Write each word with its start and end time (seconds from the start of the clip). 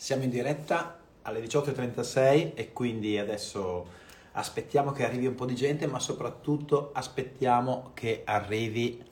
Siamo 0.00 0.22
in 0.22 0.30
diretta 0.30 0.98
alle 1.20 1.42
18.36 1.42 2.52
e 2.54 2.72
quindi 2.72 3.18
adesso 3.18 3.86
aspettiamo 4.32 4.92
che 4.92 5.04
arrivi 5.04 5.26
un 5.26 5.34
po' 5.34 5.44
di 5.44 5.54
gente, 5.54 5.86
ma 5.86 5.98
soprattutto 5.98 6.92
aspettiamo 6.94 7.90
che 7.92 8.22
arrivi, 8.24 9.04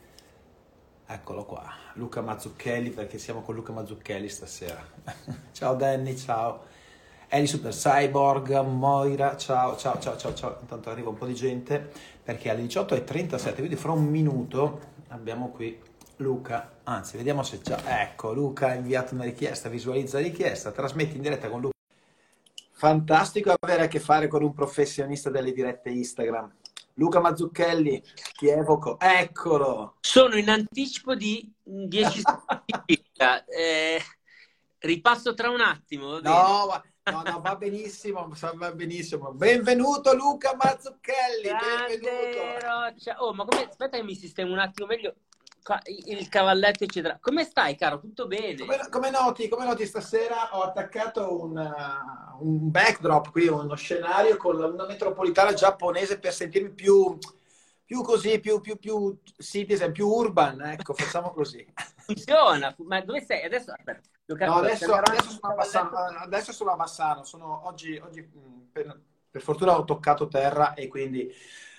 eccolo 1.06 1.45
qua, 1.45 1.71
Luca 1.93 2.22
Mazzucchelli, 2.22 2.88
perché 2.88 3.19
siamo 3.19 3.43
con 3.43 3.54
Luca 3.54 3.71
Mazzucchelli 3.71 4.30
stasera. 4.30 4.82
ciao 5.52 5.74
Danny, 5.74 6.16
ciao. 6.16 6.64
Eli 7.29 7.46
Super 7.46 7.75
Cyborg, 7.75 8.59
Moira, 8.62 9.36
ciao, 9.36 9.77
ciao, 9.77 9.98
ciao, 10.00 10.16
ciao, 10.16 10.32
ciao. 10.32 10.57
Intanto 10.62 10.89
arriva 10.89 11.11
un 11.11 11.18
po' 11.18 11.27
di 11.27 11.34
gente 11.34 11.86
perché 12.25 12.48
alle 12.48 12.62
18.37, 12.62 13.57
quindi 13.57 13.77
fra 13.77 13.93
un 13.93 14.07
minuto 14.07 14.80
abbiamo 15.09 15.50
qui 15.50 15.79
Luca, 16.19 16.80
anzi 16.82 17.16
vediamo 17.16 17.45
se 17.45 17.61
c'è, 17.61 17.77
ecco 17.84 18.32
Luca 18.32 18.69
ha 18.69 18.75
inviato 18.75 19.14
una 19.14 19.23
richiesta, 19.23 19.69
visualizza 19.69 20.19
la 20.19 20.25
richiesta, 20.25 20.73
trasmetti 20.73 21.16
in 21.16 21.23
diretta 21.23 21.48
con 21.48 21.61
Luca. 21.61 21.77
Fantastico 22.73 23.55
avere 23.59 23.84
a 23.84 23.88
che 23.88 24.01
fare 24.01 24.27
con 24.27 24.42
un 24.42 24.52
professionista 24.52 25.30
delle 25.30 25.52
dirette 25.52 25.91
Instagram. 25.91 26.52
Luca 26.95 27.20
Mazzucchelli, 27.20 28.02
ti 28.37 28.48
evoco, 28.48 28.98
eccolo! 28.98 29.97
Sono 30.01 30.37
in 30.37 30.51
anticipo 30.51 31.15
di 31.15 31.52
10 31.62 32.20
secondi. 32.20 33.05
eh, 33.56 34.03
ripasso 34.78 35.34
tra 35.34 35.50
un 35.50 35.61
attimo. 35.61 36.19
No, 36.19 36.83
no, 37.05 37.23
no, 37.23 37.41
va 37.41 37.55
benissimo, 37.55 38.28
va 38.55 38.73
benissimo. 38.73 39.33
Benvenuto 39.33 40.14
Luca 40.16 40.56
Mazzucchelli, 40.56 41.47
Grande 41.47 41.98
benvenuto. 41.98 43.25
Oh, 43.25 43.33
ma 43.34 43.45
come... 43.45 43.66
Aspetta 43.69 43.97
che 43.97 44.03
mi 44.03 44.16
sistemo 44.16 44.53
un 44.53 44.59
attimo 44.59 44.89
meglio 44.89 45.14
il 45.84 46.28
cavalletto, 46.28 46.84
eccetera. 46.84 47.18
Come 47.20 47.45
stai, 47.45 47.77
caro? 47.77 48.00
Tutto 48.00 48.27
bene? 48.27 48.56
Come, 48.56 48.88
come, 48.90 49.10
noti, 49.10 49.48
come 49.48 49.64
noti, 49.64 49.86
stasera 49.86 50.56
ho 50.56 50.62
attaccato 50.62 51.42
un, 51.42 51.56
uh, 51.56 52.44
un, 52.46 52.70
backdrop 52.70 53.30
qui, 53.30 53.48
uno 53.48 53.75
scenario 53.75 54.36
con 54.36 54.60
una 54.60 54.86
metropolitana 54.86 55.52
giapponese 55.52 56.19
per 56.19 56.33
sentirmi 56.33 56.70
più, 56.70 57.19
più 57.84 58.02
così, 58.02 58.41
più, 58.41 58.60
più, 58.60 58.78
più 58.78 59.19
citizen, 59.38 59.92
più 59.92 60.08
urban. 60.08 60.60
Ecco, 60.60 60.94
facciamo 60.94 61.30
così. 61.30 61.66
Funziona. 61.97 62.75
Ma 62.78 63.00
dove 63.00 63.20
sei? 63.22 63.44
Adesso, 63.44 63.72
aspetta. 63.72 64.00
No, 64.47 64.55
adesso, 64.56 64.92
adesso, 64.92 65.30
sono 65.30 65.53
a 65.53 65.55
Bassano, 65.55 65.97
adesso 65.97 66.53
sono 66.53 66.70
a 66.72 66.77
Bassano. 66.77 67.25
Sono, 67.25 67.66
oggi, 67.66 67.97
oggi 67.97 68.22
per, 68.70 69.00
per 69.30 69.41
fortuna 69.41 69.78
ho 69.78 69.84
toccato 69.84 70.28
terra 70.28 70.75
e 70.75 70.88
quindi 70.88 71.32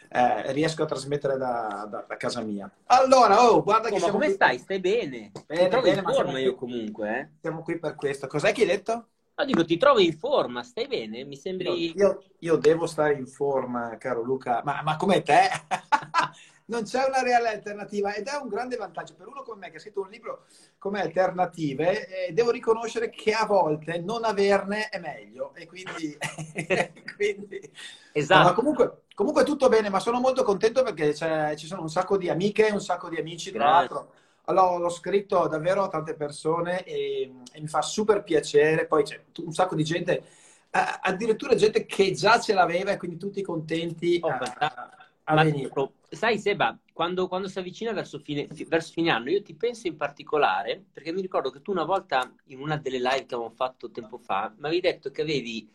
eh, 0.10 0.52
riesco 0.52 0.84
a 0.84 0.88
trasmettere 0.88 1.38
da, 1.38 1.88
da, 1.90 2.06
da, 2.08 2.18
casa 2.18 2.42
mia. 2.42 2.70
Allora, 2.88 3.44
oh, 3.44 3.64
guarda 3.64 3.90
oh, 3.90 3.92
che 3.94 4.00
ma 4.00 4.12
come 4.12 4.26
qui... 4.26 4.34
stai? 4.34 4.58
Stai 4.58 4.80
bene? 4.80 5.32
Bene, 5.46 5.64
ti 5.64 5.70
trovo 5.70 5.86
bene, 5.86 6.00
in 6.00 6.04
forma 6.04 6.40
io 6.40 6.56
comunque, 6.56 7.20
eh? 7.20 7.30
Siamo 7.42 7.62
qui 7.62 7.78
per 7.78 7.96
questo. 7.96 8.28
Cos'è 8.28 8.52
che 8.52 8.62
hai 8.62 8.68
detto? 8.68 9.08
No, 9.36 9.46
dico, 9.46 9.64
ti 9.64 9.78
trovo 9.78 10.00
in 10.00 10.18
forma, 10.18 10.64
stai 10.64 10.88
bene? 10.88 11.24
Mi 11.24 11.38
sembri... 11.38 11.96
Io, 11.96 12.24
io 12.40 12.56
devo 12.58 12.88
stare 12.88 13.14
in 13.14 13.28
forma, 13.28 13.96
caro 13.98 14.22
Luca, 14.22 14.62
ma, 14.66 14.82
ma 14.82 14.98
come 14.98 15.22
te? 15.22 15.48
non 16.70 16.84
c'è 16.84 17.04
una 17.06 17.22
reale 17.22 17.50
alternativa 17.50 18.14
ed 18.14 18.28
è 18.28 18.36
un 18.42 18.48
grande 18.48 18.76
vantaggio 18.78 19.16
per 19.16 19.28
uno 19.28 19.42
come 19.44 19.60
me 19.60 19.72
che 19.72 19.78
ha 19.78 19.80
scritto 19.80 20.02
un 20.02 20.10
libro 20.10 20.46
come 20.78 21.02
alternative. 21.02 22.28
Eh, 22.28 22.34
devo 22.34 22.52
riconoscere 22.52 23.10
che 23.10 23.34
a 23.34 23.46
volte 23.46 24.00
non 24.00 24.24
averne 24.24 24.90
è 24.90 25.00
meglio 25.00 25.54
e 25.56 25.66
quindi, 25.66 26.18
quindi... 27.16 27.72
esatto. 28.14 28.48
No, 28.48 28.54
comunque, 28.54 29.02
comunque 29.14 29.44
tutto 29.44 29.68
bene, 29.68 29.90
ma 29.90 30.00
sono 30.00 30.20
molto 30.20 30.44
contento 30.44 30.84
perché 30.84 31.14
ci 31.58 31.68
sono 31.68 31.82
un 31.82 31.90
sacco 31.90 32.18
di 32.18 32.30
amiche, 32.30 32.70
un 32.72 32.82
sacco 32.82 33.10
di 33.10 33.18
amici 33.18 33.52
tra 33.52 33.66
l'altro. 33.66 34.14
Allora, 34.46 34.78
l'ho 34.78 34.90
scritto 34.90 35.48
davvero 35.48 35.84
a 35.84 35.90
tante 35.90 36.16
persone 36.16 36.84
e, 36.84 37.32
e 37.52 37.62
mi 37.62 37.68
fa 37.68 37.82
super 37.82 38.24
piacere. 38.24 38.86
Poi 38.86 39.04
c'è 39.04 39.22
un 39.44 39.54
sacco 39.54 39.76
di 39.76 39.84
gente, 39.84 40.24
addirittura 40.72 41.56
gente 41.56 41.86
che 41.86 42.12
già 42.14 42.40
ce 42.40 42.54
l'aveva 42.54 42.92
e 42.92 42.98
quindi 42.98 43.18
tutti 43.18 43.42
contenti 43.42 44.20
oh, 44.22 44.30
a, 44.30 44.90
a 45.24 45.44
venire. 45.44 45.70
Sai 46.12 46.40
Seba, 46.40 46.78
quando, 46.94 47.28
quando 47.28 47.48
si 47.48 47.60
avvicina 47.60 47.94
verso 47.94 48.20
fine, 48.20 48.48
verso 48.68 48.92
fine, 48.92 49.12
anno, 49.12 49.30
io 49.30 49.42
ti 49.42 49.56
penso 49.56 49.88
in 49.88 49.96
particolare, 49.96 50.84
perché 50.92 51.12
mi 51.12 51.22
ricordo 51.22 51.52
che 51.52 51.62
tu 51.62 51.72
una 51.72 51.86
volta 51.86 52.34
in 52.46 52.60
una 52.60 52.78
delle 52.78 52.98
live 52.98 53.26
che 53.26 53.36
avevamo 53.36 53.54
fatto 53.54 53.92
tempo 53.92 54.18
fa, 54.18 54.54
mi 54.58 54.66
avevi 54.66 54.82
detto 54.82 55.12
che 55.12 55.22
avevi 55.22 55.70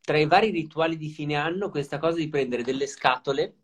tra 0.00 0.18
i 0.18 0.26
vari 0.26 0.50
rituali 0.50 0.96
di 0.96 1.08
fine 1.08 1.36
anno 1.36 1.70
questa 1.70 1.98
cosa 1.98 2.16
di 2.16 2.28
prendere 2.28 2.62
delle 2.62 2.86
scatole 2.86 3.54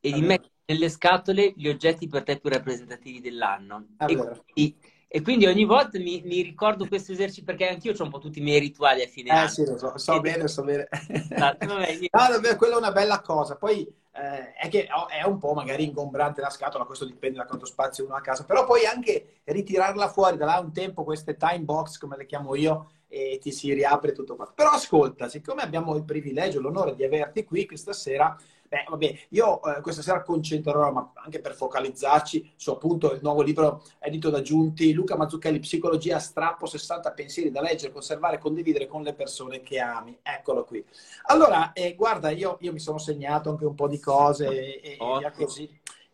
e 0.00 0.12
di 0.12 0.20
mettere 0.20 0.50
nelle 0.64 0.88
scatole 0.88 1.52
gli 1.56 1.68
oggetti 1.68 2.06
per 2.06 2.22
te 2.22 2.38
più 2.38 2.50
rappresentativi 2.50 3.20
dell'anno. 3.20 3.88
E 3.98 4.16
quindi, 4.16 4.78
e 5.08 5.20
quindi, 5.20 5.46
ogni 5.46 5.64
volta 5.64 5.98
mi, 5.98 6.22
mi 6.24 6.42
ricordo 6.42 6.86
questo 6.86 7.12
esercizio 7.12 7.44
perché 7.44 7.68
anch'io 7.68 7.92
ho 7.92 8.02
un 8.02 8.10
po' 8.10 8.18
tutti 8.18 8.38
i 8.38 8.42
miei 8.42 8.60
rituali 8.60 9.02
a 9.02 9.06
fine 9.06 9.30
eh, 9.30 9.32
anno. 9.32 9.46
Eh 9.46 9.48
sì, 9.50 9.64
lo 9.66 9.76
so, 9.76 9.98
so 9.98 10.20
bene, 10.20 10.48
so 10.48 10.62
bene. 10.62 10.88
Esatto, 10.90 11.66
vabbè, 11.66 11.98
no, 12.12 12.28
davvero, 12.28 12.56
quella 12.56 12.74
è 12.74 12.78
una 12.78 12.92
bella 12.92 13.20
cosa. 13.20 13.56
Poi 13.56 13.86
eh, 14.12 14.52
è 14.52 14.68
che 14.68 14.86
è 14.86 15.24
un 15.24 15.38
po' 15.38 15.54
magari 15.54 15.84
ingombrante 15.84 16.40
la 16.40 16.50
scatola, 16.50 16.84
questo 16.84 17.04
dipende 17.04 17.38
da 17.38 17.46
quanto 17.46 17.66
spazio 17.66 18.04
uno 18.04 18.14
ha 18.14 18.18
a 18.18 18.22
casa, 18.22 18.44
però 18.44 18.64
poi 18.64 18.84
anche 18.84 19.40
ritirarla 19.44 20.08
fuori 20.08 20.36
da 20.36 20.44
là 20.44 20.58
un 20.58 20.72
tempo, 20.72 21.04
queste 21.04 21.36
time 21.36 21.60
box 21.60 21.98
come 21.98 22.16
le 22.16 22.26
chiamo 22.26 22.54
io, 22.54 22.90
e 23.08 23.38
ti 23.40 23.52
si 23.52 23.72
riapre 23.74 24.12
tutto 24.12 24.36
qua. 24.36 24.50
Però 24.54 24.70
ascolta, 24.70 25.28
siccome 25.28 25.60
abbiamo 25.62 25.94
il 25.96 26.04
privilegio, 26.04 26.60
l'onore 26.60 26.94
di 26.94 27.04
averti 27.04 27.44
qui 27.44 27.66
questa 27.66 27.92
sera, 27.92 28.34
beh, 28.72 28.86
vabbè, 28.88 29.18
io 29.28 29.62
eh, 29.62 29.82
questa 29.82 30.00
sera 30.00 30.22
concentrerò, 30.22 30.90
ma 30.90 31.12
anche 31.16 31.40
per 31.40 31.54
focalizzarci 31.54 32.52
su 32.56 32.70
appunto 32.70 33.12
il 33.12 33.20
nuovo 33.20 33.42
libro 33.42 33.82
edito 33.98 34.30
da 34.30 34.40
Giunti, 34.40 34.94
Luca 34.94 35.14
Mazzucchelli, 35.14 35.58
Psicologia 35.58 36.18
strappo, 36.18 36.64
60 36.64 37.12
pensieri 37.12 37.50
da 37.50 37.60
leggere, 37.60 37.92
conservare 37.92 38.36
e 38.36 38.38
condividere 38.38 38.86
con 38.86 39.02
le 39.02 39.12
persone 39.12 39.60
che 39.60 39.78
ami. 39.78 40.18
Eccolo 40.22 40.64
qui. 40.64 40.82
Allora, 41.24 41.74
eh, 41.74 41.94
guarda, 41.94 42.30
io, 42.30 42.56
io, 42.60 42.72
mi 42.72 42.78
sono 42.78 42.96
segnato 42.96 43.50
anche 43.50 43.66
un 43.66 43.74
po' 43.74 43.88
di 43.88 44.00
cose 44.00 44.80
e, 44.80 44.96
e 44.98 45.32
così. 45.36 45.68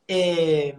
E 0.05 0.77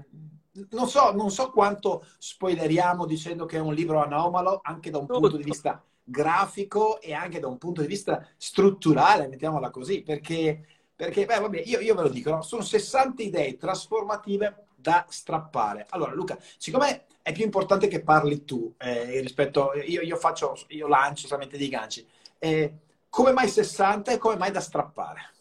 non 0.72 0.90
so, 0.90 1.14
non 1.14 1.32
so 1.32 1.50
quanto 1.52 2.06
spoileriamo 2.18 3.06
dicendo 3.06 3.46
che 3.46 3.56
è 3.56 3.62
un 3.62 3.74
libro 3.74 4.04
anomalo, 4.04 4.60
anche 4.64 4.90
da 4.90 4.98
un 4.98 5.06
punto 5.06 5.38
di 5.38 5.44
vista 5.44 5.82
grafico 6.04 7.00
e 7.00 7.14
anche 7.14 7.40
da 7.40 7.48
un 7.48 7.58
punto 7.58 7.80
di 7.82 7.88
vista 7.88 8.28
strutturale, 8.36 9.28
mettiamola 9.28 9.70
così, 9.70 10.02
perché, 10.02 10.66
perché 11.00 11.26
beh, 11.26 11.40
vabbè, 11.40 11.62
io, 11.66 11.80
io 11.80 11.96
ve 11.96 12.02
lo 12.02 12.10
dico, 12.10 12.30
no? 12.30 12.42
sono 12.42 12.62
60 12.62 13.24
idee 13.24 13.56
trasformative 13.56 14.66
da 14.76 15.06
strappare. 15.08 15.86
Allora, 15.92 16.14
Luca, 16.14 16.38
siccome 16.58 17.06
è 17.22 17.32
più 17.32 17.46
importante 17.46 17.88
che 17.88 18.02
parli 18.02 18.44
tu 18.44 18.74
eh, 18.78 19.22
rispetto, 19.22 19.72
io, 19.76 20.02
io, 20.02 20.18
faccio, 20.18 20.58
io 20.68 20.90
lancio 20.90 21.26
solamente 21.26 21.58
dei 21.58 21.70
ganci, 21.70 22.06
eh, 22.38 22.74
come 23.08 23.32
mai 23.32 23.48
60 23.48 24.12
e 24.12 24.18
come 24.18 24.36
mai 24.36 24.52
da 24.52 24.60
strappare? 24.60 25.32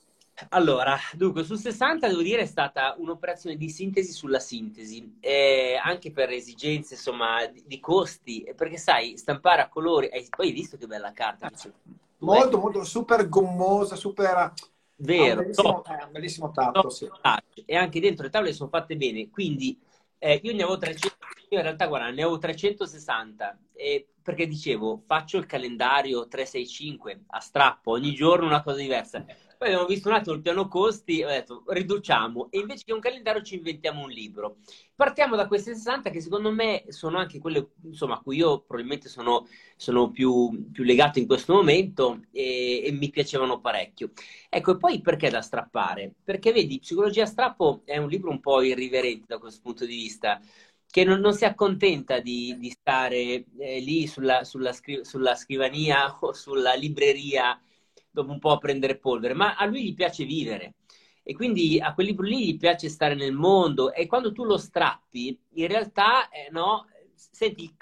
Allora, 0.51 0.97
dunque, 1.15 1.43
sul 1.43 1.59
60 1.59 2.07
devo 2.07 2.23
dire 2.23 2.43
è 2.43 2.47
stata 2.47 2.95
un'operazione 2.97 3.57
di 3.57 3.69
sintesi 3.69 4.13
sulla 4.13 4.39
sintesi, 4.39 5.17
eh, 5.19 5.77
anche 5.83 6.13
per 6.13 6.31
esigenze, 6.31 6.95
insomma, 6.95 7.45
di, 7.47 7.65
di, 7.67 7.81
costi, 7.81 8.49
perché 8.55 8.77
sai, 8.77 9.17
stampare 9.17 9.63
a 9.63 9.69
colori, 9.69 10.07
eh, 10.07 10.25
poi 10.31 10.47
hai 10.47 10.53
visto 10.53 10.77
che 10.77 10.87
bella 10.87 11.11
carta? 11.13 11.51
molto, 12.19 12.57
beh, 12.59 12.63
molto, 12.63 12.85
super 12.85 13.29
gommosa, 13.29 13.97
super... 13.97 14.53
Vero, 15.01 15.41
un 15.41 15.47
bellissimo, 15.47 15.85
eh, 15.85 16.05
un 16.05 16.13
bellissimo 16.13 16.51
tatto, 16.51 16.91
sì. 16.91 17.09
E 17.65 17.77
anche 17.77 18.01
dentro 18.01 18.25
le 18.25 18.31
tavole 18.31 18.53
sono 18.53 18.69
fatte 18.69 18.97
bene, 18.97 19.31
quindi 19.31 19.79
eh, 20.19 20.41
io 20.43 20.53
ne 20.53 20.63
avevo 20.63 20.79
300, 20.79 21.17
io 21.51 21.59
in 21.59 21.63
realtà 21.63 21.87
guarda, 21.87 22.07
ne 22.07 22.23
avevo 22.23 22.39
360, 22.39 23.59
eh, 23.75 24.09
perché 24.21 24.47
dicevo, 24.47 25.03
faccio 25.07 25.39
il 25.39 25.47
calendario 25.47 26.27
365 26.27 27.25
a 27.29 27.41
strappo, 27.41 27.93
ogni 27.93 28.13
giorno 28.13 28.47
una 28.47 28.63
cosa 28.63 28.79
diversa 28.79 29.25
poi 29.59 29.69
abbiamo 29.69 29.87
visto 29.87 30.09
un 30.09 30.15
attimo 30.15 30.37
il 30.37 30.41
piano 30.41 30.69
costi 30.69 31.23
ho 31.25 31.29
detto 31.29 31.65
riduciamo 31.67 32.49
e 32.51 32.61
invece 32.61 32.85
che 32.87 32.93
un 32.93 33.01
calendario 33.01 33.43
ci 33.43 33.57
inventiamo 33.57 34.03
un 34.03 34.09
libro. 34.09 34.59
Partiamo 34.95 35.35
da 35.35 35.49
queste 35.49 35.75
60 35.75 36.11
che 36.11 36.21
secondo 36.21 36.53
me 36.53 36.85
sono 36.89 37.19
anche 37.19 37.41
quelle 37.41 37.73
insomma, 37.83 38.15
a 38.15 38.21
cui 38.21 38.37
io 38.37 38.61
probabilmente 38.61 39.09
sono, 39.09 39.47
sono 39.77 40.11
più, 40.11 40.71
più, 40.71 40.85
legato 40.85 41.19
in 41.19 41.27
questo 41.27 41.55
momento 41.55 42.23
e, 42.31 42.85
e, 42.85 42.93
mi 42.93 43.11
piacevano 43.11 43.61
parecchio. 43.61 44.13
Ecco, 44.49 44.73
e 44.73 44.77
poi 44.77 45.01
perché 45.01 45.29
da 45.29 45.41
strappare? 45.43 46.15
Perché 46.23 46.53
vedi, 46.53 46.79
Psicologia 46.79 47.27
strappo 47.27 47.83
è 47.85 47.97
un 47.97 48.09
libro 48.09 48.31
un 48.31 48.41
po' 48.41 48.63
irriverente 48.63 49.27
da 49.27 49.39
questo 49.39 49.61
punto 49.63 49.85
di 49.85 49.95
vista 49.95 50.41
che 50.91 51.05
non, 51.05 51.21
non, 51.21 51.35
si 51.35 51.45
accontenta 51.45 52.21
di, 52.21 52.57
di 52.59 52.71
stare 52.71 53.45
eh, 53.59 53.81
lì 53.81 54.07
sulla, 54.07 54.45
sulla, 54.45 54.73
scri- 54.73 55.05
sulla, 55.05 55.35
scrivania 55.35 56.17
o 56.21 56.33
sulla 56.33 56.75
libreria 56.75 57.61
dopo 58.11 58.33
un 58.33 58.39
po' 58.39 58.51
a 58.51 58.59
prendere 58.59 58.99
polvere, 58.99 59.35
ma 59.35 59.57
a 59.57 59.65
lui 59.67 59.85
gli 59.85 59.95
piace 59.95 60.25
vivere. 60.25 60.75
E 61.23 61.35
quindi 61.35 61.79
a 61.79 61.93
quel 61.93 62.07
libro 62.07 62.25
lì 62.27 62.47
gli 62.47 62.57
piace 62.57 62.89
stare 62.89 63.15
nel 63.15 63.33
mondo 63.33 63.93
e 63.93 64.07
quando 64.07 64.33
tu 64.33 64.45
lo 64.45 64.57
strappi, 64.57 65.39
in 65.55 65.67
realtà, 65.67 66.29
eh, 66.31 66.49
no, 66.51 66.87
senti 67.15 67.75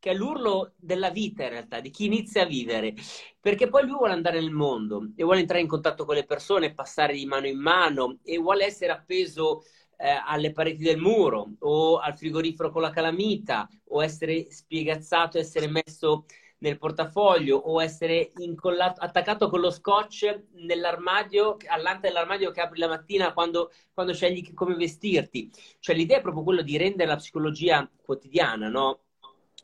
che 0.00 0.10
è 0.10 0.14
l'urlo 0.14 0.72
della 0.76 1.10
vita 1.10 1.44
in 1.44 1.50
realtà, 1.50 1.80
di 1.80 1.90
chi 1.90 2.06
inizia 2.06 2.42
a 2.42 2.46
vivere, 2.46 2.94
perché 3.38 3.68
poi 3.68 3.82
lui 3.82 3.96
vuole 3.96 4.12
andare 4.12 4.40
nel 4.40 4.50
mondo 4.50 5.12
e 5.14 5.22
vuole 5.22 5.40
entrare 5.40 5.60
in 5.60 5.68
contatto 5.68 6.04
con 6.04 6.14
le 6.14 6.24
persone, 6.24 6.72
passare 6.74 7.12
di 7.12 7.26
mano 7.26 7.46
in 7.46 7.58
mano 7.58 8.18
e 8.24 8.38
vuole 8.38 8.64
essere 8.64 8.92
appeso 8.92 9.62
eh, 9.98 10.08
alle 10.08 10.52
pareti 10.52 10.82
del 10.82 10.98
muro 10.98 11.52
o 11.60 11.98
al 11.98 12.16
frigorifero 12.16 12.70
con 12.70 12.80
la 12.80 12.90
calamita 12.90 13.68
o 13.88 14.02
essere 14.02 14.50
spiegazzato, 14.50 15.38
essere 15.38 15.68
messo 15.68 16.24
nel 16.60 16.78
portafoglio 16.78 17.56
o 17.56 17.82
essere 17.82 18.32
incollato, 18.38 19.00
attaccato 19.00 19.48
con 19.48 19.60
lo 19.60 19.70
scotch 19.70 20.44
nell'armadio, 20.52 21.56
all'ante 21.66 22.08
dell'armadio 22.08 22.50
che 22.50 22.60
apri 22.60 22.78
la 22.78 22.88
mattina 22.88 23.32
quando, 23.32 23.72
quando 23.92 24.12
scegli 24.12 24.52
come 24.54 24.74
vestirti. 24.74 25.50
Cioè 25.78 25.94
l'idea 25.94 26.18
è 26.18 26.22
proprio 26.22 26.42
quello 26.42 26.62
di 26.62 26.76
rendere 26.76 27.08
la 27.08 27.16
psicologia 27.16 27.88
quotidiana, 28.02 28.68
no? 28.68 29.00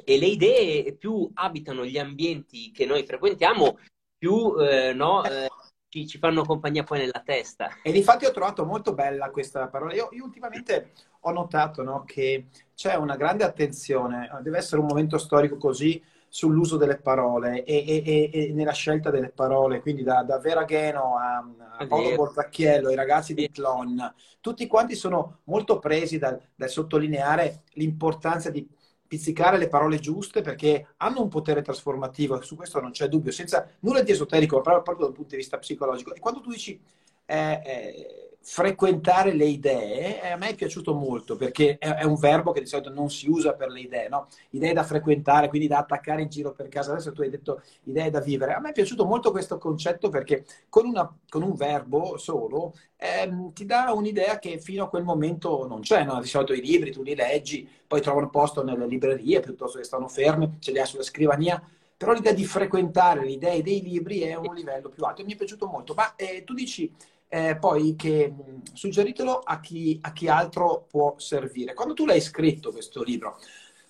E 0.04 0.18
le 0.18 0.26
idee 0.26 0.94
più 0.94 1.30
abitano 1.34 1.84
gli 1.84 1.98
ambienti 1.98 2.70
che 2.70 2.84
noi 2.84 3.04
frequentiamo, 3.04 3.78
più 4.18 4.56
eh, 4.58 4.92
no, 4.92 5.24
eh, 5.24 5.48
ci, 5.88 6.06
ci, 6.06 6.18
fanno 6.18 6.44
compagnia 6.44 6.82
poi 6.82 6.98
nella 6.98 7.22
testa. 7.24 7.70
E 7.82 7.90
infatti 7.90 8.24
ho 8.24 8.30
trovato 8.30 8.64
molto 8.64 8.94
bella 8.94 9.30
questa 9.30 9.68
parola. 9.68 9.94
Io, 9.94 10.08
io 10.12 10.24
ultimamente 10.24 10.92
ho 11.20 11.30
notato 11.30 11.82
no, 11.82 12.04
che 12.04 12.48
c'è 12.74 12.94
una 12.94 13.16
grande 13.16 13.44
attenzione, 13.44 14.30
deve 14.42 14.58
essere 14.58 14.80
un 14.80 14.86
momento 14.86 15.18
storico 15.18 15.56
così 15.56 16.02
sull'uso 16.28 16.76
delle 16.76 16.98
parole 16.98 17.64
e, 17.64 17.84
e, 17.86 18.30
e, 18.32 18.52
nella 18.52 18.72
scelta 18.72 19.10
delle 19.10 19.30
parole, 19.30 19.80
quindi 19.80 20.02
da, 20.02 20.22
da 20.22 20.38
Vera 20.38 20.64
Gheno 20.64 21.16
a, 21.16 21.44
a 21.78 21.86
Paolo 21.86 22.14
Borzacchiello, 22.14 22.90
i 22.90 22.94
ragazzi 22.94 23.34
di 23.34 23.50
Tlon, 23.50 24.12
tutti 24.40 24.66
quanti 24.66 24.94
sono 24.94 25.40
molto 25.44 25.78
presi 25.78 26.18
dal, 26.18 26.40
dal 26.54 26.68
sottolineare 26.68 27.62
l'importanza 27.74 28.50
di 28.50 28.68
pizzicare 29.06 29.56
le 29.56 29.68
parole 29.68 29.98
giuste 29.98 30.42
perché 30.42 30.94
hanno 30.98 31.22
un 31.22 31.28
potere 31.28 31.62
trasformativo, 31.62 32.40
su 32.42 32.56
questo 32.56 32.80
non 32.80 32.90
c'è 32.90 33.08
dubbio, 33.08 33.32
senza 33.32 33.68
nulla 33.80 34.02
di 34.02 34.10
esoterico, 34.10 34.60
proprio 34.60 35.06
dal 35.06 35.12
punto 35.12 35.30
di 35.30 35.36
vista 35.36 35.58
psicologico. 35.58 36.14
E 36.14 36.20
quando 36.20 36.40
tu 36.40 36.50
dici 36.50 36.80
eh, 37.24 37.60
eh, 37.64 38.35
frequentare 38.48 39.32
le 39.32 39.44
idee, 39.44 40.22
eh, 40.22 40.28
a 40.28 40.36
me 40.36 40.50
è 40.50 40.54
piaciuto 40.54 40.94
molto 40.94 41.34
perché 41.34 41.78
è, 41.78 41.88
è, 41.88 42.04
un 42.04 42.14
verbo 42.14 42.52
che 42.52 42.60
di 42.60 42.66
solito 42.66 42.90
non 42.90 43.10
si 43.10 43.28
usa 43.28 43.54
per 43.54 43.70
le 43.70 43.80
idee, 43.80 44.08
no? 44.08 44.28
Idee 44.50 44.72
da 44.72 44.84
frequentare, 44.84 45.48
quindi 45.48 45.66
da 45.66 45.78
attaccare 45.78 46.22
in 46.22 46.28
giro 46.28 46.52
per 46.52 46.68
casa. 46.68 46.92
Adesso 46.92 47.12
tu 47.12 47.22
hai 47.22 47.28
detto 47.28 47.60
idee 47.84 48.08
da 48.08 48.20
vivere. 48.20 48.52
A 48.52 48.60
me 48.60 48.68
è 48.68 48.72
piaciuto 48.72 49.04
molto 49.04 49.32
questo 49.32 49.58
concetto 49.58 50.10
perché 50.10 50.44
con, 50.68 50.86
una, 50.86 51.12
con 51.28 51.42
un 51.42 51.54
verbo 51.54 52.18
solo 52.18 52.72
ehm, 52.96 53.52
ti 53.52 53.66
dà 53.66 53.92
un'idea 53.92 54.38
che 54.38 54.60
fino 54.60 54.84
a 54.84 54.88
quel 54.88 55.02
momento 55.02 55.66
non 55.66 55.80
c'è. 55.80 56.04
No? 56.04 56.20
Di 56.20 56.28
solito 56.28 56.52
i 56.52 56.60
libri 56.60 56.92
tu 56.92 57.02
li 57.02 57.16
leggi, 57.16 57.68
poi 57.84 58.00
trovano 58.00 58.30
posto 58.30 58.62
nelle 58.62 58.86
librerie 58.86 59.40
piuttosto 59.40 59.78
che 59.78 59.84
stanno 59.84 60.06
fermi, 60.06 60.58
ce 60.60 60.70
li 60.70 60.78
hai 60.78 60.86
sulla 60.86 61.02
scrivania 61.02 61.60
però 61.96 62.12
l'idea 62.12 62.34
di 62.34 62.44
frequentare 62.44 63.24
le 63.24 63.30
idee 63.30 63.62
dei 63.62 63.80
libri 63.80 64.20
è 64.20 64.34
un 64.34 64.54
livello 64.54 64.90
più 64.90 65.02
alto. 65.04 65.24
Mi 65.24 65.32
è 65.32 65.36
piaciuto 65.36 65.66
molto. 65.66 65.94
Ma 65.94 66.14
eh, 66.14 66.44
tu 66.44 66.52
dici 66.52 66.92
eh, 67.28 67.56
poi 67.58 67.94
che 67.96 68.32
suggeritelo 68.72 69.38
a 69.38 69.60
chi, 69.60 69.98
a 70.02 70.12
chi, 70.12 70.28
altro 70.28 70.86
può 70.88 71.14
servire. 71.18 71.74
Quando 71.74 71.94
tu 71.94 72.06
l'hai 72.06 72.20
scritto 72.20 72.72
questo 72.72 73.02
libro, 73.02 73.38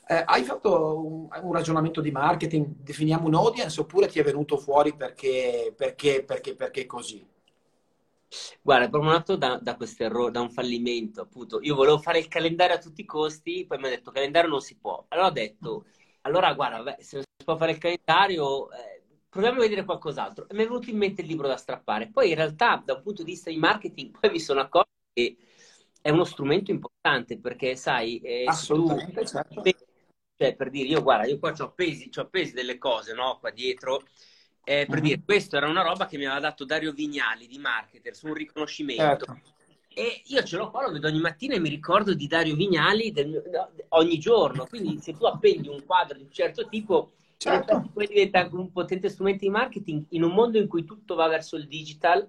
eh, 0.09 0.23
hai 0.25 0.43
fatto 0.45 1.05
un, 1.05 1.29
un, 1.43 1.53
ragionamento 1.53 2.01
di 2.01 2.11
marketing, 2.11 2.67
definiamo 2.79 3.27
un 3.27 3.35
audience, 3.35 3.81
oppure 3.81 4.07
ti 4.09 4.19
è 4.19 4.25
venuto 4.25 4.57
fuori 4.57 4.95
perché, 4.95 5.75
perché, 5.77 6.25
perché, 6.25 6.55
perché 6.55 6.87
così? 6.87 7.27
Guarda, 8.61 8.99
è 8.99 9.03
nato 9.03 9.37
da, 9.37 9.59
da 9.61 9.77
questo 9.77 10.03
errore, 10.05 10.33
da 10.33 10.41
un 10.41 10.51
fallimento, 10.51 11.23
appunto. 11.23 11.61
Io 11.63 11.75
volevo 11.75 11.99
fare 11.99 12.19
il 12.19 12.29
calendario 12.29 12.75
a 12.77 12.79
tutti 12.79 13.01
i 13.03 13.05
costi, 13.05 13.65
poi 13.67 13.79
mi 13.79 13.87
ha 13.87 13.91
detto 13.91 14.11
calendario 14.11 14.51
non 14.51 14.61
si 14.61 14.77
può. 14.77 15.05
Allora 15.09 15.29
ho 15.29 15.31
detto, 15.31 15.85
allora 16.23 16.53
guarda, 16.55 16.83
beh, 16.83 16.97
se 17.03 17.17
non 17.17 17.25
si 17.37 17.45
può 17.45 17.57
fare 17.57 17.73
il 17.73 17.79
calendario, 17.79 18.71
eh, 18.73 18.96
proviamo 19.37 19.59
a 19.59 19.63
vedere 19.63 19.85
qualcos'altro. 19.85 20.49
E 20.49 20.55
mi 20.55 20.63
è 20.63 20.67
venuto 20.67 20.91
in 20.91 20.97
mente 20.97 21.21
il 21.21 21.29
libro 21.29 21.47
da 21.47 21.57
strappare. 21.57 22.11
Poi 22.11 22.31
in 22.31 22.35
realtà, 22.35 22.83
da 22.85 22.95
un 22.95 23.03
punto 23.03 23.23
di 23.23 23.33
vista 23.33 23.51
di 23.51 23.59
marketing, 23.59 24.19
poi 24.19 24.31
mi 24.31 24.41
sono 24.41 24.61
accorto 24.61 24.91
che 25.13 25.37
è 26.01 26.11
uno 26.11 26.25
strumento 26.25 26.71
importante 26.71 27.39
perché, 27.39 27.77
sai, 27.77 28.19
eh, 28.19 28.45
assolutamente, 28.47 29.21
tu, 29.21 29.27
certo. 29.27 29.63
Cioè, 30.39 30.55
per 30.55 30.71
dire, 30.71 30.89
io 30.89 31.03
guarda, 31.03 31.27
io 31.27 31.39
qua 31.39 31.55
ho 31.57 31.65
appesi, 31.65 32.11
appesi 32.15 32.53
delle 32.53 32.79
cose, 32.79 33.15
no? 33.15 33.39
Qua 33.39 33.51
dietro. 33.51 34.03
Eh, 34.65 34.85
per 34.87 34.99
uh-huh. 34.99 35.05
dire, 35.05 35.23
questo 35.25 35.57
era 35.57 35.69
una 35.69 35.83
roba 35.83 36.07
che 36.07 36.19
mi 36.19 36.25
aveva 36.25 36.41
dato 36.41 36.65
Dario 36.65 36.93
Vignali 36.93 37.47
di 37.47 37.59
marketer 37.59 38.15
su 38.15 38.27
un 38.27 38.35
riconoscimento. 38.35 39.03
Certo. 39.03 39.41
E 39.95 40.23
io 40.27 40.43
ce 40.43 40.57
l'ho 40.59 40.71
qua, 40.71 40.83
lo 40.83 40.93
vedo 40.93 41.07
ogni 41.07 41.21
mattina 41.21 41.55
e 41.55 41.59
mi 41.59 41.71
ricordo 41.71 42.13
di 42.13 42.27
Dario 42.27 42.55
Vignali 42.55 43.13
del, 43.13 43.43
ogni 43.91 44.19
giorno. 44.19 44.67
Quindi 44.67 44.99
se 45.01 45.17
tu 45.17 45.25
appendi 45.25 45.69
un 45.69 45.85
quadro 45.87 46.19
di 46.19 46.25
un 46.25 46.33
certo 46.33 46.69
tipo, 46.69 47.13
Certo. 47.39 47.91
Poi 47.93 48.07
diventa 48.07 48.49
un 48.53 48.73
potente 48.73 49.09
strumento 49.09 49.45
di 49.45 49.51
marketing 49.51 50.07
in 50.11 50.23
un 50.23 50.33
mondo 50.33 50.59
in 50.59 50.69
cui 50.69 50.85
tutto 50.85 51.15
va 51.15 51.29
verso 51.29 51.57
il 51.57 51.67
digital, 51.67 52.29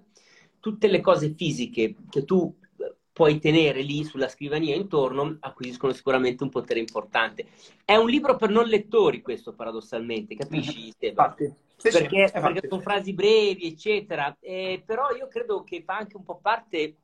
tutte 0.60 0.86
le 0.88 1.00
cose 1.00 1.34
fisiche 1.34 1.94
che 2.10 2.24
tu 2.24 2.54
eh, 2.78 2.94
puoi 3.12 3.38
tenere 3.38 3.82
lì 3.82 4.04
sulla 4.04 4.28
scrivania 4.28 4.74
intorno 4.74 5.38
acquisiscono 5.40 5.92
sicuramente 5.92 6.42
un 6.42 6.50
potere 6.50 6.80
importante. 6.80 7.46
È 7.84 7.96
un 7.96 8.08
libro 8.08 8.36
per 8.36 8.50
non 8.50 8.66
lettori 8.66 9.22
questo 9.22 9.54
paradossalmente, 9.54 10.36
capisci? 10.36 10.92
Infatti. 10.98 11.52
Sì, 11.78 11.90
perché, 11.90 12.26
sì, 12.26 12.40
perché 12.40 12.68
sono 12.68 12.80
frasi 12.80 13.14
brevi, 13.14 13.66
eccetera. 13.66 14.36
Eh, 14.40 14.82
però 14.84 15.14
io 15.16 15.28
credo 15.28 15.62
che 15.62 15.82
fa 15.84 15.96
anche 15.96 16.16
un 16.16 16.24
po' 16.24 16.38
parte 16.38 16.96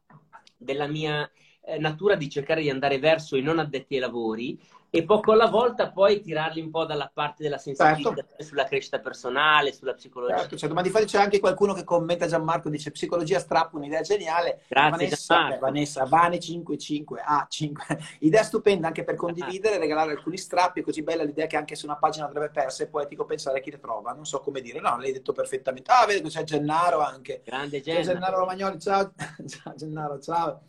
della 0.56 0.88
mia 0.88 1.30
eh, 1.62 1.78
natura 1.78 2.16
di 2.16 2.28
cercare 2.28 2.60
di 2.60 2.70
andare 2.70 2.98
verso 2.98 3.36
i 3.36 3.42
non 3.42 3.58
addetti 3.58 3.94
ai 3.94 4.00
lavori 4.00 4.60
e 4.94 5.02
poco 5.02 5.32
alla 5.32 5.48
volta 5.48 5.90
poi 5.90 6.20
tirarli 6.20 6.60
un 6.60 6.70
po' 6.70 6.84
dalla 6.84 7.10
parte 7.12 7.42
della 7.42 7.58
sensibilità 7.58 8.14
certo. 8.14 8.44
sulla 8.44 8.64
crescita 8.64 9.00
personale, 9.00 9.72
sulla 9.72 9.92
psicologia. 9.92 10.38
Certo, 10.38 10.56
certo. 10.56 10.72
ma 10.72 10.82
di 10.82 10.90
fatto 10.90 11.06
c'è 11.06 11.18
anche 11.18 11.40
qualcuno 11.40 11.72
che 11.72 11.82
commenta 11.82 12.28
Gianmarco, 12.28 12.68
dice 12.68 12.92
psicologia 12.92 13.40
strappo, 13.40 13.76
un'idea 13.76 14.02
geniale. 14.02 14.60
Grazie 14.68 14.90
Vanessa, 14.90 15.48
beh, 15.48 15.58
Vanessa 15.58 16.04
Vane 16.04 16.38
55, 16.38 17.22
A5, 17.26 17.98
idea 18.20 18.44
stupenda 18.44 18.86
anche 18.86 19.02
per 19.02 19.16
condividere, 19.16 19.78
regalare 19.78 20.12
alcuni 20.12 20.36
strappi, 20.36 20.78
è 20.78 20.84
così 20.84 21.02
bella 21.02 21.24
l'idea 21.24 21.48
che 21.48 21.56
anche 21.56 21.74
se 21.74 21.86
una 21.86 21.96
pagina 21.96 22.26
andrebbe 22.26 22.50
persa 22.50 22.84
è 22.84 22.86
poetico 22.86 23.24
pensare 23.24 23.58
a 23.58 23.60
chi 23.60 23.72
le 23.72 23.80
trova, 23.80 24.12
non 24.12 24.24
so 24.24 24.38
come 24.38 24.60
dire, 24.60 24.78
no, 24.78 24.96
l'hai 24.96 25.12
detto 25.12 25.32
perfettamente. 25.32 25.90
Ah, 25.90 26.06
vedo 26.06 26.22
che 26.22 26.28
c'è 26.28 26.44
Gennaro 26.44 27.00
anche. 27.00 27.42
Grande 27.44 27.80
Gennaro. 27.80 28.04
Gennaro 28.04 28.38
Romagnoli, 28.38 28.78
ciao. 28.78 29.12
ciao 29.48 29.74
Gennaro, 29.74 30.20
ciao. 30.20 30.62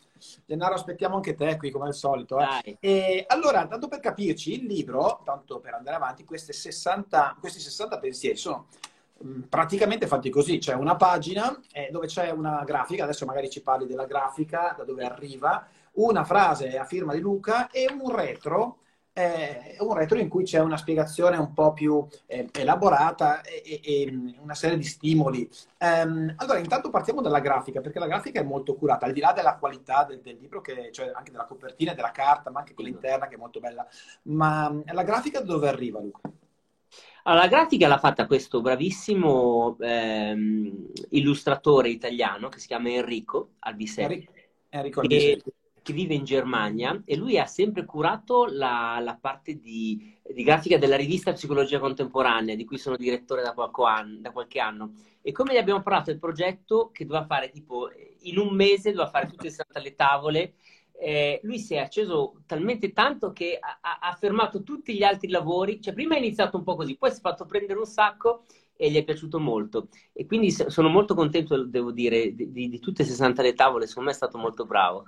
Gennaro, 0.45 0.75
aspettiamo 0.75 1.15
anche 1.15 1.35
te 1.35 1.57
qui, 1.57 1.71
come 1.71 1.87
al 1.87 1.93
solito. 1.93 2.39
Eh. 2.39 2.77
E, 2.79 3.25
allora, 3.27 3.67
tanto 3.67 3.87
per 3.87 3.99
capirci, 3.99 4.61
il 4.61 4.65
libro, 4.65 5.21
tanto 5.23 5.59
per 5.59 5.73
andare 5.73 5.97
avanti, 5.97 6.25
60, 6.27 7.37
questi 7.39 7.59
60 7.59 7.99
pensieri 7.99 8.37
sono 8.37 8.67
mm, 9.23 9.41
praticamente 9.43 10.07
fatti 10.07 10.29
così. 10.29 10.57
C'è 10.57 10.73
una 10.73 10.95
pagina 10.95 11.59
eh, 11.71 11.89
dove 11.91 12.07
c'è 12.07 12.29
una 12.29 12.63
grafica, 12.63 13.03
adesso 13.03 13.25
magari 13.25 13.49
ci 13.49 13.61
parli 13.61 13.85
della 13.85 14.05
grafica, 14.05 14.73
da 14.77 14.83
dove 14.83 15.03
arriva, 15.03 15.67
una 15.93 16.23
frase 16.23 16.77
a 16.77 16.85
firma 16.85 17.13
di 17.13 17.19
Luca 17.19 17.69
e 17.69 17.87
un 17.91 18.13
retro 18.13 18.79
è 19.15 19.77
un 19.79 19.93
retro 19.93 20.19
in 20.19 20.27
cui 20.27 20.43
c'è 20.43 20.59
una 20.59 20.75
spiegazione 20.75 21.37
un 21.37 21.53
po' 21.53 21.71
più 21.71 22.05
eh, 22.25 22.49
elaborata 22.51 23.41
e, 23.43 23.79
e, 23.81 24.33
una 24.41 24.55
serie 24.55 24.75
di 24.75 24.83
stimoli. 24.83 25.49
Um, 25.79 26.33
allora, 26.35 26.59
intanto 26.59 26.89
partiamo 26.89 27.21
dalla 27.21 27.39
grafica, 27.39 27.79
perché 27.79 27.97
la 27.97 28.07
grafica 28.07 28.41
è 28.41 28.43
molto 28.43 28.75
curata, 28.75 29.05
al 29.05 29.13
di 29.13 29.21
là 29.21 29.31
della 29.31 29.55
qualità 29.55 30.03
del, 30.03 30.19
del 30.19 30.35
libro, 30.37 30.59
che, 30.59 30.89
cioè 30.91 31.13
anche 31.15 31.31
della 31.31 31.45
copertina 31.45 31.93
e 31.93 31.95
della 31.95 32.11
carta, 32.11 32.51
ma 32.51 32.59
anche 32.59 32.73
quella 32.73 32.89
interna 32.89 33.29
che 33.29 33.35
è 33.35 33.37
molto 33.37 33.61
bella. 33.61 33.87
Ma 34.23 34.75
la 34.91 35.03
grafica 35.03 35.39
da 35.39 35.45
dove 35.45 35.69
arriva, 35.69 36.01
Luca? 36.01 36.19
Allora, 37.23 37.43
la 37.43 37.49
grafica 37.49 37.87
l'ha 37.87 37.99
fatta 37.99 38.27
questo 38.27 38.59
bravissimo 38.59 39.77
ehm, 39.79 40.91
illustratore 41.11 41.87
italiano 41.87 42.49
che 42.49 42.59
si 42.59 42.67
chiama 42.67 42.89
Enrico 42.89 43.51
Albisetti. 43.59 44.27
Enrico 44.67 44.99
Albisetti 44.99 45.53
che 45.85 45.93
vive 45.93 46.15
in 46.15 46.23
Germania 46.23 46.99
e 47.05 47.15
lui 47.15 47.37
ha 47.37 47.45
sempre 47.45 47.85
curato 47.85 48.47
la, 48.49 48.99
la 48.99 49.15
parte 49.21 49.59
di, 49.59 50.17
di, 50.33 50.43
grafica 50.43 50.79
della 50.79 50.95
rivista 50.95 51.33
Psicologia 51.33 51.77
Contemporanea, 51.77 52.55
di 52.55 52.65
cui 52.65 52.79
sono 52.79 52.97
direttore 52.97 53.43
da, 53.43 53.53
anno, 53.55 54.19
da 54.19 54.31
qualche 54.31 54.59
anno. 54.59 54.93
E 55.21 55.31
come 55.31 55.53
gli 55.53 55.57
abbiamo 55.57 55.83
parlato 55.83 56.09
del 56.09 56.19
progetto 56.19 56.89
che 56.91 57.05
doveva 57.05 57.27
fare, 57.27 57.51
tipo, 57.51 57.91
in 58.21 58.39
un 58.39 58.55
mese 58.55 58.93
doveva 58.93 59.11
fare 59.11 59.27
tutte 59.27 59.53
le 59.79 59.93
tavole, 59.93 60.55
eh, 60.97 61.39
lui 61.43 61.59
si 61.59 61.75
è 61.75 61.77
acceso 61.77 62.41
talmente 62.47 62.91
tanto 62.91 63.31
che 63.31 63.59
ha, 63.61 63.99
ha, 64.01 64.15
fermato 64.15 64.63
tutti 64.63 64.95
gli 64.95 65.03
altri 65.03 65.29
lavori, 65.29 65.79
cioè 65.79 65.93
prima 65.93 66.15
ha 66.15 66.17
iniziato 66.17 66.57
un 66.57 66.63
po' 66.63 66.75
così, 66.75 66.97
poi 66.97 67.11
si 67.11 67.17
è 67.17 67.21
fatto 67.21 67.45
prendere 67.45 67.77
un 67.77 67.85
sacco 67.85 68.45
e 68.75 68.89
gli 68.89 68.97
è 68.97 69.03
piaciuto 69.03 69.39
molto. 69.39 69.89
E 70.13 70.25
quindi 70.25 70.49
sono 70.49 70.89
molto 70.89 71.13
contento, 71.13 71.63
devo 71.63 71.91
dire, 71.91 72.33
di, 72.33 72.51
di, 72.51 72.69
di 72.69 72.79
tutte 72.79 73.03
e 73.03 73.05
60 73.05 73.43
le 73.43 73.53
tavole, 73.53 73.85
secondo 73.85 74.09
me 74.09 74.15
è 74.15 74.17
stato 74.17 74.39
molto 74.39 74.65
bravo 74.65 75.05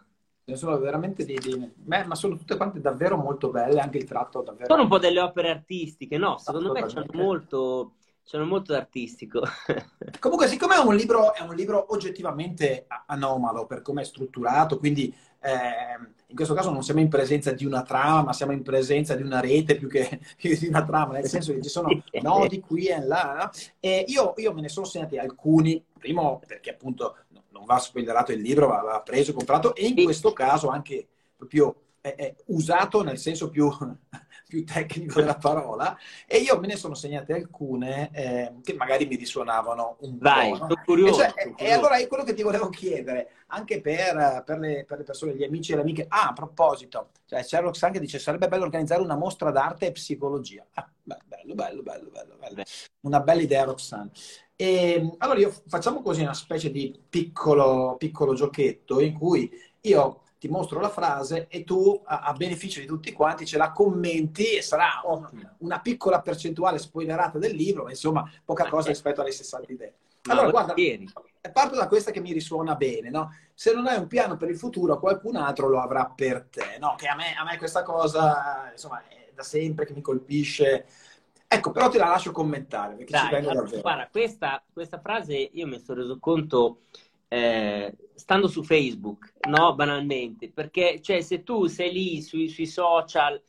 sono 0.55 0.77
veramente 0.77 1.25
di, 1.25 1.37
di... 1.37 1.71
Beh, 1.75 2.05
ma 2.05 2.15
sono 2.15 2.37
tutte 2.37 2.55
quante 2.55 2.79
davvero 2.79 3.17
molto 3.17 3.49
belle, 3.49 3.81
anche 3.81 3.97
il 3.97 4.05
tratto 4.05 4.41
davvero... 4.41 4.67
Sono 4.67 4.83
un 4.83 4.87
po' 4.87 4.97
delle 4.97 5.19
opere 5.19 5.49
artistiche, 5.49 6.17
no? 6.17 6.37
Secondo 6.37 6.71
me 6.71 6.85
c'hanno 6.85 7.05
molto, 7.11 7.95
c'hanno 8.23 8.45
molto 8.45 8.71
d'artistico. 8.71 9.41
Comunque, 10.19 10.47
siccome 10.47 10.75
è 10.75 10.79
un 10.79 10.95
libro, 10.95 11.33
è 11.33 11.41
un 11.41 11.53
libro 11.53 11.91
oggettivamente 11.93 12.85
anomalo 13.07 13.65
per 13.65 13.81
come 13.81 14.03
è 14.03 14.05
strutturato, 14.05 14.77
quindi 14.77 15.13
eh, 15.41 16.15
in 16.27 16.35
questo 16.35 16.53
caso 16.53 16.71
non 16.71 16.83
siamo 16.83 16.99
in 16.99 17.09
presenza 17.09 17.51
di 17.51 17.65
una 17.65 17.83
trama, 17.83 18.23
ma 18.23 18.33
siamo 18.33 18.51
in 18.51 18.63
presenza 18.63 19.15
di 19.15 19.23
una 19.23 19.41
rete 19.41 19.75
più 19.75 19.89
che, 19.89 20.19
più 20.37 20.57
di 20.57 20.67
una 20.67 20.83
trama, 20.83 21.13
nel 21.13 21.25
senso 21.25 21.53
che 21.53 21.61
ci 21.61 21.69
sono 21.69 21.89
nodi 22.21 22.61
qui 22.61 22.85
e 22.85 23.01
là. 23.01 23.51
E 23.79 24.05
io, 24.07 24.33
io 24.37 24.53
me 24.53 24.61
ne 24.61 24.69
sono 24.69 24.85
segnati 24.85 25.17
alcuni, 25.17 25.83
primo 25.97 26.41
perché 26.45 26.71
appunto 26.71 27.17
va 27.67 27.77
spoilerato 27.77 28.31
il 28.31 28.39
libro, 28.39 28.67
va, 28.67 28.81
va 28.81 29.01
preso, 29.01 29.33
comprato 29.33 29.75
e 29.75 29.85
in 29.85 30.03
questo 30.03 30.31
caso 30.33 30.69
anche 30.69 31.07
proprio 31.35 31.75
è, 32.01 32.15
è 32.15 32.35
usato 32.45 33.03
nel 33.03 33.17
senso 33.19 33.49
più 33.49 33.69
più 34.47 34.63
tecnico 34.63 35.19
della 35.19 35.35
parola, 35.35 35.97
e 36.25 36.37
io 36.37 36.57
me 36.59 36.67
ne 36.67 36.77
sono 36.77 36.95
segnate 36.95 37.33
alcune 37.33 38.09
eh, 38.13 38.53
che 38.63 38.73
magari 38.73 39.05
mi 39.05 39.15
risuonavano 39.15 39.97
un 40.01 40.17
Vai, 40.17 40.51
po'. 40.51 40.57
No? 40.57 40.67
Sono 40.67 40.81
curioso, 40.85 41.21
e, 41.21 41.33
cioè, 41.33 41.53
e, 41.57 41.71
allora 41.71 41.97
è 41.97 42.07
quello 42.07 42.23
che 42.23 42.33
ti 42.33 42.43
volevo 42.43 42.69
chiedere, 42.69 43.31
anche 43.47 43.81
per, 43.81 44.43
per, 44.45 44.59
le, 44.59 44.85
per, 44.85 44.99
le, 44.99 45.03
persone, 45.03 45.35
gli 45.35 45.43
amici 45.43 45.73
e 45.73 45.75
le 45.75 45.81
amiche. 45.81 46.05
Ah, 46.07 46.29
a 46.29 46.33
proposito, 46.33 47.09
cioè 47.25 47.43
Sherlock 47.43 47.81
anche 47.83 47.99
dice 47.99 48.19
sarebbe 48.19 48.47
bello 48.47 48.63
organizzare 48.63 49.01
una 49.01 49.17
mostra 49.17 49.51
d'arte 49.51 49.87
e 49.87 49.91
psicologia. 49.91 50.65
Ah, 50.73 50.89
bello, 51.03 51.53
bello, 51.53 51.83
bello, 51.83 52.09
bello, 52.09 52.37
bello. 52.39 52.63
Una 53.01 53.19
bella 53.19 53.41
idea, 53.41 53.65
Roxanne. 53.65 54.11
E, 54.59 55.15
allora 55.19 55.39
io 55.39 55.53
facciamo 55.67 56.01
così 56.01 56.23
una 56.23 56.33
specie 56.33 56.71
di 56.71 56.99
piccolo, 57.07 57.95
piccolo 57.97 58.33
giochetto 58.33 58.99
in 58.99 59.13
cui 59.13 59.51
io 59.81 60.23
ti 60.39 60.47
mostro 60.47 60.79
la 60.79 60.89
frase 60.89 61.47
e 61.47 61.63
tu, 61.63 62.01
a, 62.03 62.21
a 62.21 62.33
beneficio 62.33 62.79
di 62.79 62.87
tutti 62.87 63.11
quanti, 63.11 63.45
ce 63.45 63.57
la 63.57 63.71
commenti 63.71 64.55
e 64.55 64.63
sarà 64.63 65.01
una, 65.59 65.79
piccola 65.79 66.21
percentuale 66.21 66.79
spoilerata 66.79 67.37
del 67.37 67.55
libro, 67.55 67.83
ma 67.83 67.91
insomma 67.91 68.27
poca 68.43 68.67
cosa 68.67 68.89
rispetto 68.89 69.21
alle 69.21 69.31
60 69.31 69.71
idee. 69.71 69.93
Allora, 70.23 70.49
guarda, 70.49 70.73
parto 71.53 71.75
da 71.75 71.87
questa 71.87 72.09
che 72.09 72.19
mi 72.19 72.33
risuona 72.33 72.73
bene, 72.73 73.11
no? 73.11 73.31
Se 73.53 73.73
non 73.73 73.85
hai 73.85 73.97
un 73.97 74.07
piano 74.07 74.37
per 74.37 74.49
il 74.49 74.57
futuro, 74.57 74.99
qualcun 74.99 75.35
altro 75.35 75.67
lo 75.69 75.79
avrà 75.79 76.11
per 76.13 76.47
te, 76.49 76.77
no? 76.79 76.95
Che 76.97 77.07
a 77.07 77.15
me, 77.15 77.35
a 77.35 77.43
me 77.43 77.57
questa 77.59 77.83
cosa, 77.83 78.69
insomma, 78.71 79.07
è 79.07 79.31
da 79.33 79.43
sempre 79.43 79.85
che 79.85 79.93
mi 79.93 80.01
colpisce. 80.01 80.87
Ecco, 81.49 81.71
però 81.71 81.87
te 81.87 81.97
la 81.97 82.09
lascio 82.09 82.31
commentare, 82.31 82.95
perché 82.95 83.11
Dai, 83.11 83.21
ci 83.23 83.29
vengo 83.29 83.49
allora, 83.49 83.63
davvero. 83.63 83.81
Guarda, 83.81 84.09
questa, 84.09 84.63
questa 84.71 84.99
frase 84.99 85.35
io 85.35 85.65
mi 85.65 85.79
sono 85.79 86.01
reso 86.01 86.19
conto 86.19 86.81
eh, 87.29 87.95
stando 88.15 88.47
su 88.47 88.63
Facebook, 88.63 89.33
no? 89.47 89.73
Banalmente, 89.73 90.49
perché 90.51 90.99
cioè, 91.01 91.21
se 91.21 91.43
tu 91.43 91.65
sei 91.67 91.93
lì 91.93 92.21
sui, 92.21 92.49
sui 92.49 92.65
social, 92.65 93.41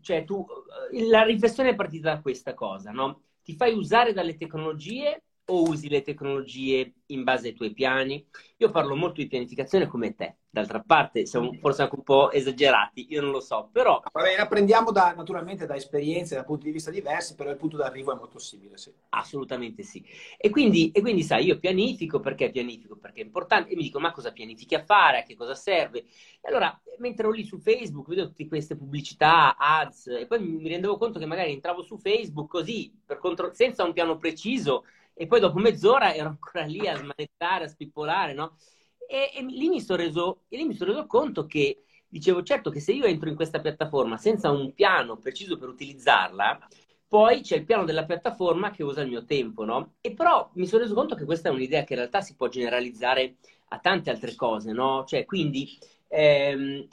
cioè 0.00 0.24
tu, 0.24 0.46
eh, 0.92 1.08
la 1.08 1.22
riflessione 1.22 1.70
è 1.70 1.74
partita 1.74 2.14
da 2.14 2.20
questa 2.20 2.54
cosa, 2.54 2.92
no? 2.92 3.22
Ti 3.42 3.54
fai 3.54 3.72
usare 3.72 4.12
dalle 4.12 4.36
tecnologie 4.36 5.22
o 5.46 5.62
usi 5.68 5.88
le 5.88 6.02
tecnologie 6.02 6.94
in 7.06 7.22
base 7.22 7.48
ai 7.48 7.54
tuoi 7.54 7.72
piani? 7.72 8.26
Io 8.58 8.70
parlo 8.70 8.94
molto 8.96 9.20
di 9.20 9.26
pianificazione 9.26 9.86
come 9.86 10.14
te, 10.14 10.36
d'altra 10.48 10.80
parte 10.80 11.26
siamo 11.26 11.52
forse 11.54 11.82
anche 11.82 11.96
un 11.96 12.02
po' 12.02 12.30
esagerati, 12.30 13.06
io 13.10 13.20
non 13.20 13.30
lo 13.30 13.40
so, 13.40 13.68
però... 13.70 14.00
Vabbè, 14.10 14.36
apprendiamo 14.36 14.90
da, 14.90 15.12
naturalmente 15.12 15.66
da 15.66 15.74
esperienze, 15.74 16.34
da 16.36 16.44
punti 16.44 16.66
di 16.66 16.72
vista 16.72 16.90
diversi, 16.90 17.34
però 17.34 17.50
il 17.50 17.56
punto 17.56 17.76
d'arrivo 17.76 18.12
è 18.12 18.16
molto 18.16 18.38
simile, 18.38 18.78
sì. 18.78 18.92
Assolutamente 19.10 19.82
sì. 19.82 20.02
E 20.38 20.48
quindi, 20.50 20.90
e 20.92 21.00
quindi 21.00 21.22
sai, 21.22 21.46
io 21.46 21.58
pianifico 21.58 22.20
perché 22.20 22.50
pianifico? 22.50 22.96
Perché 22.96 23.20
è 23.20 23.24
importante 23.24 23.72
e 23.72 23.76
mi 23.76 23.82
dico 23.82 24.00
ma 24.00 24.12
cosa 24.12 24.32
pianifichi 24.32 24.74
a 24.76 24.84
fare, 24.84 25.18
a 25.18 25.22
che 25.24 25.34
cosa 25.34 25.54
serve? 25.54 26.04
E 26.40 26.48
allora, 26.48 26.80
mentre 26.98 27.24
ero 27.26 27.34
lì 27.34 27.44
su 27.44 27.58
Facebook, 27.58 28.08
vedo 28.08 28.28
tutte 28.28 28.46
queste 28.46 28.76
pubblicità, 28.76 29.56
ads, 29.56 30.06
e 30.06 30.26
poi 30.26 30.40
mi 30.40 30.68
rendevo 30.68 30.96
conto 30.96 31.18
che 31.18 31.26
magari 31.26 31.52
entravo 31.52 31.82
su 31.82 31.98
Facebook 31.98 32.48
così, 32.48 32.90
contro... 33.18 33.52
senza 33.52 33.84
un 33.84 33.92
piano 33.92 34.16
preciso, 34.16 34.84
e 35.14 35.26
poi 35.26 35.40
dopo 35.40 35.58
mezz'ora 35.58 36.14
ero 36.14 36.28
ancora 36.28 36.64
lì 36.64 36.86
a 36.86 36.96
smanettare, 36.96 37.64
a 37.64 37.68
spippolare, 37.68 38.34
no? 38.34 38.56
E, 39.08 39.30
e 39.34 39.42
lì, 39.42 39.68
mi 39.68 39.80
sono 39.80 40.02
reso, 40.02 40.42
sono 40.48 40.92
reso 40.92 41.06
conto 41.06 41.46
che 41.46 41.84
dicevo, 42.08 42.42
certo 42.42 42.70
che 42.70 42.80
se 42.80 42.92
io 42.92 43.04
entro 43.04 43.28
in 43.28 43.34
questa 43.36 43.60
piattaforma 43.60 44.16
senza 44.16 44.50
un 44.50 44.72
piano 44.72 45.16
preciso 45.16 45.58
per 45.58 45.68
utilizzarla, 45.68 46.58
poi 47.06 47.42
c'è 47.42 47.56
il 47.56 47.64
piano 47.64 47.84
della 47.84 48.04
piattaforma 48.04 48.70
che 48.70 48.82
usa 48.82 49.02
il 49.02 49.08
mio 49.08 49.24
tempo, 49.24 49.64
no? 49.64 49.94
E 50.00 50.12
però 50.14 50.50
mi 50.54 50.66
sono 50.66 50.82
reso 50.82 50.94
conto 50.94 51.14
che 51.14 51.24
questa 51.24 51.48
è 51.48 51.52
un'idea 51.52 51.84
che 51.84 51.92
in 51.92 52.00
realtà 52.00 52.20
si 52.20 52.34
può 52.34 52.48
generalizzare 52.48 53.36
a 53.68 53.78
tante 53.78 54.10
altre 54.10 54.34
cose, 54.34 54.72
no? 54.72 55.04
Cioè, 55.06 55.24
quindi, 55.24 55.78
ehm, 56.08 56.86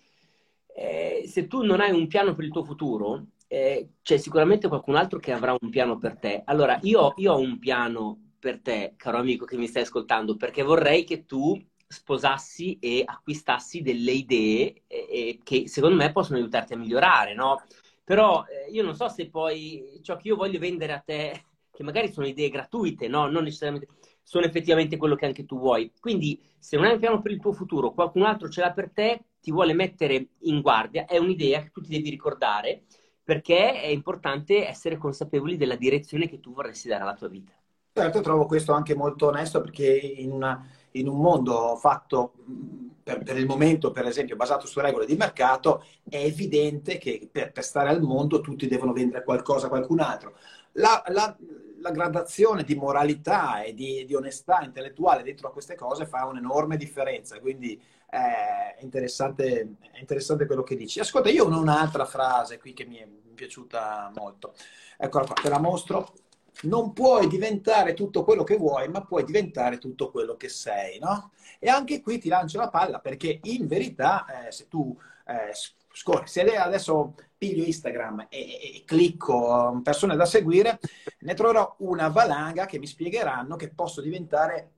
eh, 0.75 1.23
se 1.27 1.47
tu 1.47 1.63
non 1.63 1.81
hai 1.81 1.91
un 1.91 2.07
piano 2.07 2.35
per 2.35 2.45
il 2.45 2.51
tuo 2.51 2.63
futuro, 2.63 3.25
eh, 3.51 3.95
c'è 4.01 4.15
sicuramente 4.15 4.69
qualcun 4.69 4.95
altro 4.95 5.19
che 5.19 5.33
avrà 5.33 5.53
un 5.59 5.69
piano 5.69 5.97
per 5.97 6.17
te. 6.17 6.41
Allora, 6.45 6.79
io, 6.83 7.13
io 7.17 7.33
ho 7.33 7.37
un 7.37 7.59
piano 7.59 8.31
per 8.39 8.61
te, 8.61 8.93
caro 8.95 9.17
amico 9.17 9.43
che 9.43 9.57
mi 9.57 9.67
stai 9.67 9.81
ascoltando, 9.81 10.37
perché 10.37 10.63
vorrei 10.63 11.03
che 11.03 11.25
tu 11.25 11.61
sposassi 11.85 12.79
e 12.79 13.03
acquistassi 13.05 13.81
delle 13.81 14.11
idee 14.13 14.83
eh, 14.87 15.39
che 15.43 15.67
secondo 15.67 15.97
me 15.97 16.13
possono 16.13 16.37
aiutarti 16.37 16.73
a 16.73 16.77
migliorare, 16.77 17.33
no? 17.33 17.61
Però 18.05 18.45
eh, 18.45 18.71
io 18.71 18.83
non 18.83 18.95
so 18.95 19.09
se 19.09 19.29
poi 19.29 19.99
ciò 20.01 20.15
che 20.15 20.29
io 20.29 20.37
voglio 20.37 20.57
vendere 20.57 20.93
a 20.93 20.99
te, 20.99 21.43
che 21.69 21.83
magari 21.83 22.09
sono 22.09 22.27
idee 22.27 22.49
gratuite, 22.49 23.09
no? 23.09 23.27
Non 23.29 23.43
necessariamente 23.43 23.89
sono 24.23 24.45
effettivamente 24.45 24.95
quello 24.95 25.15
che 25.15 25.25
anche 25.25 25.45
tu 25.45 25.59
vuoi. 25.59 25.91
Quindi, 25.99 26.41
se 26.57 26.77
non 26.77 26.85
hai 26.85 26.93
un 26.93 26.99
piano 26.99 27.21
per 27.21 27.31
il 27.31 27.41
tuo 27.41 27.51
futuro, 27.51 27.91
qualcun 27.91 28.23
altro 28.23 28.47
ce 28.47 28.61
l'ha 28.61 28.71
per 28.71 28.91
te, 28.93 29.25
ti 29.41 29.51
vuole 29.51 29.73
mettere 29.73 30.29
in 30.43 30.61
guardia, 30.61 31.03
è 31.05 31.17
un'idea 31.17 31.61
che 31.61 31.71
tu 31.71 31.81
ti 31.81 31.89
devi 31.89 32.09
ricordare, 32.09 32.83
perché 33.23 33.81
è 33.81 33.87
importante 33.87 34.67
essere 34.67 34.97
consapevoli 34.97 35.57
della 35.57 35.75
direzione 35.75 36.27
che 36.27 36.39
tu 36.39 36.53
vorresti 36.53 36.87
dare 36.87 37.03
alla 37.03 37.15
tua 37.15 37.27
vita. 37.27 37.51
Certo, 37.93 38.21
trovo 38.21 38.45
questo 38.45 38.71
anche 38.71 38.95
molto 38.95 39.27
onesto 39.27 39.61
perché 39.61 39.85
in 39.85 40.59
in 40.91 41.07
un 41.07 41.19
mondo 41.19 41.75
fatto 41.75 42.33
per, 43.03 43.23
per, 43.23 43.37
il 43.37 43.45
momento, 43.45 43.91
per 43.91 44.05
esempio, 44.05 44.35
basato 44.35 44.67
su 44.67 44.79
regole 44.79 45.05
di 45.05 45.15
mercato, 45.15 45.83
è 46.07 46.17
evidente 46.17 46.97
che 46.97 47.29
per, 47.31 47.51
per 47.51 47.63
stare 47.63 47.89
al 47.89 48.01
mondo 48.01 48.41
tutti 48.41 48.67
devono 48.67 48.93
vendere 48.93 49.23
qualcosa 49.23 49.67
a 49.67 49.69
qualcun 49.69 49.99
altro. 49.99 50.35
La, 50.73 51.03
la, 51.07 51.35
la 51.81 51.91
gradazione 51.91 52.63
di 52.63 52.75
moralità 52.75 53.63
e 53.63 53.73
di, 53.73 54.05
di, 54.05 54.13
onestà 54.13 54.61
intellettuale 54.63 55.23
dentro 55.23 55.49
a 55.49 55.51
queste 55.51 55.75
cose 55.75 56.05
fa 56.05 56.25
un'enorme 56.25 56.77
differenza, 56.77 57.39
quindi 57.39 57.73
eh, 58.09 58.75
è 58.77 58.83
interessante, 58.83 59.75
è 59.91 59.99
interessante 59.99 60.45
quello 60.45 60.63
che 60.63 60.75
dici. 60.75 60.99
Ascolta, 60.99 61.29
io 61.29 61.45
ho 61.45 61.59
un'altra 61.59 62.05
frase 62.05 62.59
qui 62.59 62.73
che 62.73 62.85
mi 62.85 62.97
è 62.97 63.07
piaciuta 63.33 64.11
molto. 64.15 64.53
Eccola 64.97 65.25
qua, 65.25 65.35
te 65.35 65.49
la 65.49 65.59
mostro 65.59 66.13
non 66.63 66.93
puoi 66.93 67.27
diventare 67.27 67.93
tutto 67.93 68.23
quello 68.23 68.43
che 68.43 68.57
vuoi, 68.57 68.87
ma 68.89 69.01
puoi 69.03 69.23
diventare 69.23 69.77
tutto 69.77 70.11
quello 70.11 70.35
che 70.35 70.49
sei, 70.49 70.99
no? 70.99 71.31
E 71.59 71.69
anche 71.69 72.01
qui 72.01 72.19
ti 72.19 72.29
lancio 72.29 72.57
la 72.59 72.69
palla 72.69 72.99
perché 72.99 73.39
in 73.43 73.67
verità, 73.67 74.47
eh, 74.47 74.51
se 74.51 74.67
tu 74.67 74.95
eh, 75.25 75.53
scorri, 75.93 76.27
se 76.27 76.41
adesso 76.55 77.15
piglio 77.37 77.63
Instagram 77.63 78.27
e, 78.29 78.39
e, 78.39 78.75
e, 78.75 78.83
clicco 78.85 79.79
persone 79.83 80.15
da 80.15 80.25
seguire, 80.25 80.79
ne 81.19 81.33
troverò 81.33 81.75
una 81.79 82.07
valanga 82.09 82.65
che 82.65 82.79
mi 82.79 82.87
spiegheranno 82.87 83.55
che 83.55 83.69
posso 83.69 84.01
diventare 84.01 84.71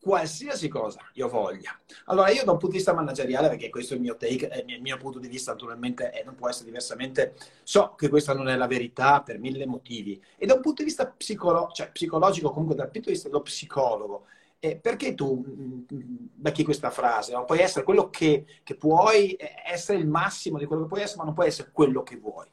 qualsiasi 0.00 0.68
cosa 0.68 1.00
io 1.14 1.28
voglia. 1.28 1.78
Allora, 2.06 2.30
io 2.30 2.44
da 2.44 2.52
un 2.52 2.58
punto 2.58 2.68
di 2.68 2.76
vista 2.76 2.94
manageriale, 2.94 3.48
perché 3.48 3.68
questo 3.68 3.94
è 3.94 3.96
il 3.96 4.02
mio 4.02 4.16
take, 4.16 4.48
è 4.48 4.64
il 4.66 4.80
mio 4.80 4.96
punto 4.96 5.18
di 5.18 5.28
vista, 5.28 5.52
naturalmente, 5.52 6.12
e 6.12 6.22
non 6.24 6.34
può 6.34 6.48
essere 6.48 6.66
diversamente, 6.66 7.34
so 7.62 7.94
che 7.96 8.08
questa 8.08 8.32
non 8.32 8.48
è 8.48 8.56
la 8.56 8.66
verità 8.66 9.22
per 9.22 9.38
mille 9.38 9.66
motivi. 9.66 10.22
E 10.36 10.46
da 10.46 10.54
un 10.54 10.60
punto 10.60 10.82
di 10.82 10.88
vista 10.88 11.06
psicolo- 11.06 11.70
cioè, 11.72 11.90
psicologico, 11.90 12.50
comunque 12.50 12.76
dal 12.76 12.90
punto 12.90 13.08
di 13.08 13.14
vista 13.14 13.28
dello 13.28 13.42
psicologo, 13.42 14.26
eh, 14.60 14.76
perché 14.76 15.14
tu 15.14 15.44
mm, 15.46 15.80
mm, 15.94 16.16
becchi 16.34 16.64
questa 16.64 16.90
frase? 16.90 17.32
No? 17.32 17.44
Puoi 17.44 17.60
essere 17.60 17.84
quello 17.84 18.10
che, 18.10 18.44
che 18.62 18.74
puoi, 18.74 19.36
essere 19.64 19.98
il 19.98 20.08
massimo 20.08 20.58
di 20.58 20.66
quello 20.66 20.82
che 20.82 20.88
puoi 20.88 21.02
essere, 21.02 21.18
ma 21.18 21.24
non 21.24 21.34
puoi 21.34 21.46
essere 21.46 21.70
quello 21.72 22.02
che 22.02 22.16
vuoi. 22.16 22.46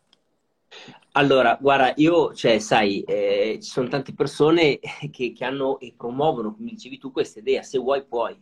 Allora, 1.14 1.58
guarda, 1.60 1.94
io, 1.96 2.34
cioè, 2.34 2.60
sai, 2.60 3.02
eh, 3.04 3.58
ci 3.62 3.70
sono 3.70 3.88
tante 3.88 4.14
persone 4.14 4.80
che, 5.12 5.32
che, 5.32 5.46
hanno 5.46 5.80
e 5.80 5.94
promuovono, 5.96 6.54
come 6.54 6.72
dicevi 6.72 6.98
tu, 6.98 7.12
questa 7.12 7.40
idea, 7.40 7.64
se 7.64 7.78
vuoi 7.80 8.06
puoi. 8.06 8.38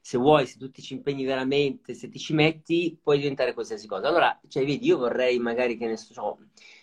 Se 0.00 0.18
vuoi, 0.18 0.46
se 0.46 0.58
tu 0.58 0.70
ti 0.70 0.82
ci 0.82 0.92
impegni 0.92 1.24
veramente, 1.24 1.94
se 1.94 2.08
ti 2.10 2.18
ci 2.18 2.34
metti, 2.34 2.98
puoi 3.02 3.18
diventare 3.18 3.54
qualsiasi 3.54 3.86
cosa. 3.86 4.08
Allora, 4.08 4.38
cioè, 4.48 4.64
vedi, 4.64 4.84
io 4.86 4.98
vorrei 4.98 5.38
magari, 5.38 5.78
che 5.78 5.86
ne 5.86 5.96
so, 5.96 6.38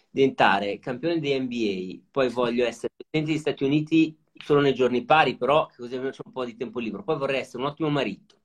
diventare 0.09 0.79
campione 0.79 1.19
di 1.19 1.37
NBA, 1.39 2.07
poi 2.09 2.29
voglio 2.29 2.65
essere 2.65 2.93
presidente 2.95 3.31
degli 3.31 3.39
Stati 3.39 3.63
Uniti 3.63 4.17
solo 4.43 4.61
nei 4.61 4.73
giorni 4.73 5.03
pari, 5.05 5.37
però 5.37 5.69
così 5.75 5.93
almeno 5.95 6.11
c'è 6.11 6.21
un 6.25 6.31
po' 6.31 6.45
di 6.45 6.55
tempo 6.55 6.79
libero. 6.79 7.03
Poi 7.03 7.17
vorrei 7.17 7.39
essere 7.41 7.63
un 7.63 7.69
ottimo 7.69 7.89
marito, 7.89 8.41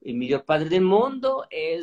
il 0.00 0.16
miglior 0.16 0.44
padre 0.44 0.68
del 0.68 0.82
mondo 0.82 1.48
e, 1.48 1.78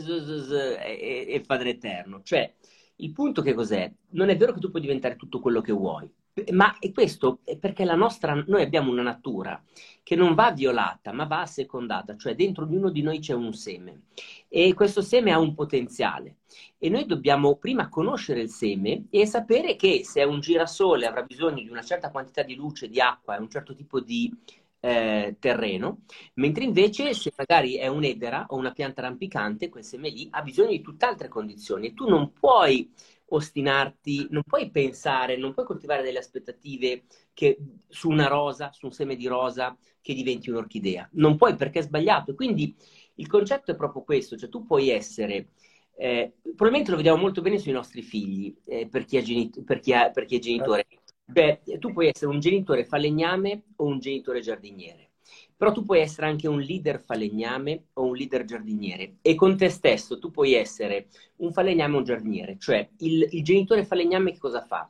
e 1.27 1.41
padre 1.45 1.69
eterno. 1.71 2.21
Cioè, 2.23 2.53
il 2.97 3.11
punto 3.11 3.41
che 3.41 3.53
cos'è? 3.53 3.91
Non 4.11 4.29
è 4.29 4.37
vero 4.37 4.53
che 4.53 4.59
tu 4.59 4.69
puoi 4.69 4.81
diventare 4.81 5.15
tutto 5.15 5.39
quello 5.39 5.61
che 5.61 5.71
vuoi, 5.73 6.09
ma 6.51 6.77
è 6.79 6.91
questo 6.91 7.39
è 7.43 7.57
perché 7.57 7.85
la 7.85 7.95
nostra, 7.95 8.33
noi 8.47 8.61
abbiamo 8.61 8.91
una 8.91 9.01
natura 9.01 9.61
che 10.03 10.15
non 10.15 10.35
va 10.35 10.51
violata, 10.51 11.13
ma 11.13 11.25
va 11.25 11.41
assecondata, 11.41 12.17
cioè 12.17 12.35
dentro 12.35 12.65
ognuno 12.65 12.89
di 12.89 13.01
noi 13.01 13.19
c'è 13.19 13.33
un 13.33 13.53
seme. 13.53 14.01
E 14.49 14.73
questo 14.73 15.01
seme 15.01 15.31
ha 15.31 15.39
un 15.39 15.53
potenziale. 15.53 16.37
E 16.77 16.89
noi 16.89 17.05
dobbiamo 17.05 17.55
prima 17.55 17.89
conoscere 17.89 18.41
il 18.41 18.49
seme 18.49 19.05
e 19.09 19.25
sapere 19.25 19.75
che 19.75 20.01
se 20.03 20.21
è 20.21 20.23
un 20.25 20.41
girasole 20.41 21.05
avrà 21.05 21.23
bisogno 21.23 21.63
di 21.63 21.69
una 21.69 21.81
certa 21.81 22.11
quantità 22.11 22.43
di 22.43 22.55
luce, 22.55 22.89
di 22.89 22.99
acqua 22.99 23.35
e 23.37 23.39
un 23.39 23.49
certo 23.49 23.73
tipo 23.73 24.01
di 24.01 24.31
eh, 24.81 25.37
terreno, 25.39 26.01
mentre 26.35 26.63
invece 26.63 27.13
se 27.13 27.33
magari 27.35 27.75
è 27.75 27.87
un'edera 27.87 28.45
o 28.49 28.57
una 28.57 28.71
pianta 28.71 29.01
rampicante, 29.01 29.69
quel 29.69 29.83
seme 29.83 30.09
lì 30.09 30.27
ha 30.31 30.41
bisogno 30.41 30.69
di 30.69 30.81
tutt'altre 30.81 31.27
condizioni. 31.27 31.87
E 31.87 31.93
tu 31.93 32.07
non 32.07 32.33
puoi 32.33 32.91
ostinarti, 33.27 34.27
non 34.29 34.43
puoi 34.43 34.69
pensare, 34.71 35.37
non 35.37 35.53
puoi 35.53 35.65
coltivare 35.65 36.03
delle 36.03 36.19
aspettative 36.19 37.05
che, 37.33 37.57
su 37.87 38.09
una 38.09 38.27
rosa, 38.27 38.71
su 38.71 38.85
un 38.85 38.91
seme 38.91 39.15
di 39.15 39.27
rosa 39.27 39.77
che 40.01 40.13
diventi 40.13 40.49
un'orchidea. 40.49 41.09
Non 41.13 41.35
puoi 41.37 41.55
perché 41.55 41.79
è 41.79 41.83
sbagliato. 41.83 42.35
Quindi 42.35 42.75
il 43.15 43.27
concetto 43.27 43.71
è 43.71 43.75
proprio 43.75 44.03
questo, 44.03 44.37
cioè 44.37 44.49
tu 44.49 44.65
puoi 44.65 44.89
essere 44.89 45.49
Eh, 45.97 46.33
probabilmente 46.41 46.91
lo 46.91 46.97
vediamo 46.97 47.21
molto 47.21 47.41
bene 47.41 47.57
sui 47.57 47.71
nostri 47.71 48.01
figli, 48.01 48.53
eh, 48.65 48.87
per, 48.87 49.05
chi 49.05 49.23
genit- 49.23 49.63
per, 49.63 49.79
chi 49.79 49.93
ha, 49.93 50.09
per, 50.11 50.25
chi 50.25 50.35
è 50.35 50.39
genitore. 50.39 50.85
Cioè, 51.31 51.61
tu 51.79 51.93
puoi 51.93 52.07
essere 52.07 52.31
un 52.31 52.39
genitore 52.39 52.85
falegname 52.85 53.63
o 53.77 53.85
un 53.85 53.99
genitore 53.99 54.41
giardiniere, 54.41 55.04
però 55.57 55.71
tu 55.71 55.83
puoi 55.83 55.99
essere 55.99 56.27
anche 56.27 56.47
un 56.47 56.59
leader 56.59 56.99
falegname 56.99 57.85
o 57.93 58.05
un 58.05 58.15
leader 58.15 58.43
giardiniere 58.43 59.15
e 59.21 59.35
con 59.35 59.55
te 59.55 59.69
stesso 59.69 60.19
tu 60.19 60.31
puoi 60.31 60.53
essere 60.53 61.07
un 61.37 61.51
falegname 61.51 61.95
o 61.95 61.97
un 61.99 62.03
giardiniere, 62.03 62.57
cioè 62.59 62.87
il, 62.99 63.27
il 63.31 63.43
genitore 63.43 63.85
falegname 63.85 64.33
che 64.33 64.39
cosa 64.39 64.61
fa? 64.61 64.89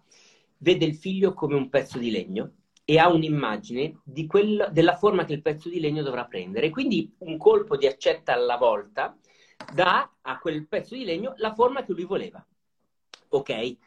Vede 0.57 0.85
il 0.85 0.95
figlio 0.95 1.33
come 1.33 1.55
un 1.55 1.69
pezzo 1.69 1.97
di 1.99 2.09
legno 2.09 2.51
e 2.85 2.99
ha 2.99 3.11
un'immagine 3.11 4.01
quel, 4.27 4.69
della 4.71 4.95
forma 4.95 5.25
che 5.25 5.33
il 5.33 5.41
pezzo 5.41 5.69
di 5.69 5.79
legno 5.79 6.03
dovrà 6.03 6.25
prendere. 6.25 6.69
Quindi 6.69 7.13
un 7.19 7.37
colpo 7.37 7.75
di 7.77 7.87
accetta 7.87 8.33
alla 8.33 8.57
volta 8.57 9.17
dà 9.73 10.09
a 10.21 10.39
quel 10.39 10.67
pezzo 10.67 10.95
di 10.95 11.03
legno 11.03 11.33
la 11.37 11.53
forma 11.53 11.83
che 11.83 11.93
lui 11.93 12.05
voleva. 12.05 12.45
Ok? 13.29 13.77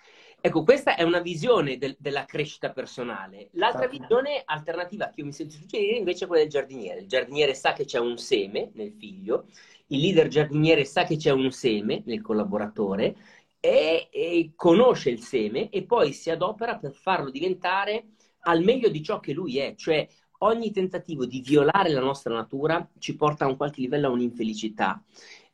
Ecco, 0.40 0.62
questa 0.62 0.94
è 0.94 1.02
una 1.02 1.18
visione 1.18 1.78
del, 1.78 1.96
della 1.98 2.24
crescita 2.24 2.70
personale. 2.70 3.48
L'altra 3.52 3.88
certo. 3.88 3.98
visione 3.98 4.42
alternativa 4.44 5.10
che 5.10 5.20
io 5.20 5.26
mi 5.26 5.32
sento 5.32 5.54
suggerire 5.54 5.96
invece 5.96 6.24
è 6.24 6.26
quella 6.28 6.42
del 6.42 6.50
giardiniere. 6.50 7.00
Il 7.00 7.08
giardiniere 7.08 7.54
sa 7.54 7.72
che 7.72 7.84
c'è 7.84 7.98
un 7.98 8.16
seme 8.18 8.70
nel 8.74 8.92
figlio, 8.96 9.46
il 9.88 10.00
leader 10.00 10.28
giardiniere 10.28 10.84
sa 10.84 11.04
che 11.04 11.16
c'è 11.16 11.32
un 11.32 11.50
seme 11.50 12.02
nel 12.06 12.22
collaboratore 12.22 13.16
e, 13.58 14.08
e 14.12 14.52
conosce 14.54 15.10
il 15.10 15.20
seme 15.20 15.70
e 15.70 15.82
poi 15.82 16.12
si 16.12 16.30
adopera 16.30 16.78
per 16.78 16.92
farlo 16.92 17.30
diventare 17.30 18.10
al 18.42 18.62
meglio 18.62 18.88
di 18.88 19.02
ciò 19.02 19.18
che 19.18 19.32
lui 19.32 19.58
è, 19.58 19.74
cioè 19.74 20.06
ogni 20.38 20.70
tentativo 20.70 21.26
di 21.26 21.40
violare 21.40 21.90
la 21.90 22.00
nostra 22.00 22.32
natura 22.32 22.88
ci 22.98 23.16
porta 23.16 23.44
a 23.44 23.48
un 23.48 23.56
qualche 23.56 23.80
livello 23.80 24.06
a 24.06 24.10
un'infelicità. 24.10 25.02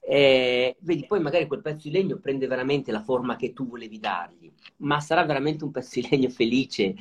Eh, 0.06 0.76
vedi, 0.80 1.06
poi 1.06 1.20
magari 1.20 1.46
quel 1.46 1.62
pezzo 1.62 1.88
di 1.88 1.94
legno 1.94 2.18
prende 2.18 2.46
veramente 2.46 2.92
la 2.92 3.02
forma 3.02 3.36
che 3.36 3.54
tu 3.54 3.66
volevi 3.66 3.98
dargli, 3.98 4.52
ma 4.78 5.00
sarà 5.00 5.24
veramente 5.24 5.64
un 5.64 5.70
pezzo 5.70 5.98
di 5.98 6.06
legno 6.10 6.28
felice. 6.28 6.94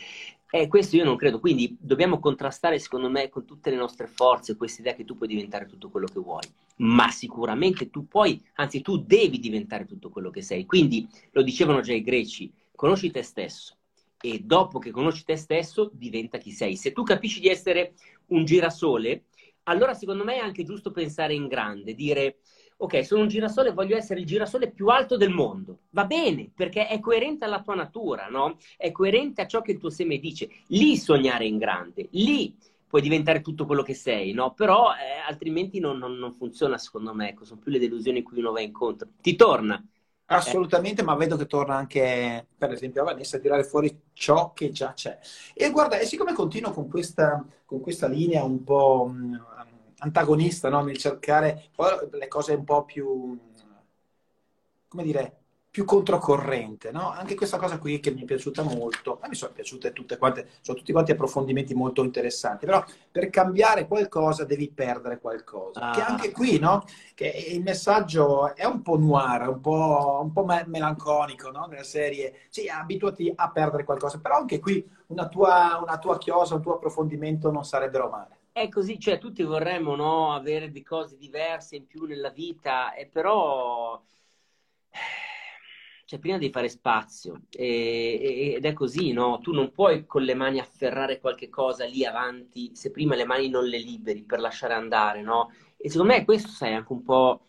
Eh, 0.49 0.67
questo 0.67 0.95
io 0.95 1.03
non 1.03 1.15
credo, 1.15 1.39
quindi 1.39 1.75
dobbiamo 1.79 2.19
contrastare, 2.19 2.77
secondo 2.79 3.09
me, 3.09 3.27
con 3.27 3.43
tutte 3.43 3.71
le 3.71 3.75
nostre 3.75 4.07
forze 4.07 4.55
questa 4.55 4.81
idea 4.81 4.93
che 4.93 5.03
tu 5.03 5.17
puoi 5.17 5.27
diventare 5.27 5.65
tutto 5.65 5.89
quello 5.89 6.05
che 6.05 6.19
vuoi, 6.19 6.43
ma 6.77 7.09
sicuramente 7.09 7.89
tu 7.89 8.07
puoi, 8.07 8.39
anzi 8.55 8.81
tu 8.81 8.97
devi 8.97 9.39
diventare 9.39 9.85
tutto 9.85 10.09
quello 10.09 10.29
che 10.29 10.41
sei. 10.41 10.65
Quindi, 10.65 11.07
lo 11.31 11.41
dicevano 11.41 11.81
già 11.81 11.93
i 11.93 12.03
greci, 12.03 12.53
conosci 12.75 13.11
te 13.11 13.23
stesso 13.23 13.75
e 14.21 14.39
dopo 14.39 14.79
che 14.79 14.91
conosci 14.91 15.25
te 15.25 15.35
stesso 15.35 15.89
diventa 15.91 16.37
chi 16.37 16.51
sei. 16.51 16.77
Se 16.77 16.93
tu 16.93 17.03
capisci 17.03 17.41
di 17.41 17.49
essere 17.49 17.95
un 18.27 18.45
girasole, 18.45 19.25
allora 19.63 19.93
secondo 19.93 20.23
me 20.23 20.35
è 20.35 20.39
anche 20.39 20.63
giusto 20.63 20.91
pensare 20.91 21.33
in 21.33 21.47
grande, 21.47 21.95
dire 21.95 22.37
ok, 22.83 23.05
sono 23.05 23.21
un 23.21 23.29
girasole 23.29 23.69
e 23.69 23.73
voglio 23.73 23.95
essere 23.95 24.19
il 24.19 24.25
girasole 24.25 24.69
più 24.69 24.87
alto 24.87 25.15
del 25.15 25.29
mondo. 25.29 25.79
Va 25.91 26.05
bene, 26.05 26.51
perché 26.53 26.87
è 26.87 26.99
coerente 26.99 27.45
alla 27.45 27.61
tua 27.61 27.75
natura, 27.75 28.27
no? 28.27 28.57
È 28.77 28.91
coerente 28.91 29.41
a 29.41 29.47
ciò 29.47 29.61
che 29.61 29.71
il 29.71 29.79
tuo 29.79 29.89
seme 29.89 30.19
dice. 30.19 30.49
Lì 30.67 30.97
sognare 30.97 31.45
in 31.45 31.57
grande, 31.57 32.07
lì 32.11 32.55
puoi 32.85 33.01
diventare 33.01 33.41
tutto 33.41 33.65
quello 33.65 33.83
che 33.83 33.93
sei, 33.93 34.33
no? 34.33 34.53
Però 34.53 34.91
eh, 34.91 35.27
altrimenti 35.27 35.79
non, 35.79 35.97
non, 35.97 36.13
non, 36.15 36.33
funziona, 36.33 36.77
secondo 36.77 37.13
me. 37.13 37.29
Ecco, 37.29 37.45
sono 37.45 37.59
più 37.61 37.71
le 37.71 37.79
delusioni 37.79 38.21
cui 38.21 38.39
uno 38.39 38.51
va 38.51 38.59
incontro. 38.59 39.07
Ti 39.21 39.35
torna. 39.35 39.81
Assolutamente, 40.25 41.01
eh. 41.01 41.05
ma 41.05 41.15
vedo 41.15 41.37
che 41.37 41.45
torna 41.45 41.75
anche, 41.75 42.47
per 42.57 42.71
esempio, 42.71 43.01
a 43.01 43.05
Vanessa 43.05 43.37
a 43.37 43.39
tirare 43.39 43.63
fuori 43.63 43.97
ciò 44.11 44.51
che 44.51 44.71
già 44.71 44.93
c'è. 44.93 45.17
E 45.53 45.69
guarda, 45.71 45.97
e 45.99 46.05
siccome 46.05 46.33
continuo 46.33 46.71
con 46.71 46.89
questa, 46.89 47.45
con 47.65 47.79
questa 47.79 48.07
linea 48.07 48.43
un 48.43 48.63
po' 48.63 49.09
mm, 49.09 49.35
antagonista 49.99 50.69
no? 50.69 50.83
nel 50.83 50.97
cercare 50.97 51.69
le 52.11 52.27
cose 52.27 52.53
un 52.53 52.63
po' 52.63 52.83
più, 52.83 53.37
come 54.87 55.03
dire, 55.03 55.43
più 55.73 55.85
controcorrente, 55.85 56.91
no? 56.91 57.09
Anche 57.09 57.33
questa 57.33 57.57
cosa 57.57 57.79
qui 57.79 57.99
che 57.99 58.11
mi 58.11 58.21
è 58.21 58.25
piaciuta 58.25 58.61
molto, 58.61 59.17
a 59.19 59.27
me 59.27 59.33
sono 59.33 59.53
piaciute 59.53 59.91
tutte 59.91 60.19
quante, 60.19 60.47
sono 60.61 60.77
tutti 60.77 60.91
quanti 60.91 61.13
approfondimenti 61.13 61.73
molto 61.73 62.03
interessanti, 62.03 62.67
però 62.67 62.85
per 63.09 63.31
cambiare 63.31 63.87
qualcosa 63.87 64.45
devi 64.45 64.69
perdere 64.69 65.19
qualcosa. 65.19 65.89
Ah. 65.89 65.91
Che 65.91 66.01
anche 66.01 66.31
qui, 66.31 66.59
no? 66.59 66.85
Che 67.15 67.25
il 67.25 67.63
messaggio 67.63 68.53
è 68.53 68.65
un 68.65 68.83
po' 68.83 68.99
noir, 68.99 69.49
un 69.49 69.61
po', 69.61 70.19
un 70.21 70.31
po 70.31 70.45
melanconico, 70.45 71.49
no? 71.49 71.65
Nella 71.65 71.81
serie, 71.81 72.41
sì, 72.49 72.67
abituati 72.67 73.33
a 73.35 73.49
perdere 73.49 73.83
qualcosa, 73.83 74.19
però 74.19 74.35
anche 74.35 74.59
qui 74.59 74.87
una 75.07 75.27
tua, 75.27 75.79
una 75.81 75.97
tua 75.97 76.19
chiosa, 76.19 76.53
un 76.53 76.61
tuo 76.61 76.75
approfondimento 76.75 77.49
non 77.49 77.65
sarebbero 77.65 78.09
male. 78.09 78.41
È 78.53 78.69
così, 78.69 78.99
cioè 78.99 79.17
tutti 79.17 79.41
vorremmo 79.43 79.95
no, 79.95 80.31
avere 80.31 80.69
di 80.71 80.83
cose 80.83 81.17
diverse 81.17 81.75
in 81.75 81.87
più 81.87 82.05
nella 82.05 82.29
vita, 82.29 82.93
e 82.93 83.07
però 83.07 83.99
cioè, 86.05 86.19
prima 86.19 86.37
devi 86.37 86.51
fare 86.51 86.69
spazio 86.69 87.43
e, 87.49 88.53
ed 88.55 88.65
è 88.65 88.73
così, 88.73 89.11
no? 89.11 89.39
Tu 89.39 89.51
non 89.53 89.71
puoi 89.71 90.05
con 90.05 90.21
le 90.23 90.35
mani 90.35 90.59
afferrare 90.59 91.19
qualche 91.19 91.49
cosa 91.49 91.85
lì 91.85 92.05
avanti 92.05 92.75
se 92.75 92.91
prima 92.91 93.15
le 93.15 93.25
mani 93.25 93.49
non 93.49 93.65
le 93.65 93.79
liberi 93.79 94.23
per 94.23 94.39
lasciare 94.39 94.73
andare, 94.73 95.21
no? 95.23 95.51
E 95.77 95.89
secondo 95.89 96.13
me 96.13 96.23
questo, 96.25 96.49
sai, 96.49 96.73
anche 96.73 96.91
un 96.93 97.01
po' 97.03 97.47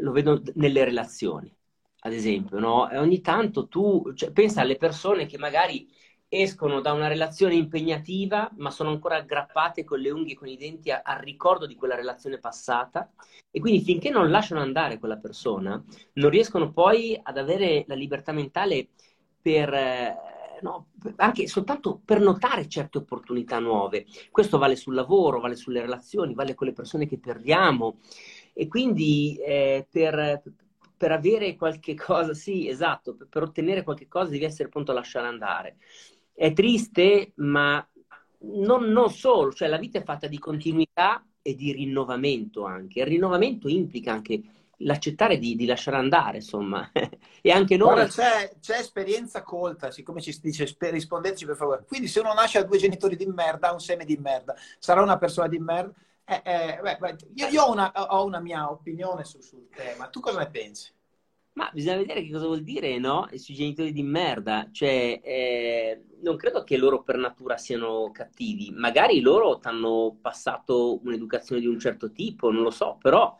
lo 0.00 0.12
vedo 0.12 0.40
nelle 0.54 0.84
relazioni, 0.84 1.52
ad 2.00 2.12
esempio, 2.12 2.58
no? 2.58 2.88
E 2.90 2.98
ogni 2.98 3.20
tanto 3.20 3.66
tu, 3.68 4.12
cioè, 4.14 4.30
pensa 4.32 4.60
alle 4.60 4.76
persone 4.76 5.26
che 5.26 5.38
magari 5.38 5.88
escono 6.28 6.80
da 6.80 6.92
una 6.92 7.08
relazione 7.08 7.54
impegnativa, 7.54 8.50
ma 8.56 8.70
sono 8.70 8.90
ancora 8.90 9.16
aggrappate 9.16 9.84
con 9.84 9.98
le 9.98 10.10
unghie 10.10 10.34
e 10.34 10.36
con 10.36 10.48
i 10.48 10.56
denti 10.56 10.90
al 10.90 11.18
ricordo 11.18 11.66
di 11.66 11.74
quella 11.74 11.94
relazione 11.94 12.38
passata. 12.38 13.10
E 13.50 13.60
quindi 13.60 13.82
finché 13.82 14.10
non 14.10 14.30
lasciano 14.30 14.60
andare 14.60 14.98
quella 14.98 15.16
persona, 15.16 15.82
non 16.14 16.30
riescono 16.30 16.70
poi 16.72 17.18
ad 17.22 17.38
avere 17.38 17.84
la 17.86 17.94
libertà 17.94 18.32
mentale 18.32 18.88
per, 19.40 19.72
eh, 19.72 20.16
no, 20.60 20.88
anche 21.16 21.46
soltanto 21.46 22.00
per 22.04 22.20
notare 22.20 22.68
certe 22.68 22.98
opportunità 22.98 23.58
nuove. 23.58 24.04
Questo 24.30 24.58
vale 24.58 24.76
sul 24.76 24.94
lavoro, 24.94 25.40
vale 25.40 25.56
sulle 25.56 25.80
relazioni, 25.80 26.34
vale 26.34 26.54
con 26.54 26.66
le 26.66 26.74
persone 26.74 27.06
che 27.06 27.18
perdiamo. 27.18 28.00
E 28.52 28.66
quindi 28.68 29.38
eh, 29.38 29.86
per, 29.90 30.42
per 30.96 31.12
avere 31.12 31.56
qualche 31.56 31.94
cosa, 31.94 32.34
sì, 32.34 32.68
esatto, 32.68 33.14
per, 33.14 33.28
per 33.28 33.42
ottenere 33.44 33.82
qualche 33.82 34.08
cosa 34.08 34.30
devi 34.30 34.44
essere 34.44 34.68
pronto 34.68 34.90
a 34.90 34.94
lasciare 34.94 35.26
andare. 35.26 35.76
È 36.38 36.52
triste, 36.52 37.32
ma 37.36 37.84
non, 38.40 38.84
non 38.92 39.10
solo, 39.10 39.52
cioè 39.52 39.66
la 39.66 39.76
vita 39.76 39.98
è 39.98 40.04
fatta 40.04 40.28
di 40.28 40.38
continuità 40.38 41.26
e 41.42 41.56
di 41.56 41.72
rinnovamento 41.72 42.64
anche. 42.64 43.00
Il 43.00 43.06
rinnovamento 43.06 43.66
implica 43.66 44.12
anche 44.12 44.40
l'accettare 44.78 45.38
di, 45.38 45.56
di, 45.56 45.66
lasciare 45.66 45.96
andare, 45.96 46.36
insomma. 46.36 46.88
e 47.42 47.50
anche 47.50 47.76
noi... 47.76 47.94
Guarda, 47.94 48.08
c'è, 48.08 48.56
c'è, 48.60 48.78
esperienza 48.78 49.42
colta, 49.42 49.90
siccome 49.90 50.20
ci 50.20 50.32
si 50.32 50.40
dice 50.42 50.76
rispondeteci 50.78 51.44
per 51.44 51.56
favore. 51.56 51.84
Quindi 51.88 52.06
se 52.06 52.20
uno 52.20 52.32
nasce 52.32 52.60
da 52.60 52.66
due 52.66 52.78
genitori 52.78 53.16
di 53.16 53.26
merda, 53.26 53.70
ha 53.70 53.72
un 53.72 53.80
seme 53.80 54.04
di 54.04 54.16
merda, 54.16 54.54
sarà 54.78 55.02
una 55.02 55.18
persona 55.18 55.48
di 55.48 55.58
merda? 55.58 55.92
Eh, 56.24 56.42
eh, 56.44 56.96
beh, 56.98 57.16
io, 57.34 57.48
io 57.48 57.62
ho, 57.64 57.72
una, 57.72 57.90
ho, 58.14 58.24
una, 58.24 58.38
mia 58.38 58.70
opinione 58.70 59.24
su, 59.24 59.40
sul 59.40 59.68
tema. 59.74 60.08
Tu 60.08 60.20
cosa 60.20 60.38
ne 60.38 60.50
pensi? 60.50 60.92
Ma 61.58 61.68
bisogna 61.72 61.96
vedere 61.96 62.22
che 62.22 62.30
cosa 62.30 62.46
vuol 62.46 62.62
dire, 62.62 62.98
no? 62.98 63.28
Sui 63.34 63.54
genitori 63.54 63.90
di 63.90 64.04
merda. 64.04 64.68
Cioè, 64.70 65.20
eh, 65.20 66.04
non 66.20 66.36
credo 66.36 66.62
che 66.62 66.76
loro 66.76 67.02
per 67.02 67.16
natura 67.16 67.56
siano 67.56 68.12
cattivi. 68.12 68.70
Magari 68.70 69.20
loro 69.20 69.58
ti 69.58 69.66
hanno 69.66 70.16
passato 70.20 71.00
un'educazione 71.02 71.60
di 71.60 71.66
un 71.66 71.80
certo 71.80 72.12
tipo, 72.12 72.52
non 72.52 72.62
lo 72.62 72.70
so, 72.70 72.96
però 73.00 73.36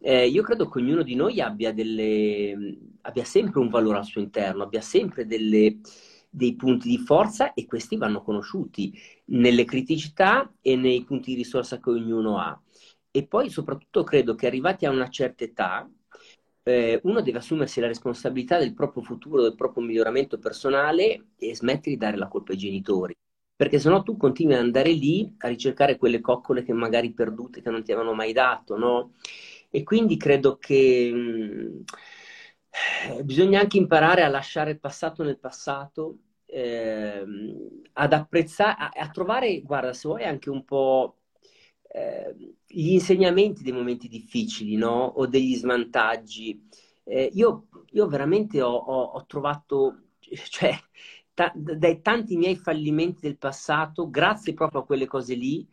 eh, 0.00 0.28
io 0.28 0.42
credo 0.42 0.66
che 0.70 0.78
ognuno 0.78 1.02
di 1.02 1.14
noi 1.14 1.42
abbia, 1.42 1.74
delle, 1.74 2.78
abbia 3.02 3.24
sempre 3.24 3.60
un 3.60 3.68
valore 3.68 3.98
al 3.98 4.06
suo 4.06 4.22
interno, 4.22 4.62
abbia 4.62 4.80
sempre 4.80 5.26
delle, 5.26 5.78
dei 6.30 6.56
punti 6.56 6.88
di 6.88 6.98
forza 6.98 7.52
e 7.52 7.66
questi 7.66 7.98
vanno 7.98 8.22
conosciuti 8.22 8.98
nelle 9.26 9.66
criticità 9.66 10.50
e 10.62 10.74
nei 10.76 11.04
punti 11.04 11.32
di 11.32 11.36
risorsa 11.42 11.80
che 11.80 11.90
ognuno 11.90 12.38
ha. 12.38 12.58
E 13.10 13.26
poi 13.26 13.50
soprattutto 13.50 14.04
credo 14.04 14.34
che 14.34 14.46
arrivati 14.46 14.86
a 14.86 14.90
una 14.90 15.10
certa 15.10 15.44
età, 15.44 15.86
eh, 16.64 17.00
uno 17.04 17.20
deve 17.22 17.38
assumersi 17.38 17.80
la 17.80 17.86
responsabilità 17.86 18.58
del 18.58 18.74
proprio 18.74 19.02
futuro, 19.02 19.42
del 19.42 19.54
proprio 19.54 19.84
miglioramento 19.84 20.38
personale 20.38 21.30
e 21.36 21.54
smettere 21.54 21.90
di 21.92 21.96
dare 21.96 22.16
la 22.16 22.28
colpa 22.28 22.52
ai 22.52 22.58
genitori. 22.58 23.14
Perché 23.54 23.78
sennò 23.78 24.02
tu 24.02 24.16
continui 24.16 24.54
ad 24.54 24.60
andare 24.60 24.90
lì 24.92 25.34
a 25.38 25.48
ricercare 25.48 25.96
quelle 25.96 26.20
coccole 26.20 26.62
che 26.62 26.72
magari 26.72 27.12
perdute, 27.12 27.62
che 27.62 27.70
non 27.70 27.82
ti 27.84 27.92
avevano 27.92 28.14
mai 28.14 28.32
dato, 28.32 28.76
no? 28.76 29.12
E 29.70 29.82
quindi 29.84 30.16
credo 30.16 30.56
che 30.58 31.10
mh, 31.12 31.84
mm, 33.18 33.20
bisogna 33.24 33.60
anche 33.60 33.78
imparare 33.78 34.22
a 34.22 34.28
lasciare 34.28 34.72
il 34.72 34.80
passato 34.80 35.22
nel 35.22 35.38
passato, 35.38 36.18
eh, 36.46 37.24
ad 37.94 38.12
apprezzare, 38.12 38.76
a, 38.78 38.90
a 38.92 39.10
trovare, 39.10 39.60
guarda, 39.62 39.92
se 39.92 40.08
vuoi 40.08 40.24
anche 40.24 40.50
un 40.50 40.64
po' 40.64 41.21
eh, 41.94 42.34
gli 42.66 42.92
insegnamenti 42.92 43.62
dei 43.62 43.72
momenti 43.72 44.08
difficili, 44.08 44.76
no? 44.76 45.04
O 45.16 45.26
degli 45.26 45.54
svantaggi. 45.54 46.66
Eh, 47.04 47.30
io, 47.34 47.66
io, 47.90 48.06
veramente 48.06 48.62
ho, 48.62 48.72
ho, 48.74 49.02
ho 49.02 49.26
trovato, 49.26 50.04
cioè, 50.48 50.74
ta- 51.34 51.52
dai 51.54 52.00
tanti 52.00 52.36
miei 52.36 52.56
fallimenti 52.56 53.20
del 53.22 53.36
passato, 53.36 54.08
grazie 54.08 54.54
proprio 54.54 54.80
a 54.80 54.86
quelle 54.86 55.06
cose 55.06 55.34
lì, 55.34 55.66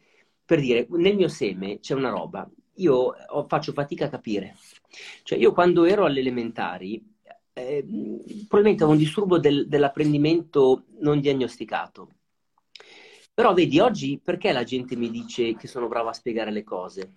per 0.43 0.59
dire, 0.59 0.87
nel 0.91 1.15
mio 1.15 1.27
seme 1.29 1.79
c'è 1.79 1.93
una 1.93 2.09
roba. 2.09 2.49
io 2.75 3.13
faccio 3.47 3.71
fatica 3.73 4.05
a 4.05 4.09
capire. 4.09 4.55
Cioè, 5.23 5.37
io 5.37 5.53
quando 5.53 5.85
ero 5.85 6.05
alle 6.05 6.19
elementari, 6.19 7.01
eh, 7.53 7.85
probabilmente 8.47 8.83
avevo 8.83 8.91
un 8.91 8.97
disturbo 8.97 9.37
del, 9.39 9.67
dell'apprendimento 9.67 10.85
non 10.99 11.19
diagnosticato. 11.19 12.09
Però 13.39 13.53
vedi, 13.53 13.79
oggi 13.79 14.19
perché 14.21 14.51
la 14.51 14.65
gente 14.65 14.97
mi 14.97 15.09
dice 15.09 15.55
che 15.55 15.65
sono 15.65 15.87
bravo 15.87 16.09
a 16.09 16.13
spiegare 16.13 16.51
le 16.51 16.65
cose? 16.65 17.13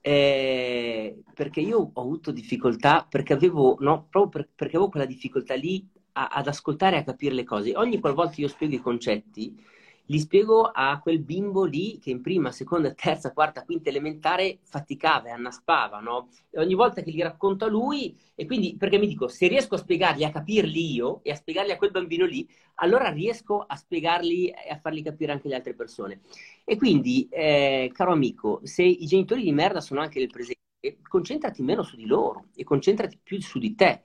Eh, 0.00 1.20
perché 1.34 1.58
io 1.58 1.90
ho 1.92 2.00
avuto 2.00 2.30
difficoltà, 2.30 3.04
perché 3.04 3.32
avevo, 3.32 3.76
no, 3.80 4.06
proprio 4.08 4.28
per, 4.28 4.50
perché 4.54 4.76
avevo 4.76 4.92
quella 4.92 5.04
difficoltà 5.04 5.56
lì 5.56 5.84
a, 6.12 6.28
ad 6.28 6.46
ascoltare 6.46 6.94
e 6.94 6.98
a 7.00 7.02
capire 7.02 7.34
le 7.34 7.42
cose. 7.42 7.76
Ogni 7.76 7.98
qualvolta 7.98 8.40
io 8.40 8.46
spiego 8.46 8.76
i 8.76 8.80
concetti, 8.80 9.60
li 10.06 10.18
spiego 10.18 10.62
a 10.62 10.98
quel 11.00 11.20
bimbo 11.20 11.64
lì 11.64 11.98
che 11.98 12.10
in 12.10 12.20
prima, 12.20 12.52
seconda, 12.52 12.92
terza, 12.92 13.32
quarta, 13.32 13.64
quinta 13.64 13.88
elementare 13.88 14.58
faticava 14.62 15.28
e 15.28 15.30
annaspava, 15.30 16.00
no? 16.00 16.28
E 16.50 16.60
ogni 16.60 16.74
volta 16.74 17.02
che 17.02 17.10
li 17.10 17.22
racconto 17.22 17.64
a 17.64 17.68
lui, 17.68 18.14
e 18.34 18.44
quindi 18.44 18.76
perché 18.76 18.98
mi 18.98 19.06
dico, 19.06 19.28
se 19.28 19.46
riesco 19.46 19.76
a 19.76 19.78
spiegarli, 19.78 20.24
a 20.24 20.30
capirli 20.30 20.92
io 20.92 21.20
e 21.22 21.30
a 21.30 21.34
spiegarli 21.36 21.72
a 21.72 21.78
quel 21.78 21.90
bambino 21.90 22.26
lì, 22.26 22.46
allora 22.76 23.08
riesco 23.10 23.64
a 23.66 23.76
spiegarli 23.76 24.48
e 24.48 24.70
a 24.70 24.78
farli 24.78 25.02
capire 25.02 25.32
anche 25.32 25.48
le 25.48 25.54
altre 25.54 25.74
persone. 25.74 26.20
E 26.64 26.76
quindi, 26.76 27.26
eh, 27.30 27.90
caro 27.94 28.12
amico, 28.12 28.60
se 28.64 28.82
i 28.82 29.06
genitori 29.06 29.42
di 29.42 29.52
merda 29.52 29.80
sono 29.80 30.00
anche 30.00 30.18
nel 30.18 30.28
presente, 30.28 30.60
concentrati 31.08 31.62
meno 31.62 31.82
su 31.82 31.96
di 31.96 32.04
loro 32.04 32.48
e 32.54 32.62
concentrati 32.62 33.18
più 33.22 33.40
su 33.40 33.58
di 33.58 33.74
te. 33.74 34.02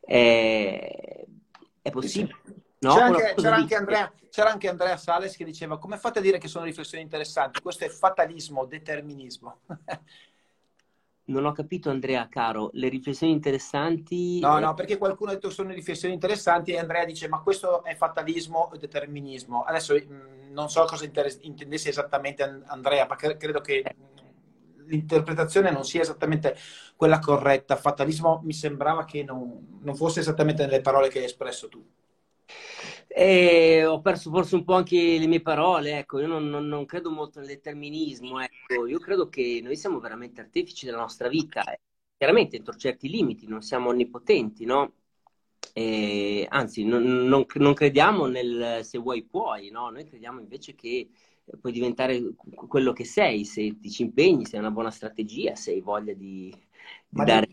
Eh, 0.00 1.26
è 1.82 1.90
possibile. 1.90 2.61
No, 2.82 2.94
c'era, 2.94 3.06
anche, 3.06 3.34
c'era, 3.36 3.54
anche 3.56 3.74
Andrea, 3.76 4.12
c'era, 4.28 4.50
anche, 4.50 4.68
Andrea, 4.68 4.96
Sales 4.96 5.36
che 5.36 5.44
diceva 5.44 5.78
come 5.78 5.98
fate 5.98 6.18
a 6.18 6.22
dire 6.22 6.38
che 6.38 6.48
sono 6.48 6.64
riflessioni 6.64 7.02
interessanti? 7.02 7.60
Questo 7.60 7.84
è 7.84 7.88
fatalismo, 7.88 8.64
determinismo. 8.64 9.60
non 11.26 11.44
ho 11.44 11.52
capito 11.52 11.90
Andrea, 11.90 12.26
caro, 12.28 12.70
le 12.72 12.88
riflessioni 12.88 13.32
interessanti... 13.32 14.40
No, 14.40 14.58
no, 14.58 14.74
perché 14.74 14.98
qualcuno 14.98 15.30
ha 15.30 15.34
detto 15.34 15.46
che 15.46 15.54
sono 15.54 15.70
riflessioni 15.70 16.12
interessanti 16.12 16.72
e 16.72 16.78
Andrea 16.78 17.04
dice 17.04 17.28
ma 17.28 17.40
questo 17.40 17.84
è 17.84 17.94
fatalismo 17.94 18.70
o 18.72 18.76
determinismo. 18.76 19.62
Adesso 19.62 19.94
mh, 19.94 20.12
mm, 20.12 20.52
non 20.52 20.68
so 20.68 20.84
cosa 20.84 21.04
inter- 21.04 21.38
intendesse 21.42 21.88
esattamente 21.88 22.62
Andrea, 22.66 23.06
ma 23.06 23.14
credo 23.14 23.60
che 23.60 23.84
l'interpretazione 24.86 25.70
non 25.70 25.84
sia 25.84 26.00
esattamente 26.00 26.56
quella 26.96 27.20
corretta. 27.20 27.76
Fatalismo 27.76 28.40
mi 28.42 28.52
sembrava 28.52 29.04
che 29.04 29.22
non, 29.22 29.78
non 29.82 29.94
fosse 29.94 30.18
esattamente 30.18 30.64
nelle 30.64 30.80
parole 30.80 31.08
che 31.08 31.20
hai 31.20 31.26
espresso 31.26 31.68
tu. 31.68 31.80
E 33.14 33.84
ho 33.84 34.00
perso 34.00 34.30
forse 34.30 34.54
un 34.54 34.64
po' 34.64 34.74
anche 34.74 35.18
le 35.18 35.26
mie 35.26 35.42
parole, 35.42 35.98
ecco, 35.98 36.18
io 36.18 36.26
non, 36.26 36.48
non, 36.48 36.66
non, 36.66 36.86
credo 36.86 37.10
molto 37.10 37.40
nel 37.40 37.48
determinismo, 37.48 38.40
ecco, 38.40 38.86
io 38.86 38.98
credo 38.98 39.28
che 39.28 39.60
noi 39.62 39.76
siamo 39.76 40.00
veramente 40.00 40.40
artefici 40.40 40.86
della 40.86 40.96
nostra 40.98 41.28
vita, 41.28 41.62
chiaramente 42.16 42.56
entro 42.56 42.74
certi 42.74 43.10
limiti, 43.10 43.46
non 43.46 43.60
siamo 43.60 43.90
onnipotenti, 43.90 44.64
no? 44.64 44.94
E, 45.74 46.46
anzi, 46.48 46.84
non, 46.84 47.02
non, 47.04 47.74
crediamo 47.74 48.26
nel 48.26 48.80
se 48.82 48.96
vuoi 48.96 49.24
puoi, 49.24 49.68
no? 49.70 49.90
Noi 49.90 50.04
crediamo 50.04 50.40
invece 50.40 50.74
che 50.74 51.10
puoi 51.60 51.72
diventare 51.72 52.34
quello 52.66 52.92
che 52.92 53.04
sei, 53.04 53.44
se 53.44 53.78
ti 53.78 53.90
ci 53.90 54.02
impegni, 54.02 54.46
se 54.46 54.56
hai 54.56 54.62
una 54.62 54.70
buona 54.70 54.90
strategia, 54.90 55.54
se 55.54 55.72
hai 55.72 55.80
voglia 55.82 56.14
di, 56.14 56.50
di 57.08 57.24
dare... 57.24 57.46
Di 57.46 57.52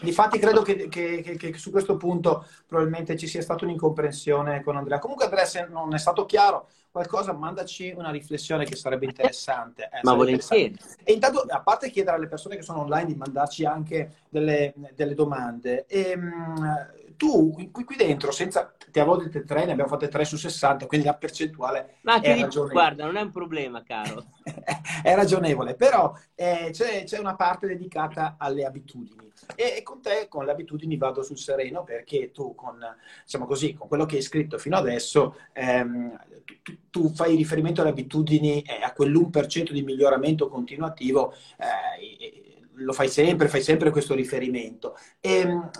Difatti 0.00 0.38
credo 0.38 0.62
che, 0.62 0.88
che, 0.88 1.22
che, 1.22 1.36
che, 1.36 1.54
su 1.56 1.70
questo 1.70 1.96
punto 1.96 2.46
probabilmente 2.66 3.16
ci 3.16 3.26
sia 3.26 3.40
stata 3.40 3.64
un'incomprensione 3.64 4.62
con 4.62 4.76
Andrea. 4.76 4.98
Comunque 4.98 5.24
Andrea, 5.24 5.46
se 5.46 5.66
non 5.70 5.94
è 5.94 5.98
stato 5.98 6.26
chiaro 6.26 6.68
qualcosa, 6.90 7.32
mandaci 7.32 7.92
una 7.94 8.10
riflessione 8.10 8.64
che 8.64 8.76
sarebbe 8.76 9.06
interessante. 9.06 9.84
Eh, 9.84 10.00
Ma 10.02 10.14
volentieri. 10.14 10.76
E 11.02 11.12
intanto, 11.12 11.44
a 11.48 11.60
parte 11.60 11.90
chiedere 11.90 12.16
alle 12.16 12.28
persone 12.28 12.56
che 12.56 12.62
sono 12.62 12.80
online 12.80 13.06
di 13.06 13.14
mandarci 13.14 13.64
anche 13.64 14.12
delle, 14.28 14.74
delle 14.94 15.14
domande, 15.14 15.84
e, 15.86 16.10
ehm, 16.10 16.92
tu 17.16 17.52
qui, 17.52 17.84
qui, 17.84 17.96
dentro, 17.96 18.30
senza, 18.30 18.74
ti 18.90 19.00
avevo 19.00 19.16
dette 19.16 19.44
tre, 19.44 19.64
ne 19.64 19.72
abbiamo 19.72 19.88
fatte 19.90 20.08
tre 20.08 20.24
su 20.24 20.36
60, 20.36 20.86
quindi 20.86 21.06
la 21.06 21.14
percentuale 21.14 21.96
Ma 22.02 22.20
è 22.20 22.40
ragionevole. 22.40 22.72
Guarda, 22.72 23.04
non 23.04 23.16
è 23.16 23.22
un 23.22 23.30
problema, 23.30 23.82
caro. 23.82 24.26
è 25.02 25.14
ragionevole, 25.14 25.74
però 25.74 26.12
eh, 26.34 26.70
c'è, 26.72 27.04
c'è, 27.04 27.18
una 27.18 27.36
parte 27.36 27.66
dedicata 27.66 28.36
alle 28.38 28.64
abitudini. 28.64 29.30
E, 29.54 29.76
e, 29.78 29.82
con 29.82 30.00
te, 30.00 30.26
con 30.28 30.44
le 30.44 30.52
abitudini, 30.52 30.96
vado 30.96 31.22
sul 31.22 31.38
sereno 31.38 31.84
perché 31.84 32.30
tu, 32.30 32.54
con, 32.54 32.78
diciamo 33.24 33.46
così, 33.46 33.74
con 33.74 33.88
quello 33.88 34.06
che 34.06 34.16
hai 34.16 34.22
scritto 34.22 34.58
fino 34.58 34.76
adesso, 34.76 35.36
ehm, 35.52 36.16
tu, 36.62 36.76
tu, 36.90 37.08
fai 37.14 37.36
riferimento 37.36 37.80
alle 37.80 37.90
abitudini 37.90 38.62
e 38.62 38.82
a 38.82 38.92
quell'1% 38.96 39.72
di 39.72 39.82
miglioramento 39.82 40.48
continuativo. 40.48 41.32
Eh, 41.58 42.44
lo 42.76 42.92
fai 42.92 43.08
sempre, 43.08 43.48
fai 43.48 43.62
sempre 43.62 43.90
questo 43.90 44.14
riferimento. 44.14 44.96
E, 45.20 45.38
ehm, 45.38 45.70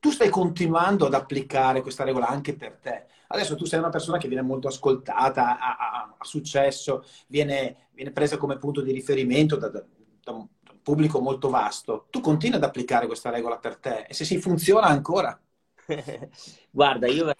tu 0.00 0.10
stai 0.10 0.30
continuando 0.30 1.06
ad 1.06 1.14
applicare 1.14 1.82
questa 1.82 2.04
regola 2.04 2.26
anche 2.26 2.56
per 2.56 2.78
te. 2.78 3.06
Adesso 3.28 3.54
tu 3.54 3.66
sei 3.66 3.78
una 3.78 3.90
persona 3.90 4.18
che 4.18 4.26
viene 4.26 4.42
molto 4.42 4.66
ascoltata, 4.66 5.58
ha, 5.58 5.76
ha, 5.76 6.14
ha 6.18 6.24
successo, 6.24 7.04
viene, 7.28 7.88
viene, 7.92 8.10
presa 8.10 8.38
come 8.38 8.58
punto 8.58 8.80
di 8.80 8.92
riferimento 8.92 9.56
da, 9.56 9.68
da, 9.68 9.84
da, 10.24 10.32
un 10.32 10.48
pubblico 10.82 11.20
molto 11.20 11.50
vasto. 11.50 12.06
Tu 12.10 12.20
continui 12.20 12.56
ad 12.56 12.64
applicare 12.64 13.06
questa 13.06 13.30
regola 13.30 13.58
per 13.58 13.76
te 13.76 14.06
e 14.08 14.14
se 14.14 14.24
si 14.24 14.40
funziona 14.40 14.86
ancora. 14.86 15.38
Guarda, 16.70 17.06
io 17.06 17.32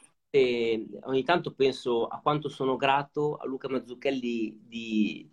ogni 1.03 1.25
tanto 1.25 1.55
penso 1.55 2.07
a 2.07 2.21
quanto 2.21 2.49
sono 2.49 2.77
grato 2.77 3.37
a 3.37 3.47
Luca 3.47 3.69
Mazzucchelli 3.69 4.21
di, 4.21 4.61
di 4.69 5.31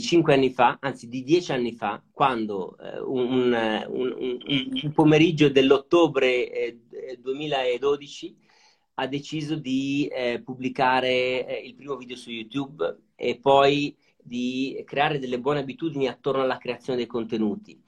cinque 0.00 0.34
anni 0.34 0.50
fa, 0.50 0.78
anzi 0.80 1.08
di 1.08 1.22
dieci 1.22 1.52
anni 1.52 1.72
fa, 1.72 2.02
quando 2.10 2.76
eh, 2.78 2.98
un, 3.00 3.84
un, 3.88 4.16
un, 4.82 4.92
pomeriggio 4.92 5.48
dell'ottobre 5.48 6.50
eh, 6.50 6.80
2012 7.20 8.36
ha 8.94 9.06
deciso 9.06 9.54
di 9.56 10.08
eh, 10.08 10.40
pubblicare 10.42 11.46
eh, 11.46 11.62
il 11.64 11.74
primo 11.74 11.96
video 11.96 12.16
su 12.16 12.30
YouTube 12.30 12.98
e 13.14 13.38
poi 13.38 13.96
di 14.16 14.82
creare 14.84 15.18
delle 15.18 15.38
buone 15.38 15.60
abitudini 15.60 16.08
attorno 16.08 16.42
alla 16.42 16.58
creazione 16.58 16.98
dei 16.98 17.06
contenuti. 17.06 17.80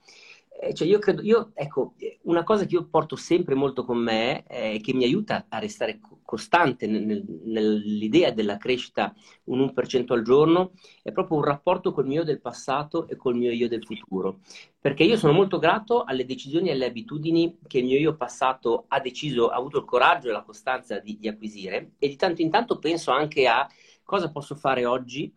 Eh, 0.61 0.73
cioè 0.73 0.87
io 0.87 0.99
credo, 0.99 1.21
io, 1.21 1.51
ecco, 1.53 1.95
una 2.23 2.43
cosa 2.43 2.65
che 2.65 2.75
io 2.75 2.87
porto 2.87 3.15
sempre 3.15 3.55
molto 3.55 3.85
con 3.85 3.97
me 3.97 4.45
e 4.47 4.75
eh, 4.75 4.79
che 4.81 4.93
mi 4.93 5.03
aiuta 5.03 5.45
a 5.49 5.57
restare 5.57 5.99
costante 6.29 6.85
nel, 6.85 7.25
nell'idea 7.45 8.29
della 8.29 8.57
crescita 8.57 9.15
un 9.45 9.73
1% 9.75 10.13
al 10.13 10.21
giorno 10.21 10.73
è 11.01 11.11
proprio 11.11 11.37
un 11.37 11.43
rapporto 11.43 11.91
col 11.91 12.05
mio 12.05 12.23
del 12.23 12.39
passato 12.39 13.07
e 13.07 13.15
col 13.15 13.35
mio 13.35 13.51
io 13.51 13.67
del 13.67 13.83
futuro. 13.83 14.41
Perché 14.79 15.03
io 15.03 15.17
sono 15.17 15.33
molto 15.33 15.57
grato 15.57 16.03
alle 16.03 16.25
decisioni 16.25 16.69
e 16.69 16.73
alle 16.73 16.85
abitudini 16.85 17.57
che 17.65 17.79
il 17.79 17.85
mio 17.85 17.97
io 17.97 18.15
passato 18.15 18.85
ha 18.89 18.99
deciso, 18.99 19.47
ha 19.47 19.55
avuto 19.55 19.79
il 19.79 19.85
coraggio 19.85 20.29
e 20.29 20.31
la 20.31 20.43
costanza 20.43 20.99
di, 20.99 21.17
di 21.17 21.27
acquisire 21.27 21.93
e 21.97 22.07
di 22.07 22.15
tanto 22.15 22.43
in 22.43 22.51
tanto 22.51 22.77
penso 22.77 23.09
anche 23.09 23.47
a 23.47 23.67
cosa 24.03 24.29
posso 24.29 24.53
fare 24.53 24.85
oggi 24.85 25.33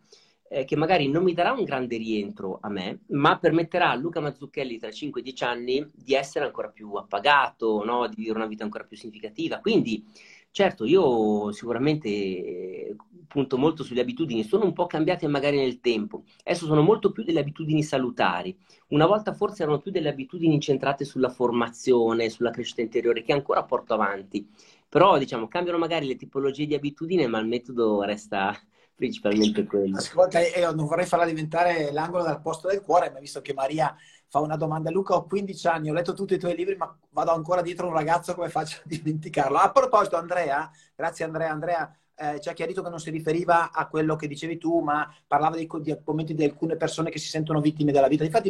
eh, 0.47 0.63
che 0.63 0.75
magari 0.75 1.09
non 1.09 1.23
mi 1.23 1.33
darà 1.33 1.53
un 1.53 1.63
grande 1.63 1.97
rientro 1.97 2.59
a 2.61 2.69
me, 2.69 2.99
ma 3.07 3.39
permetterà 3.39 3.89
a 3.89 3.95
Luca 3.95 4.19
Mazzucchelli 4.19 4.77
tra 4.77 4.89
5-10 4.89 5.43
anni 5.43 5.89
di 5.91 6.13
essere 6.13 6.45
ancora 6.45 6.69
più 6.69 6.93
appagato, 6.93 7.83
no? 7.83 8.07
di 8.07 8.17
vivere 8.17 8.37
una 8.37 8.47
vita 8.47 8.63
ancora 8.63 8.83
più 8.83 8.95
significativa. 8.95 9.59
Quindi, 9.59 10.05
certo, 10.53 10.85
io 10.85 11.51
sicuramente 11.51 12.07
eh, 12.07 12.95
punto 13.27 13.57
molto 13.57 13.83
sulle 13.83 14.01
abitudini, 14.01 14.43
sono 14.43 14.65
un 14.65 14.73
po' 14.73 14.85
cambiate 14.85 15.27
magari 15.27 15.57
nel 15.57 15.79
tempo. 15.79 16.23
Adesso 16.43 16.67
sono 16.67 16.83
molto 16.83 17.11
più 17.11 17.23
delle 17.23 17.39
abitudini 17.39 17.81
salutari. 17.81 18.55
Una 18.89 19.07
volta 19.07 19.33
forse 19.33 19.63
erano 19.63 19.79
più 19.79 19.89
delle 19.89 20.09
abitudini 20.09 20.53
incentrate 20.53 21.05
sulla 21.05 21.29
formazione, 21.29 22.29
sulla 22.29 22.51
crescita 22.51 22.81
interiore, 22.81 23.23
che 23.23 23.33
ancora 23.33 23.63
porto 23.63 23.95
avanti. 23.95 24.47
Però, 24.87 25.17
diciamo, 25.17 25.47
cambiano 25.47 25.79
magari 25.79 26.05
le 26.05 26.15
tipologie 26.15 26.67
di 26.67 26.75
abitudini, 26.75 27.25
ma 27.25 27.39
il 27.39 27.47
metodo 27.47 28.03
resta 28.03 28.55
principalmente 28.93 29.65
quello. 29.65 29.97
Ascolta, 29.97 30.39
io 30.39 30.71
non 30.71 30.85
vorrei 30.85 31.07
farla 31.07 31.25
diventare 31.25 31.91
l'angolo 31.91 32.21
dal 32.21 32.41
posto 32.41 32.67
del 32.67 32.83
cuore, 32.83 33.09
ma 33.09 33.19
visto 33.19 33.41
che 33.41 33.55
Maria 33.55 33.95
fa 34.33 34.39
una 34.39 34.57
domanda, 34.57 34.89
Luca, 34.89 35.13
ho 35.13 35.25
15 35.25 35.67
anni, 35.67 35.91
ho 35.91 35.93
letto 35.93 36.13
tutti 36.13 36.33
i 36.33 36.39
tuoi 36.39 36.55
libri, 36.55 36.75
ma 36.75 36.91
vado 37.11 37.29
ancora 37.33 37.61
dietro 37.61 37.85
un 37.85 37.93
ragazzo, 37.93 38.33
come 38.33 38.49
faccio 38.49 38.79
a 38.79 38.81
dimenticarlo? 38.89 39.59
A 39.59 39.71
proposito, 39.71 40.15
Andrea, 40.17 40.71
grazie 40.95 41.23
Andrea, 41.23 41.51
Andrea 41.51 41.95
eh, 42.15 42.39
ci 42.41 42.49
ha 42.49 42.53
chiarito 42.53 42.81
che 42.81 42.89
non 42.89 42.99
si 42.99 43.11
riferiva 43.11 43.71
a 43.71 43.87
quello 43.87 44.15
che 44.15 44.27
dicevi 44.27 44.57
tu, 44.57 44.79
ma 44.79 45.07
parlava 45.27 45.55
di 45.55 45.67
commenti 45.67 46.33
di 46.33 46.43
alcune 46.43 46.77
persone 46.77 47.11
che 47.11 47.19
si 47.19 47.27
sentono 47.27 47.61
vittime 47.61 47.91
della 47.91 48.07
vita. 48.07 48.23
Infatti 48.23 48.49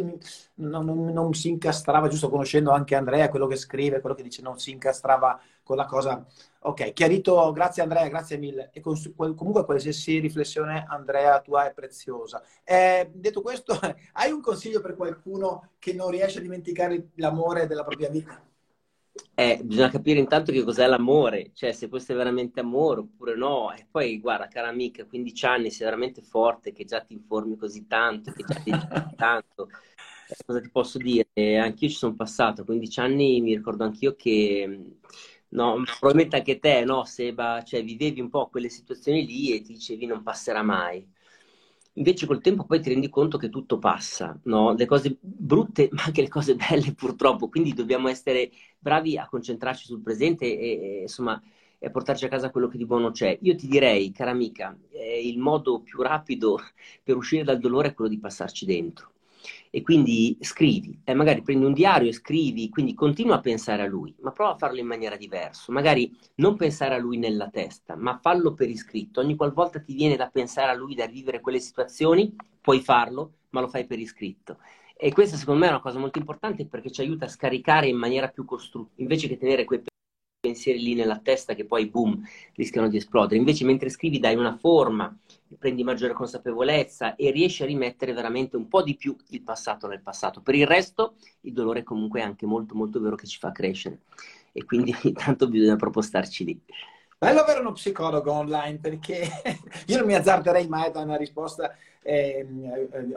non, 0.54 0.86
non, 0.86 1.04
non, 1.04 1.34
si 1.34 1.50
incastrava, 1.50 2.08
giusto 2.08 2.30
conoscendo 2.30 2.70
anche 2.70 2.94
Andrea, 2.94 3.28
quello 3.28 3.46
che 3.46 3.56
scrive, 3.56 4.00
quello 4.00 4.16
che 4.16 4.22
dice, 4.22 4.40
non 4.40 4.58
si 4.58 4.70
incastrava 4.70 5.38
con 5.64 5.76
la 5.76 5.86
cosa. 5.86 6.24
Ok, 6.60 6.92
chiarito, 6.92 7.50
grazie 7.52 7.82
Andrea, 7.82 8.06
grazie 8.08 8.36
mille. 8.36 8.70
E 8.72 8.80
con, 8.80 8.96
comunque 9.16 9.64
qualsiasi 9.64 10.18
riflessione, 10.20 10.84
Andrea, 10.86 11.40
tua 11.40 11.68
è 11.68 11.74
preziosa. 11.74 12.42
Eh, 12.62 13.10
detto 13.12 13.42
questo, 13.42 13.78
hai 14.12 14.30
un 14.30 14.40
consiglio 14.40 14.80
per 14.80 14.94
qualcuno 14.94 15.70
che 15.78 15.92
non 15.92 16.10
riesce 16.10 16.38
a 16.38 16.42
dimenticare 16.42 17.08
l'amore 17.16 17.66
della 17.66 17.82
propria 17.82 18.08
vita? 18.08 18.40
Eh, 19.36 19.60
bisogna 19.62 19.90
capire 19.90 20.18
intanto 20.18 20.50
che 20.50 20.64
cos'è 20.64 20.86
l'amore, 20.86 21.50
cioè 21.54 21.70
se 21.72 21.88
questo 21.88 22.12
è 22.12 22.16
veramente 22.16 22.60
amore 22.60 23.00
oppure 23.00 23.36
no. 23.36 23.72
E 23.72 23.86
poi, 23.90 24.18
guarda, 24.20 24.48
cara 24.48 24.68
amica, 24.68 25.02
a 25.02 25.06
15 25.06 25.46
anni 25.46 25.70
sei 25.70 25.84
veramente 25.84 26.22
forte, 26.22 26.72
che 26.72 26.84
già 26.84 27.00
ti 27.00 27.12
informi 27.14 27.56
così 27.56 27.86
tanto, 27.86 28.32
che 28.32 28.44
già 28.44 28.54
ti 28.54 28.70
dici 28.72 28.86
tanto. 29.16 29.68
cosa 30.44 30.60
ti 30.60 30.70
posso 30.70 30.98
dire? 30.98 31.58
Anch'io 31.58 31.88
ci 31.88 31.94
sono 31.94 32.14
passato, 32.14 32.62
a 32.62 32.64
15 32.64 33.00
anni 33.00 33.40
mi 33.40 33.54
ricordo 33.54 33.84
anch'io 33.84 34.14
che, 34.16 34.96
no, 35.54 35.82
probabilmente 35.98 36.36
anche 36.36 36.58
te, 36.58 36.84
no, 36.84 37.04
Seba, 37.04 37.62
cioè 37.64 37.82
vivevi 37.84 38.20
un 38.20 38.28
po' 38.30 38.48
quelle 38.48 38.68
situazioni 38.68 39.24
lì 39.26 39.52
e 39.54 39.62
ti 39.62 39.72
dicevi 39.72 40.06
non 40.06 40.22
passerà 40.22 40.62
mai. 40.62 41.06
Invece 41.96 42.26
col 42.26 42.40
tempo 42.40 42.64
poi 42.64 42.80
ti 42.80 42.88
rendi 42.88 43.08
conto 43.08 43.38
che 43.38 43.48
tutto 43.50 43.78
passa, 43.78 44.36
no? 44.44 44.74
Le 44.74 44.84
cose 44.86 45.16
brutte, 45.20 45.88
ma 45.92 46.02
anche 46.04 46.22
le 46.22 46.28
cose 46.28 46.56
belle 46.56 46.92
purtroppo, 46.94 47.48
quindi 47.48 47.72
dobbiamo 47.72 48.08
essere 48.08 48.50
bravi 48.78 49.16
a 49.16 49.28
concentrarci 49.28 49.84
sul 49.86 50.02
presente 50.02 50.44
e, 50.46 50.98
e 50.98 51.00
insomma 51.02 51.40
e 51.78 51.90
portarci 51.90 52.24
a 52.24 52.28
casa 52.28 52.50
quello 52.50 52.66
che 52.68 52.78
di 52.78 52.86
buono 52.86 53.10
c'è. 53.12 53.38
Io 53.42 53.54
ti 53.56 53.66
direi, 53.68 54.10
cara 54.10 54.30
amica, 54.32 54.76
eh, 54.90 55.26
il 55.28 55.38
modo 55.38 55.80
più 55.82 56.00
rapido 56.02 56.58
per 57.04 57.16
uscire 57.16 57.44
dal 57.44 57.58
dolore 57.60 57.88
è 57.88 57.94
quello 57.94 58.10
di 58.10 58.18
passarci 58.18 58.64
dentro. 58.66 59.12
E 59.70 59.82
quindi 59.82 60.36
scrivi, 60.40 61.00
eh, 61.04 61.14
magari 61.14 61.42
prendi 61.42 61.64
un 61.64 61.72
diario 61.72 62.08
e 62.08 62.12
scrivi, 62.12 62.68
quindi 62.68 62.94
continua 62.94 63.36
a 63.36 63.40
pensare 63.40 63.82
a 63.82 63.86
lui, 63.86 64.14
ma 64.20 64.32
prova 64.32 64.52
a 64.52 64.56
farlo 64.56 64.78
in 64.78 64.86
maniera 64.86 65.16
diversa. 65.16 65.72
Magari 65.72 66.16
non 66.36 66.56
pensare 66.56 66.94
a 66.94 66.98
lui 66.98 67.16
nella 67.18 67.48
testa, 67.48 67.96
ma 67.96 68.18
fallo 68.22 68.54
per 68.54 68.68
iscritto. 68.68 69.20
Ogni 69.20 69.36
qualvolta 69.36 69.80
ti 69.80 69.94
viene 69.94 70.16
da 70.16 70.28
pensare 70.28 70.70
a 70.70 70.74
lui, 70.74 70.94
da 70.94 71.06
vivere 71.06 71.40
quelle 71.40 71.60
situazioni, 71.60 72.34
puoi 72.60 72.80
farlo, 72.80 73.32
ma 73.50 73.60
lo 73.60 73.68
fai 73.68 73.86
per 73.86 73.98
iscritto. 73.98 74.58
E 74.96 75.12
questa 75.12 75.36
secondo 75.36 75.60
me 75.60 75.66
è 75.66 75.70
una 75.70 75.80
cosa 75.80 75.98
molto 75.98 76.18
importante 76.18 76.66
perché 76.66 76.90
ci 76.90 77.00
aiuta 77.00 77.24
a 77.24 77.28
scaricare 77.28 77.88
in 77.88 77.96
maniera 77.96 78.28
più 78.28 78.44
costruttiva, 78.44 79.02
invece 79.02 79.28
che 79.28 79.36
tenere 79.36 79.64
quei 79.64 79.82
pensieri 80.44 80.82
lì 80.82 80.94
nella 80.94 81.18
testa 81.18 81.54
che 81.54 81.64
poi, 81.64 81.86
boom, 81.86 82.22
rischiano 82.54 82.88
di 82.88 82.98
esplodere. 82.98 83.38
Invece 83.38 83.64
mentre 83.64 83.88
scrivi 83.88 84.18
dai 84.18 84.36
una 84.36 84.54
forma, 84.54 85.16
prendi 85.58 85.82
maggiore 85.82 86.12
consapevolezza 86.12 87.14
e 87.16 87.30
riesci 87.30 87.62
a 87.62 87.66
rimettere 87.66 88.12
veramente 88.12 88.56
un 88.56 88.68
po' 88.68 88.82
di 88.82 88.94
più 88.94 89.16
il 89.28 89.40
passato 89.40 89.86
nel 89.86 90.02
passato. 90.02 90.42
Per 90.42 90.54
il 90.54 90.66
resto 90.66 91.14
il 91.42 91.54
dolore 91.54 91.82
comunque 91.82 92.20
è 92.20 92.24
anche 92.24 92.44
molto 92.44 92.74
molto 92.74 93.00
vero 93.00 93.16
che 93.16 93.26
ci 93.26 93.38
fa 93.38 93.52
crescere 93.52 94.00
e 94.52 94.64
quindi 94.64 94.94
intanto 95.04 95.48
bisogna 95.48 95.76
proprio 95.76 96.02
starci 96.02 96.44
lì. 96.44 96.60
Bello 97.16 97.40
avere 97.40 97.60
uno 97.60 97.72
psicologo 97.72 98.32
online 98.32 98.78
perché 98.78 99.26
io 99.86 99.96
non 99.96 100.06
mi 100.06 100.14
azzarderei 100.14 100.68
mai 100.68 100.88
a 100.88 100.90
dare 100.90 101.06
una 101.06 101.16
risposta 101.16 101.74
eh, 102.04 102.46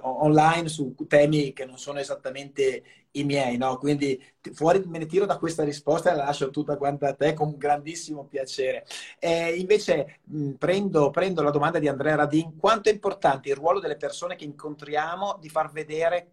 online 0.02 0.70
su 0.70 0.96
temi 1.08 1.54
che 1.54 1.66
non 1.66 1.78
sono 1.78 2.00
esattamente 2.00 2.84
i 3.12 3.24
miei, 3.24 3.58
no? 3.58 3.78
Quindi 3.78 4.22
fuori 4.54 4.82
me 4.86 5.00
ne 5.00 5.06
tiro 5.06 5.26
da 5.26 5.38
questa 5.38 5.64
risposta 5.64 6.12
e 6.12 6.16
la 6.16 6.26
lascio 6.26 6.50
tutta 6.50 6.78
quanta 6.78 7.10
a 7.10 7.14
te 7.14 7.34
con 7.34 7.58
grandissimo 7.58 8.26
piacere. 8.26 8.86
Eh, 9.20 9.56
invece 9.56 10.20
mh, 10.24 10.52
prendo, 10.54 11.10
prendo 11.10 11.42
la 11.42 11.52
domanda 11.52 11.80
di 11.80 11.88
Andrea 11.88 12.16
Radin, 12.16 12.56
quanto 12.58 12.90
è 12.90 12.94
importante 12.94 13.50
il 13.50 13.56
ruolo 13.56 13.80
delle 13.80 13.98
persone 13.98 14.36
che 14.36 14.46
incontriamo 14.46 15.38
di 15.40 15.50
far 15.50 15.72
vedere 15.72 16.32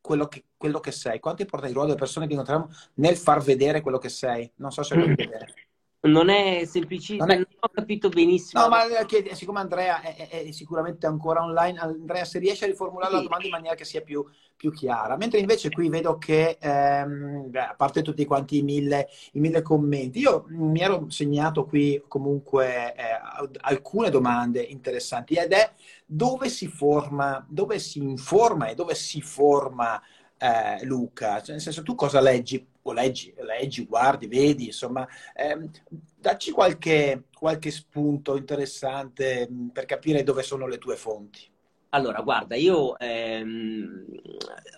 quello 0.00 0.26
che, 0.28 0.44
quello 0.56 0.80
che 0.80 0.92
sei? 0.92 1.18
Quanto 1.20 1.40
è 1.40 1.44
importante 1.44 1.70
il 1.70 1.74
ruolo 1.74 1.88
delle 1.88 2.00
persone 2.00 2.26
che 2.26 2.32
incontriamo 2.32 2.68
nel 2.94 3.16
far 3.16 3.42
vedere 3.42 3.80
quello 3.80 3.98
che 3.98 4.08
sei? 4.08 4.50
Non 4.56 4.70
so 4.70 4.82
se 4.82 4.94
lo 4.94 5.06
vedere. 5.06 5.69
Non 6.02 6.30
è 6.30 6.64
semplicissimo, 6.64 7.26
non, 7.26 7.30
è... 7.30 7.36
non, 7.36 7.46
ho 7.58 7.68
capito 7.68 8.08
benissimo. 8.08 8.62
No, 8.62 8.68
ma 8.68 9.04
che, 9.04 9.30
siccome 9.34 9.60
Andrea 9.60 10.00
è, 10.00 10.28
è, 10.28 10.44
è, 10.46 10.50
sicuramente 10.50 11.06
ancora 11.06 11.42
online, 11.42 11.78
Andrea, 11.78 12.24
se 12.24 12.38
riesce 12.38 12.64
a 12.64 12.68
riformulare 12.68 13.10
sì. 13.10 13.16
la 13.16 13.22
domanda 13.22 13.44
in 13.44 13.50
maniera 13.50 13.74
che 13.74 13.84
sia 13.84 14.00
più, 14.00 14.24
più 14.56 14.72
chiara. 14.72 15.18
Mentre 15.18 15.40
invece 15.40 15.68
qui 15.68 15.90
vedo 15.90 16.16
che, 16.16 16.56
ehm, 16.58 17.50
a 17.52 17.74
parte 17.76 18.00
tutti 18.00 18.24
quanti 18.24 18.58
i 18.58 18.62
mille, 18.62 19.08
i 19.32 19.40
mille, 19.40 19.60
commenti, 19.60 20.20
io 20.20 20.46
mi 20.48 20.80
ero 20.80 21.04
segnato 21.10 21.66
qui 21.66 22.02
comunque 22.08 22.94
eh, 22.94 23.20
alcune 23.60 24.08
domande 24.08 24.62
interessanti 24.62 25.34
ed 25.34 25.52
è 25.52 25.70
dove 26.06 26.48
si 26.48 26.66
forma, 26.68 27.44
dove 27.46 27.78
si 27.78 27.98
informa 27.98 28.68
e 28.68 28.74
dove 28.74 28.94
si 28.94 29.20
forma 29.20 30.00
eh, 30.38 30.82
Luca? 30.86 31.42
Cioè, 31.42 31.52
nel 31.52 31.60
senso, 31.60 31.82
tu 31.82 31.94
cosa 31.94 32.20
leggi? 32.20 32.66
O 32.82 32.92
leggi, 32.92 33.34
leggi 33.36 33.84
guardi, 33.84 34.26
vedi, 34.26 34.66
insomma, 34.66 35.06
ehm, 35.34 35.70
dacci 36.16 36.50
qualche, 36.50 37.24
qualche 37.34 37.70
spunto 37.70 38.36
interessante 38.36 39.48
mm, 39.50 39.68
per 39.68 39.84
capire 39.84 40.22
dove 40.22 40.42
sono 40.42 40.66
le 40.66 40.78
tue 40.78 40.96
fonti. 40.96 41.48
Allora, 41.92 42.20
guarda, 42.22 42.54
io 42.54 42.96
ehm, 42.98 44.04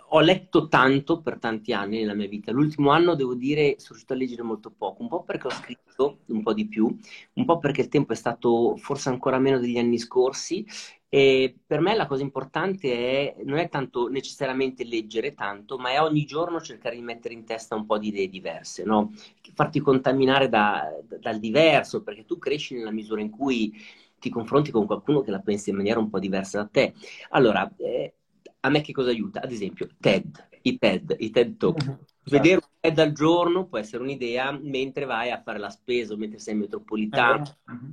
ho 0.08 0.20
letto 0.20 0.68
tanto 0.68 1.20
per 1.20 1.38
tanti 1.38 1.72
anni 1.72 2.00
nella 2.00 2.14
mia 2.14 2.26
vita. 2.28 2.52
L'ultimo 2.52 2.90
anno, 2.90 3.14
devo 3.14 3.34
dire, 3.34 3.74
sono 3.76 3.90
riuscito 3.90 4.14
a 4.14 4.16
leggere 4.16 4.42
molto 4.42 4.70
poco, 4.70 5.02
un 5.02 5.08
po' 5.08 5.22
perché 5.22 5.46
ho 5.46 5.50
scritto 5.50 6.20
un 6.26 6.42
po' 6.42 6.54
di 6.54 6.66
più, 6.66 6.86
un 7.34 7.44
po' 7.44 7.58
perché 7.58 7.82
il 7.82 7.88
tempo 7.88 8.12
è 8.14 8.16
stato 8.16 8.76
forse 8.76 9.10
ancora 9.10 9.38
meno 9.38 9.58
degli 9.58 9.78
anni 9.78 9.98
scorsi 9.98 10.66
e 11.14 11.54
per 11.66 11.80
me 11.80 11.94
la 11.94 12.06
cosa 12.06 12.22
importante 12.22 13.34
è, 13.36 13.42
non 13.44 13.58
è 13.58 13.68
tanto 13.68 14.08
necessariamente 14.08 14.82
leggere 14.82 15.34
tanto, 15.34 15.76
ma 15.76 15.90
è 15.90 16.00
ogni 16.00 16.24
giorno 16.24 16.58
cercare 16.58 16.94
di 16.94 17.02
mettere 17.02 17.34
in 17.34 17.44
testa 17.44 17.74
un 17.74 17.84
po' 17.84 17.98
di 17.98 18.08
idee 18.08 18.30
diverse, 18.30 18.82
no? 18.82 19.12
farti 19.52 19.80
contaminare 19.80 20.48
da, 20.48 20.90
da, 21.06 21.18
dal 21.18 21.38
diverso, 21.38 22.02
perché 22.02 22.24
tu 22.24 22.38
cresci 22.38 22.76
nella 22.76 22.92
misura 22.92 23.20
in 23.20 23.28
cui 23.28 23.74
ti 24.18 24.30
confronti 24.30 24.70
con 24.70 24.86
qualcuno 24.86 25.20
che 25.20 25.30
la 25.30 25.40
pensa 25.40 25.68
in 25.68 25.76
maniera 25.76 26.00
un 26.00 26.08
po' 26.08 26.18
diversa 26.18 26.62
da 26.62 26.68
te. 26.72 26.94
Allora, 27.32 27.70
eh, 27.76 28.14
a 28.60 28.70
me 28.70 28.80
che 28.80 28.94
cosa 28.94 29.10
aiuta? 29.10 29.42
Ad 29.42 29.52
esempio, 29.52 29.90
TED, 30.00 30.48
i 30.62 30.78
TED, 30.78 31.14
i 31.18 31.28
TED 31.28 31.58
Talk. 31.58 31.84
Uh-huh. 31.86 31.98
Vedere 32.24 32.54
un 32.54 32.70
TED 32.80 32.98
al 33.00 33.12
giorno 33.12 33.66
può 33.66 33.76
essere 33.76 34.02
un'idea 34.02 34.50
mentre 34.50 35.04
vai 35.04 35.30
a 35.30 35.42
fare 35.42 35.58
la 35.58 35.68
spesa 35.68 36.14
o 36.14 36.16
mentre 36.16 36.38
sei 36.38 36.54
in 36.54 36.60
metropolitana. 36.60 37.44
Uh-huh 37.66 37.92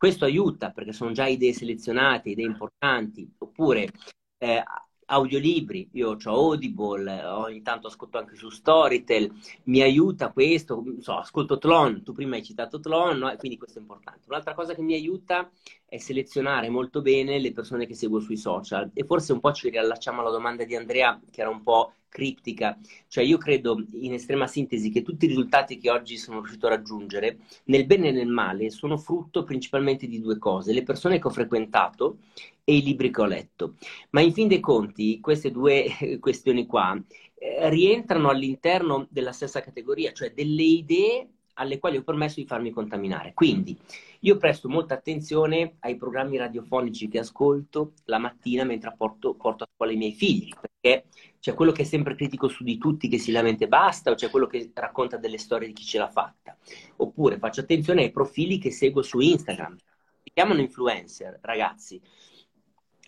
questo 0.00 0.24
aiuta 0.24 0.70
perché 0.70 0.94
sono 0.94 1.12
già 1.12 1.26
idee 1.26 1.52
selezionate, 1.52 2.30
idee 2.30 2.46
importanti, 2.46 3.30
oppure 3.36 3.90
eh, 4.38 4.62
audiolibri, 5.04 5.90
io 5.92 6.16
ho 6.24 6.30
Audible, 6.30 7.22
ogni 7.22 7.60
tanto 7.60 7.88
ascolto 7.88 8.16
anche 8.16 8.34
su 8.34 8.48
Storytel, 8.48 9.30
mi 9.64 9.82
aiuta 9.82 10.32
questo, 10.32 10.82
so, 11.00 11.18
ascolto 11.18 11.58
Tlon, 11.58 12.02
tu 12.02 12.14
prima 12.14 12.36
hai 12.36 12.42
citato 12.42 12.80
Tlon, 12.80 13.18
no? 13.18 13.36
quindi 13.36 13.58
questo 13.58 13.78
è 13.78 13.82
importante. 13.82 14.22
Un'altra 14.28 14.54
cosa 14.54 14.72
che 14.74 14.80
mi 14.80 14.94
aiuta 14.94 15.50
è 15.90 15.98
selezionare 15.98 16.68
molto 16.68 17.02
bene 17.02 17.40
le 17.40 17.52
persone 17.52 17.84
che 17.84 17.94
seguo 17.94 18.20
sui 18.20 18.36
social 18.36 18.92
e 18.94 19.04
forse 19.04 19.32
un 19.32 19.40
po' 19.40 19.50
ci 19.52 19.68
riallacciamo 19.70 20.20
alla 20.20 20.30
domanda 20.30 20.62
di 20.62 20.76
Andrea 20.76 21.20
che 21.28 21.40
era 21.40 21.50
un 21.50 21.64
po' 21.64 21.94
criptica, 22.08 22.78
cioè 23.08 23.24
io 23.24 23.38
credo 23.38 23.84
in 23.94 24.12
estrema 24.12 24.46
sintesi 24.46 24.90
che 24.90 25.02
tutti 25.02 25.24
i 25.24 25.28
risultati 25.28 25.78
che 25.78 25.90
oggi 25.90 26.16
sono 26.16 26.38
riuscito 26.38 26.66
a 26.66 26.70
raggiungere, 26.70 27.38
nel 27.64 27.86
bene 27.86 28.08
e 28.08 28.12
nel 28.12 28.28
male, 28.28 28.70
sono 28.70 28.98
frutto 28.98 29.42
principalmente 29.42 30.06
di 30.06 30.20
due 30.20 30.38
cose, 30.38 30.72
le 30.72 30.84
persone 30.84 31.18
che 31.18 31.26
ho 31.26 31.30
frequentato 31.30 32.18
e 32.62 32.76
i 32.76 32.82
libri 32.82 33.10
che 33.10 33.20
ho 33.20 33.26
letto. 33.26 33.74
Ma 34.10 34.20
in 34.20 34.32
fin 34.32 34.48
dei 34.48 34.60
conti, 34.60 35.18
queste 35.20 35.50
due 35.50 35.86
questioni 36.20 36.66
qua 36.66 37.00
eh, 37.34 37.68
rientrano 37.70 38.28
all'interno 38.28 39.06
della 39.10 39.32
stessa 39.32 39.60
categoria, 39.60 40.12
cioè 40.12 40.32
delle 40.32 40.62
idee 40.62 41.28
alle 41.60 41.78
quali 41.78 41.98
ho 41.98 42.02
permesso 42.02 42.40
di 42.40 42.46
farmi 42.46 42.70
contaminare. 42.70 43.32
Quindi 43.34 43.78
io 44.20 44.36
presto 44.38 44.68
molta 44.68 44.94
attenzione 44.94 45.76
ai 45.80 45.96
programmi 45.96 46.38
radiofonici 46.38 47.08
che 47.08 47.18
ascolto 47.18 47.92
la 48.04 48.18
mattina 48.18 48.64
mentre 48.64 48.94
porto, 48.96 49.34
porto 49.34 49.64
a 49.64 49.68
scuola 49.72 49.92
i 49.92 49.96
miei 49.96 50.14
figli, 50.14 50.52
perché 50.58 51.04
c'è 51.38 51.54
quello 51.54 51.72
che 51.72 51.82
è 51.82 51.84
sempre 51.84 52.14
critico 52.14 52.48
su 52.48 52.64
di 52.64 52.78
tutti 52.78 53.08
che 53.08 53.18
si 53.18 53.30
lamenta 53.30 53.64
e 53.64 53.68
basta, 53.68 54.10
o 54.10 54.14
c'è 54.14 54.30
quello 54.30 54.46
che 54.46 54.70
racconta 54.74 55.18
delle 55.18 55.38
storie 55.38 55.68
di 55.68 55.74
chi 55.74 55.84
ce 55.84 55.98
l'ha 55.98 56.10
fatta. 56.10 56.56
Oppure 56.96 57.38
faccio 57.38 57.60
attenzione 57.60 58.02
ai 58.02 58.10
profili 58.10 58.58
che 58.58 58.70
seguo 58.70 59.02
su 59.02 59.20
Instagram. 59.20 59.76
Si 60.22 60.30
chiamano 60.32 60.60
influencer, 60.60 61.38
ragazzi 61.42 62.00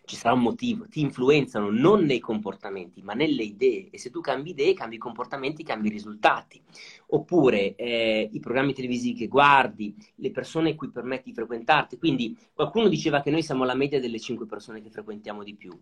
ci 0.05 0.17
sarà 0.17 0.35
un 0.35 0.43
motivo, 0.43 0.87
ti 0.89 1.01
influenzano 1.01 1.71
non 1.71 2.05
nei 2.05 2.19
comportamenti, 2.19 3.03
ma 3.03 3.15
nelle 3.15 3.43
idee. 3.43 3.89
E 3.91 3.99
se 3.99 4.11
tu 4.11 4.21
cambi 4.21 4.51
idee, 4.51 4.75
cambi 4.75 4.99
comportamenti, 4.99 5.63
cambi 5.63 5.89
risultati. 5.89 6.61
Oppure 7.09 7.75
eh, 7.77 8.29
i 8.33 8.41
programmi 8.41 8.75
televisivi 8.75 9.19
che 9.19 9.29
guardi, 9.29 9.95
le 10.17 10.31
persone 10.31 10.75
cui 10.75 10.91
permetti 10.91 11.31
di 11.31 11.35
frequentarti. 11.35 11.99
Quindi 11.99 12.37
qualcuno 12.53 12.89
diceva 12.89 13.23
che 13.23 13.31
noi 13.31 13.43
siamo 13.43 13.65
la 13.65 13.75
media 13.75 14.01
delle 14.01 14.19
cinque 14.19 14.47
persone 14.47 14.83
che 14.83 14.91
frequentiamo 14.91 15.43
di 15.43 15.55
più. 15.55 15.73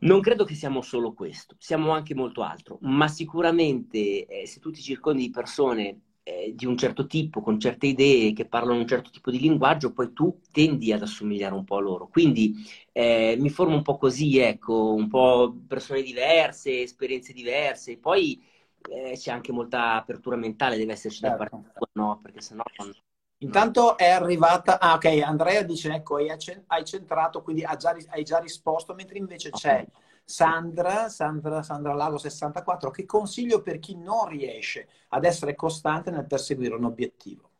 Non 0.00 0.20
credo 0.20 0.44
che 0.44 0.54
siamo 0.54 0.80
solo 0.80 1.12
questo, 1.12 1.56
siamo 1.58 1.90
anche 1.90 2.14
molto 2.14 2.42
altro, 2.42 2.78
ma 2.82 3.08
sicuramente 3.08 4.26
eh, 4.26 4.46
se 4.46 4.60
tu 4.60 4.70
ti 4.70 4.80
circondi 4.80 5.22
di 5.22 5.30
persone 5.30 6.00
eh, 6.28 6.52
di 6.54 6.66
un 6.66 6.76
certo 6.76 7.06
tipo, 7.06 7.40
con 7.40 7.58
certe 7.58 7.86
idee, 7.86 8.34
che 8.34 8.44
parlano 8.44 8.80
un 8.80 8.86
certo 8.86 9.08
tipo 9.10 9.30
di 9.30 9.40
linguaggio, 9.40 9.92
poi 9.92 10.12
tu 10.12 10.40
tendi 10.52 10.92
ad 10.92 11.00
assomigliare 11.00 11.54
un 11.54 11.64
po' 11.64 11.76
a 11.76 11.80
loro. 11.80 12.08
Quindi 12.08 12.54
eh, 12.92 13.36
mi 13.38 13.48
formo 13.48 13.74
un 13.74 13.82
po' 13.82 13.96
così, 13.96 14.38
ecco, 14.38 14.92
un 14.92 15.08
po' 15.08 15.56
persone 15.66 16.02
diverse, 16.02 16.82
esperienze 16.82 17.32
diverse. 17.32 17.96
Poi 17.96 18.42
eh, 18.90 19.12
c'è 19.16 19.30
anche 19.30 19.52
molta 19.52 19.94
apertura 19.94 20.36
mentale, 20.36 20.76
deve 20.76 20.92
esserci 20.92 21.20
certo. 21.20 21.36
da 21.38 21.48
parte 21.48 21.72
tua, 21.74 21.88
no? 21.92 22.20
Perché 22.22 22.42
sennò... 22.42 22.62
Non... 22.76 22.92
Intanto 23.40 23.96
è 23.96 24.08
arrivata, 24.08 24.80
ah 24.80 24.94
ok, 24.94 25.22
Andrea 25.24 25.62
dice, 25.62 25.94
ecco, 25.94 26.16
hai 26.16 26.84
centrato, 26.84 27.40
quindi 27.40 27.64
hai 27.64 27.76
già, 27.76 27.96
hai 28.08 28.24
già 28.24 28.38
risposto, 28.38 28.94
mentre 28.94 29.16
invece 29.16 29.48
okay. 29.48 29.60
c'è 29.60 29.86
Sandra, 30.30 31.08
Sandra, 31.08 31.62
Sandra 31.62 31.94
Lago 31.94 32.18
64, 32.18 32.90
che 32.90 33.06
consiglio 33.06 33.62
per 33.62 33.78
chi 33.78 33.96
non 33.96 34.28
riesce 34.28 34.86
ad 35.08 35.24
essere 35.24 35.54
costante 35.54 36.10
nel 36.10 36.26
perseguire 36.26 36.74
un 36.74 36.84
obiettivo? 36.84 37.50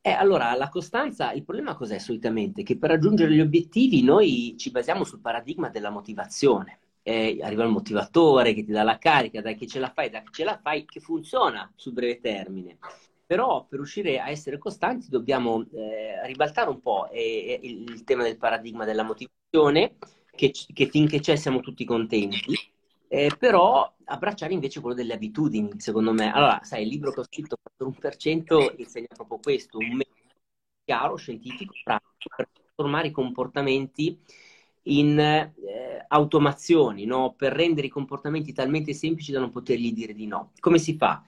Eh, 0.00 0.12
allora, 0.12 0.54
la 0.54 0.68
costanza, 0.68 1.32
il 1.32 1.42
problema 1.42 1.74
cos'è 1.74 1.98
solitamente? 1.98 2.62
Che 2.62 2.78
per 2.78 2.90
raggiungere 2.90 3.32
gli 3.32 3.40
obiettivi 3.40 4.04
noi 4.04 4.54
ci 4.56 4.70
basiamo 4.70 5.02
sul 5.02 5.18
paradigma 5.20 5.70
della 5.70 5.90
motivazione. 5.90 6.78
eh, 7.02 7.38
arriva 7.42 7.64
il 7.64 7.70
motivatore 7.70 8.54
che 8.54 8.64
ti 8.64 8.70
dà 8.70 8.84
la 8.84 8.96
carica, 8.98 9.42
dai 9.42 9.56
che 9.56 9.66
ce 9.66 9.80
la 9.80 9.90
fai, 9.92 10.08
dai 10.08 10.22
che 10.22 10.30
ce 10.30 10.44
la 10.44 10.58
fai, 10.62 10.84
che 10.84 11.00
funziona 11.00 11.70
sul 11.74 11.94
breve 11.94 12.20
termine. 12.20 12.78
Però 13.26 13.64
per 13.66 13.78
riuscire 13.80 14.20
a 14.20 14.30
essere 14.30 14.56
costanti 14.58 15.08
dobbiamo 15.08 15.66
eh, 15.72 16.24
ribaltare 16.26 16.70
un 16.70 16.80
po' 16.80 17.08
eh, 17.10 17.58
il, 17.60 17.90
il, 17.90 18.04
tema 18.04 18.22
del 18.22 18.36
paradigma 18.36 18.84
della 18.84 19.02
motivazione, 19.02 19.96
che, 20.34 20.50
che 20.50 20.86
finché 20.86 21.20
c'è 21.20 21.36
siamo 21.36 21.60
tutti 21.60 21.84
contenti, 21.84 22.54
eh, 23.08 23.30
però 23.38 23.92
abbracciare 24.04 24.52
invece 24.52 24.80
quello 24.80 24.96
delle 24.96 25.14
abitudini, 25.14 25.70
secondo 25.78 26.12
me. 26.12 26.32
Allora, 26.32 26.60
sai, 26.62 26.82
il 26.82 26.88
libro 26.88 27.12
che 27.12 27.20
ho 27.20 27.24
scritto, 27.24 27.56
1% 27.78 28.74
insegna 28.76 29.06
proprio 29.14 29.38
questo, 29.38 29.78
un 29.78 29.96
metodo 29.96 30.22
chiaro, 30.84 31.16
scientifico, 31.16 31.72
pratico, 31.82 32.34
per 32.36 32.48
trasformare 32.52 33.08
i 33.08 33.12
comportamenti 33.12 34.18
in 34.86 35.18
eh, 35.18 36.04
automazioni, 36.08 37.06
no? 37.06 37.34
per 37.34 37.52
rendere 37.52 37.86
i 37.86 37.90
comportamenti 37.90 38.52
talmente 38.52 38.92
semplici 38.92 39.32
da 39.32 39.40
non 39.40 39.50
potergli 39.50 39.92
dire 39.92 40.12
di 40.12 40.26
no. 40.26 40.52
Come 40.60 40.78
si 40.78 40.96
fa? 40.96 41.24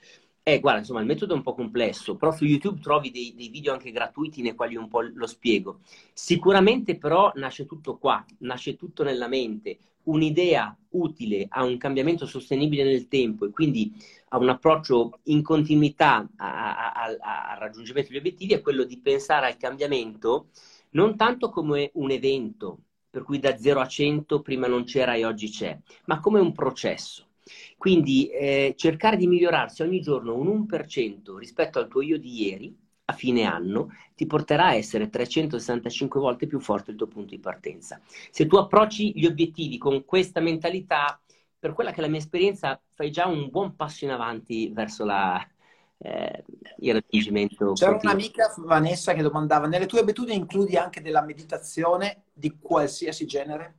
Eh, 0.48 0.60
guarda, 0.60 0.78
insomma, 0.78 1.00
il 1.00 1.06
metodo 1.06 1.32
è 1.32 1.36
un 1.36 1.42
po' 1.42 1.54
complesso, 1.54 2.14
però 2.14 2.30
su 2.30 2.44
YouTube 2.44 2.80
trovi 2.80 3.10
dei, 3.10 3.34
dei, 3.34 3.48
video 3.48 3.72
anche 3.72 3.90
gratuiti 3.90 4.42
nei 4.42 4.54
quali 4.54 4.76
un 4.76 4.86
po' 4.86 5.00
lo 5.00 5.26
spiego. 5.26 5.80
Sicuramente 6.12 6.96
però 6.96 7.32
nasce 7.34 7.66
tutto 7.66 7.96
qua, 7.98 8.24
nasce 8.38 8.76
tutto 8.76 9.02
nella 9.02 9.26
mente. 9.26 9.76
Un'idea 10.04 10.76
utile 10.90 11.46
a 11.48 11.64
un 11.64 11.76
cambiamento 11.78 12.26
sostenibile 12.26 12.84
nel 12.84 13.08
tempo 13.08 13.44
e 13.44 13.50
quindi 13.50 13.92
a 14.28 14.38
un 14.38 14.48
approccio 14.48 15.18
in 15.24 15.42
continuità 15.42 16.28
al 16.36 17.18
raggiungimento 17.58 18.10
degli 18.10 18.18
obiettivi 18.20 18.54
è 18.54 18.60
quello 18.60 18.84
di 18.84 18.98
pensare 19.00 19.46
al 19.46 19.56
cambiamento 19.56 20.50
non 20.90 21.16
tanto 21.16 21.50
come 21.50 21.90
un 21.94 22.12
evento, 22.12 22.78
per 23.10 23.24
cui 23.24 23.40
da 23.40 23.56
0 23.56 23.80
a 23.80 23.88
100 23.88 24.42
prima 24.42 24.68
non 24.68 24.84
c'era 24.84 25.14
e 25.14 25.24
oggi 25.24 25.50
c'è, 25.50 25.76
ma 26.04 26.20
come 26.20 26.38
un 26.38 26.52
processo. 26.52 27.26
Quindi 27.76 28.28
eh, 28.28 28.74
cercare 28.76 29.16
di 29.16 29.26
migliorarsi 29.26 29.82
ogni 29.82 30.00
giorno 30.00 30.34
un 30.34 30.66
1% 30.68 31.36
rispetto 31.36 31.78
al 31.78 31.88
tuo 31.88 32.02
io 32.02 32.18
di 32.18 32.46
ieri, 32.46 32.76
a 33.08 33.12
fine 33.12 33.44
anno, 33.44 33.92
ti 34.14 34.26
porterà 34.26 34.66
a 34.66 34.74
essere 34.74 35.08
365 35.08 36.18
volte 36.18 36.46
più 36.46 36.58
forte 36.58 36.90
il 36.90 36.96
tuo 36.96 37.06
punto 37.06 37.34
di 37.34 37.40
partenza. 37.40 38.00
Se 38.30 38.46
tu 38.46 38.56
approcci 38.56 39.12
gli 39.14 39.26
obiettivi 39.26 39.78
con 39.78 40.04
questa 40.04 40.40
mentalità, 40.40 41.20
per 41.58 41.72
quella 41.72 41.90
che 41.90 41.98
è 41.98 42.00
la 42.00 42.08
mia 42.08 42.18
esperienza, 42.18 42.80
fai 42.94 43.10
già 43.10 43.26
un 43.26 43.48
buon 43.48 43.76
passo 43.76 44.04
in 44.04 44.10
avanti 44.10 44.70
verso 44.72 45.04
la, 45.04 45.40
eh, 45.98 46.44
il 46.78 46.92
raggiungimento. 46.92 47.72
C'era 47.72 47.92
continuo. 47.92 48.14
un'amica, 48.14 48.54
Vanessa, 48.58 49.12
che 49.14 49.22
domandava, 49.22 49.66
nelle 49.66 49.86
tue 49.86 50.00
abitudini 50.00 50.36
includi 50.36 50.76
anche 50.76 51.00
della 51.00 51.22
meditazione 51.22 52.24
di 52.32 52.56
qualsiasi 52.58 53.24
genere? 53.26 53.74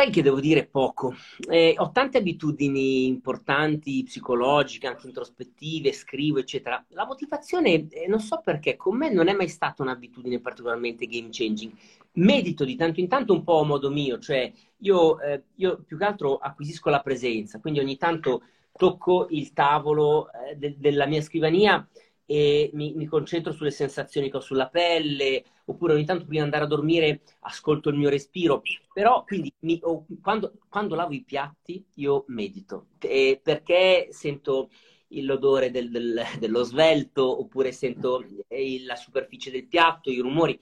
Sai 0.00 0.08
che 0.08 0.22
devo 0.22 0.40
dire 0.40 0.64
poco. 0.64 1.14
Eh, 1.46 1.74
ho 1.76 1.90
tante 1.90 2.16
abitudini 2.16 3.04
importanti, 3.04 4.02
psicologiche, 4.02 4.86
anche 4.86 5.06
introspettive, 5.06 5.92
scrivo, 5.92 6.38
eccetera. 6.38 6.82
La 6.92 7.04
motivazione, 7.04 7.86
eh, 7.90 8.06
non 8.08 8.18
so 8.18 8.40
perché, 8.42 8.76
con 8.76 8.96
me 8.96 9.12
non 9.12 9.28
è 9.28 9.34
mai 9.34 9.48
stata 9.48 9.82
un'abitudine 9.82 10.40
particolarmente 10.40 11.04
game 11.04 11.28
changing. 11.30 11.72
Medito 12.12 12.64
di 12.64 12.76
tanto 12.76 12.98
in 13.00 13.08
tanto 13.08 13.34
un 13.34 13.44
po' 13.44 13.60
a 13.60 13.66
modo 13.66 13.90
mio, 13.90 14.18
cioè 14.18 14.50
io, 14.78 15.20
eh, 15.20 15.42
io 15.56 15.82
più 15.86 15.98
che 15.98 16.04
altro 16.04 16.38
acquisisco 16.38 16.88
la 16.88 17.02
presenza, 17.02 17.60
quindi 17.60 17.80
ogni 17.80 17.98
tanto 17.98 18.44
tocco 18.72 19.26
il 19.28 19.52
tavolo 19.52 20.30
eh, 20.32 20.56
de- 20.56 20.76
della 20.78 21.04
mia 21.04 21.20
scrivania 21.20 21.86
e 22.30 22.70
mi, 22.74 22.92
mi, 22.94 23.06
concentro 23.06 23.52
sulle 23.52 23.72
sensazioni 23.72 24.30
che 24.30 24.36
ho 24.36 24.40
sulla 24.40 24.68
pelle, 24.68 25.42
oppure 25.64 25.94
ogni 25.94 26.04
tanto 26.04 26.26
prima 26.26 26.42
di 26.42 26.44
andare 26.44 26.62
a 26.62 26.68
dormire 26.68 27.22
ascolto 27.40 27.88
il 27.88 27.96
mio 27.96 28.08
respiro. 28.08 28.62
Però 28.92 29.24
quindi 29.24 29.52
mi, 29.62 29.80
oh, 29.82 30.06
quando, 30.22 30.52
quando, 30.68 30.94
lavo 30.94 31.12
i 31.12 31.24
piatti 31.24 31.84
io 31.94 32.22
medito, 32.28 32.86
eh, 33.00 33.40
perché 33.42 34.10
sento 34.12 34.70
l'odore 35.08 35.72
del, 35.72 35.90
del, 35.90 36.22
dello 36.38 36.62
svelto, 36.62 37.40
oppure 37.40 37.72
sento 37.72 38.24
eh, 38.46 38.80
la 38.84 38.94
superficie 38.94 39.50
del 39.50 39.66
piatto, 39.66 40.08
i 40.08 40.20
rumori 40.20 40.56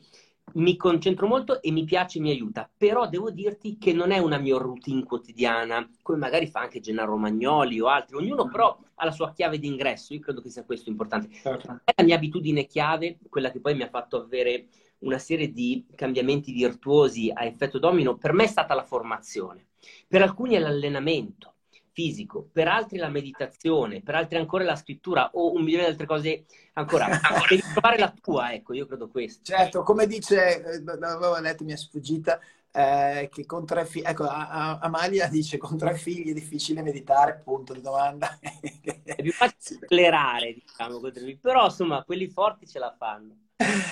mi 0.55 0.77
concentro 0.77 1.27
molto 1.27 1.63
e 1.63 1.71
mi 1.71 1.85
piace, 1.85 2.21
mi 2.21 2.31
aiuta, 2.31 2.69
però 2.77 3.09
devo 3.09 3.31
dirti 3.31 3.79
che 3.79 3.93
non 3.93 4.11
è 4.11 4.19
una 4.19 4.39
mia 4.39 4.57
routine 4.57 5.05
quotidiana, 5.05 5.89
come 6.03 6.19
magari 6.19 6.47
fa 6.47 6.61
anche 6.61 6.81
Gennaro 6.81 7.13
Romagnoli 7.13 7.81
o 7.81 7.87
altri, 7.89 8.17
ognuno 8.17 8.47
mm. 8.47 8.51
però 8.51 8.79
ha 8.95 9.05
la 9.05 9.11
sua 9.11 9.33
chiave 9.33 9.59
d'ingresso, 9.59 10.15
io 10.15 10.21
credo 10.21 10.41
che 10.41 10.51
sia 10.51 10.65
questo 10.65 10.89
importante. 10.91 11.29
Certo. 11.31 11.81
È 11.85 11.93
la 11.97 12.05
mia 12.05 12.17
abitudine 12.17 12.67
chiave, 12.67 13.19
quella 13.29 13.51
che 13.51 13.61
poi 13.61 13.75
mi 13.75 13.83
ha 13.83 13.89
fatto 13.89 14.21
avere 14.21 14.67
una 15.01 15.19
serie 15.19 15.53
di 15.53 15.87
cambiamenti 15.95 16.53
virtuosi 16.53 17.31
a 17.33 17.45
effetto 17.45 17.79
domino, 17.79 18.17
per 18.17 18.33
me 18.33 18.45
è 18.45 18.49
stata 18.49 18.75
la 18.75 18.85
formazione, 18.85 19.69
per 20.09 20.23
alcuni 20.23 20.55
è 20.55 20.59
l'allenamento, 20.59 21.55
fisico, 21.99 22.49
per 22.53 22.69
altri 22.69 22.97
la 22.97 23.09
meditazione, 23.09 24.01
per 24.03 24.15
altri 24.15 24.39
ancora 24.39 24.63
la 24.63 24.77
scrittura 24.77 25.31
o 25.33 25.53
un 25.53 25.65
milione 25.65 25.83
di 25.83 25.91
altre 25.91 26.07
cose 26.07 26.45
ancora. 26.75 27.09
Devi 27.49 27.61
trovare 27.73 27.99
la 27.99 28.15
tua, 28.23 28.53
ecco, 28.53 28.73
io 28.73 28.87
credo 28.87 29.09
questo. 29.09 29.43
Certo, 29.43 29.83
come 29.83 30.07
dice, 30.07 30.63
eh, 30.63 30.83
l'avevo 30.85 31.37
letto, 31.41 31.65
mi 31.65 31.73
è 31.73 31.77
sfuggita, 31.77 32.39
eh, 32.70 33.28
che 33.33 33.46
con 33.46 33.64
tre 33.64 33.85
figli, 33.87 34.04
ecco, 34.04 34.26
Amalia 34.28 35.28
dice 35.28 35.57
con 35.57 35.76
tre 35.76 35.94
figli 35.94 36.31
è 36.31 36.35
difficile 36.35 36.83
meditare, 36.83 37.40
punto 37.42 37.72
di 37.72 37.81
domanda. 37.81 38.38
è 38.40 39.22
più 39.22 39.33
facile 39.33 39.81
acclerare, 39.83 40.54
diciamo, 40.54 41.00
però 41.40 41.64
insomma, 41.64 42.04
quelli 42.04 42.28
forti 42.28 42.66
ce 42.66 42.78
la 42.78 42.94
fanno. 42.96 43.37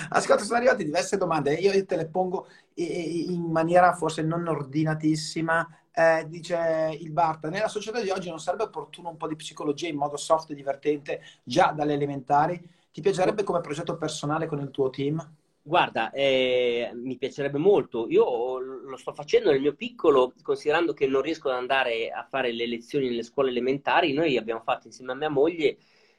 Ascolta, 0.09 0.43
sono 0.43 0.57
arrivate 0.57 0.85
diverse 0.85 1.17
domande, 1.17 1.53
io 1.55 1.85
te 1.85 1.95
le 1.97 2.07
pongo 2.07 2.47
in 2.75 3.43
maniera 3.51 3.93
forse 3.93 4.21
non 4.21 4.47
ordinatissima, 4.47 5.67
eh, 5.91 6.25
dice 6.27 6.95
il 6.99 7.11
Barta, 7.11 7.49
nella 7.49 7.67
società 7.67 7.99
di 7.99 8.09
oggi 8.09 8.29
non 8.29 8.39
sarebbe 8.39 8.63
opportuno 8.63 9.09
un 9.09 9.17
po' 9.17 9.27
di 9.27 9.35
psicologia 9.35 9.87
in 9.89 9.97
modo 9.97 10.15
soft 10.15 10.51
e 10.51 10.55
divertente 10.55 11.21
già 11.43 11.73
dalle 11.75 11.93
elementari? 11.93 12.61
Ti 12.91 13.01
piacerebbe 13.01 13.43
come 13.43 13.61
progetto 13.61 13.97
personale 13.97 14.45
con 14.45 14.59
il 14.59 14.71
tuo 14.71 14.89
team? 14.89 15.19
Guarda, 15.67 16.11
eh, 16.11 16.91
mi 16.93 17.17
piacerebbe 17.17 17.57
molto. 17.57 18.07
Io 18.07 18.57
lo 18.57 18.95
sto 18.95 19.11
facendo 19.13 19.51
nel 19.51 19.59
mio 19.59 19.75
piccolo, 19.75 20.31
considerando 20.41 20.93
che 20.93 21.07
non 21.07 21.21
riesco 21.21 21.49
ad 21.49 21.57
andare 21.57 22.09
a 22.09 22.23
fare 22.23 22.53
le 22.53 22.65
lezioni 22.67 23.09
nelle 23.09 23.21
scuole 23.21 23.49
elementari. 23.49 24.13
Noi 24.13 24.37
abbiamo 24.37 24.61
fatto 24.61 24.87
insieme 24.87 25.11
a 25.11 25.15
mia 25.15 25.29
moglie 25.29 25.77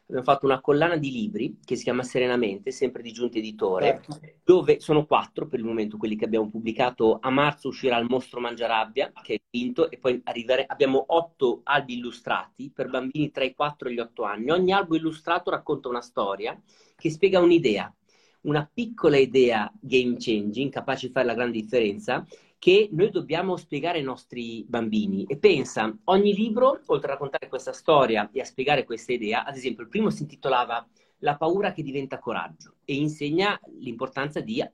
abbiamo 0.09 0.25
fatto 0.25 0.47
una 0.47 0.61
collana 0.61 0.97
di 0.97 1.11
libri 1.11 1.59
che 1.63 1.77
si 1.77 1.85
chiama 1.85 2.03
Serenamente, 2.03 2.71
sempre 2.71 3.03
di 3.03 3.13
Giunta 3.13 3.39
Editore, 3.39 4.03
certo. 4.05 4.21
dove 4.43 4.81
sono 4.81 5.05
quattro 5.05 5.47
per 5.47 5.59
il 5.59 5.67
momento 5.67 5.99
quelli 5.99 6.17
che 6.17 6.25
abbiamo 6.25 6.49
pubblicato. 6.49 7.19
A 7.21 7.31
marzo 7.31 7.69
uscirà 7.69 7.99
Il 7.99 8.07
mostro 8.09 8.41
mangiarabbia, 8.41 9.13
che 9.23 9.33
è 9.33 9.35
il 9.35 9.43
quinto, 9.49 9.91
e 9.91 9.99
poi 9.99 10.21
arrivare... 10.25 10.65
abbiamo 10.67 11.05
otto 11.09 11.61
albi 11.65 11.97
illustrati 11.97 12.71
per 12.71 12.89
bambini 12.89 13.31
tra 13.31 13.45
i 13.45 13.55
quattro 13.55 13.89
e 13.89 13.93
gli 13.93 13.99
otto 13.99 14.25
anni. 14.25 14.51
Ogni 14.51 14.73
albo 14.73 14.97
illustrato 14.97 15.51
racconta 15.51 15.89
una 15.89 16.03
storia 16.03 16.59
che 16.97 17.11
spiega 17.11 17.41
un'idea, 17.41 17.95
una 18.43 18.69
piccola 18.73 19.17
idea 19.17 19.71
game 19.81 20.17
changing, 20.19 20.71
capace 20.71 21.07
di 21.07 21.13
fare 21.13 21.27
la 21.27 21.35
grande 21.35 21.61
differenza, 21.61 22.27
che 22.59 22.89
noi 22.93 23.11
dobbiamo 23.11 23.57
spiegare 23.57 23.99
ai 23.99 24.05
nostri 24.05 24.65
bambini. 24.67 25.25
E 25.25 25.39
pensa, 25.39 25.97
ogni 26.05 26.35
libro, 26.35 26.81
oltre 26.87 27.09
a 27.09 27.13
raccontare 27.13 27.49
questa 27.49 27.73
storia 27.73 28.31
e 28.33 28.41
a 28.41 28.45
spiegare 28.45 28.85
questa 28.85 29.13
idea, 29.13 29.45
ad 29.45 29.57
esempio 29.57 29.85
il 29.85 29.89
primo 29.89 30.11
si 30.11 30.23
intitolava 30.23 30.87
La 31.23 31.37
paura 31.37 31.73
che 31.73 31.83
diventa 31.83 32.19
coraggio 32.19 32.77
e 32.85 32.95
insegna 32.95 33.59
l'importanza 33.81 34.41
di 34.41 34.65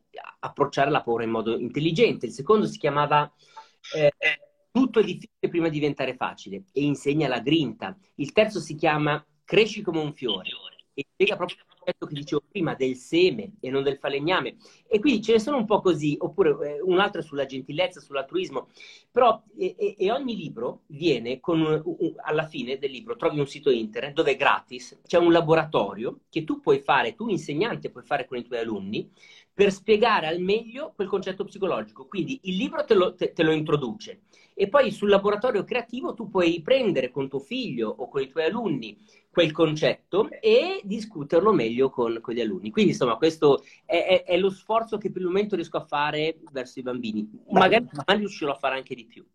approcciare 0.41 0.91
la 0.91 1.03
paura 1.03 1.25
in 1.25 1.31
modo 1.31 1.57
intelligente. 1.59 2.27
Il 2.27 2.33
secondo 2.33 2.67
si 2.67 2.79
chiamava 2.79 3.33
eh, 3.95 4.13
Tutto 4.75 4.99
è 4.99 5.05
difficile 5.05 5.49
prima 5.49 5.69
di 5.69 5.79
diventare 5.79 6.17
facile 6.17 6.65
e 6.73 6.83
insegna 6.83 7.29
la 7.29 7.39
grinta. 7.39 7.97
Il 8.17 8.33
terzo 8.33 8.59
si 8.59 8.75
chiama 8.75 9.25
Cresci 9.45 9.83
come 9.83 10.01
un 10.01 10.13
fiore 10.13 10.49
e 10.95 11.07
spiega 11.13 11.37
proprio 11.37 11.59
concetto 11.85 12.07
che 12.07 12.15
dicevo 12.15 12.43
prima 12.51 12.75
del 12.75 12.97
seme 12.97 13.53
e 13.61 13.71
non 13.71 13.83
del 13.83 13.99
falegname. 13.99 14.57
E 14.89 14.99
quindi 14.99 15.23
ce 15.23 15.33
ne 15.33 15.39
sono 15.39 15.59
un 15.59 15.67
po' 15.67 15.81
così, 15.81 16.17
oppure 16.19 16.77
eh, 16.77 16.81
un 16.81 16.99
altro 16.99 17.21
sulla 17.21 17.45
gentilezza, 17.45 18.01
sull'altruismo. 18.01 18.69
Però, 19.11 19.43
e, 19.57 19.95
e 19.99 20.11
ogni 20.11 20.35
libro 20.35 20.83
viene 20.87 21.41
con, 21.41 21.61
un, 21.61 21.83
un, 21.85 22.13
alla 22.25 22.47
fine 22.47 22.79
del 22.79 22.91
libro, 22.91 23.17
trovi 23.17 23.39
un 23.39 23.47
sito 23.47 23.71
internet 23.71 24.15
dove 24.15 24.33
è 24.33 24.37
gratis, 24.37 25.01
c'è 25.07 25.19
un 25.19 25.31
laboratorio 25.31 26.21
che 26.31 26.45
tu 26.45 26.61
puoi 26.61 26.81
fare, 26.81 27.15
tu 27.15 27.29
insegnante 27.29 27.91
puoi 27.91 28.05
fare 28.05 28.27
con 28.27 28.39
i 28.39 28.45
tuoi 28.45 28.59
alunni, 28.59 29.11
per 29.53 29.71
spiegare 29.71 30.27
al 30.27 30.41
meglio 30.41 30.93
quel 30.97 31.07
concetto 31.07 31.45
psicologico. 31.45 32.07
Quindi 32.07 32.41
il 32.45 32.57
libro 32.57 32.85
te 32.85 32.95
lo, 32.95 33.15
te, 33.15 33.33
te 33.33 33.43
lo, 33.45 33.53
introduce 33.53 34.23
e 34.55 34.69
poi 34.69 34.91
sul 34.93 35.09
laboratorio 35.09 35.65
creativo 35.65 36.15
tu 36.15 36.31
puoi 36.31 36.63
prendere 36.63 37.11
con 37.11 37.29
tuo 37.29 37.41
figlio 37.41 37.93
o 37.97 38.09
con 38.09 38.23
i 38.23 38.29
tuoi 38.29 38.45
alunni 38.45 38.97
quel 39.31 39.51
concetto 39.51 40.31
e 40.41 40.81
discuterlo 40.85 41.53
meglio 41.53 41.91
con, 41.91 42.21
con 42.21 42.35
gli 42.35 42.41
alunni. 42.41 42.71
Quindi 42.71 42.93
insomma 42.93 43.17
questo 43.17 43.65
è, 43.85 44.23
è, 44.23 44.23
è, 44.23 44.39
lo 44.39 44.49
sforzo 44.49 44.97
che 44.97 45.11
per 45.11 45.23
il 45.23 45.27
momento 45.27 45.57
riesco 45.57 45.77
a 45.77 45.85
fare 45.85 46.39
verso 46.53 46.79
i 46.79 46.83
bambini. 46.83 47.29
Magari 47.51 47.89
domani 47.91 48.21
riuscirò 48.21 48.53
a 48.53 48.57
fare 48.57 48.77
anche 48.77 48.95
di 48.95 49.05
più. 49.05 49.27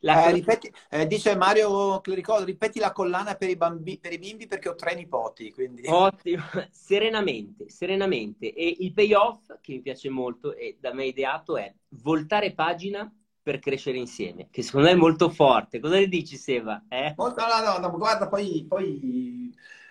Eh, 0.00 0.32
ripeti, 0.32 0.72
eh, 0.90 1.06
dice 1.08 1.34
Mario 1.34 2.00
Clerico, 2.00 2.44
ripeti 2.44 2.78
la 2.78 2.92
collana 2.92 3.34
per 3.34 3.48
i, 3.48 3.56
bambi, 3.56 3.98
per 3.98 4.12
i, 4.12 4.18
bimbi 4.18 4.46
perché 4.46 4.68
ho 4.68 4.74
tre 4.74 4.94
nipoti. 4.94 5.50
Quindi... 5.50 5.82
Ottimo, 5.86 6.42
serenamente, 6.70 7.68
serenamente. 7.68 8.52
E 8.52 8.76
il 8.78 8.92
payoff 8.92 9.58
che 9.60 9.72
mi 9.72 9.80
piace 9.80 10.08
molto 10.08 10.54
e 10.54 10.76
da 10.78 10.92
me 10.92 11.06
ideato 11.06 11.56
è 11.56 11.72
voltare 11.88 12.52
pagina 12.52 13.10
per 13.48 13.60
crescere 13.60 13.96
insieme, 13.96 14.48
che 14.50 14.62
secondo 14.62 14.88
me 14.88 14.92
è 14.92 14.96
molto 14.96 15.30
forte. 15.30 15.80
Cosa 15.80 15.94
ne 15.94 16.06
dici, 16.06 16.36
Seba? 16.36 16.82
Eh? 16.86 17.14
Molto, 17.16 17.40
no, 17.40 17.78
no, 17.78 17.78
no, 17.78 17.96
guarda, 17.96 18.28
poi, 18.28 18.66
poi 18.68 19.50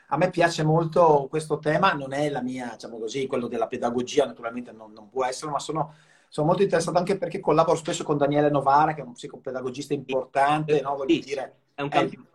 a 0.10 0.18
me 0.18 0.30
piace 0.30 0.62
molto 0.62 1.26
questo 1.28 1.58
tema, 1.58 1.94
non 1.94 2.14
è 2.14 2.30
la 2.30 2.44
mia, 2.44 2.70
diciamo 2.74 3.00
così, 3.00 3.26
quello 3.26 3.48
della 3.48 3.66
pedagogia, 3.66 4.28
naturalmente 4.28 4.72
non, 4.72 4.92
non 4.92 5.10
può 5.10 5.26
essere, 5.26 5.50
ma 5.50 5.58
sono, 5.58 5.96
sono, 6.28 6.46
molto 6.46 6.62
interessato 6.62 7.00
anche 7.00 7.18
perché 7.18 7.40
collaboro 7.40 7.76
spesso 7.76 8.04
con 8.04 8.18
Daniele 8.18 8.52
Novara, 8.52 8.94
che 8.94 9.02
è 9.02 9.04
un 9.04 9.14
psicopedagogista 9.14 9.96
importante, 9.96 10.80
no? 10.82 10.96
Voglio 10.96 11.20
dire, 11.20 11.56
è 11.74 11.82
un 11.82 11.90
campione 11.90 12.28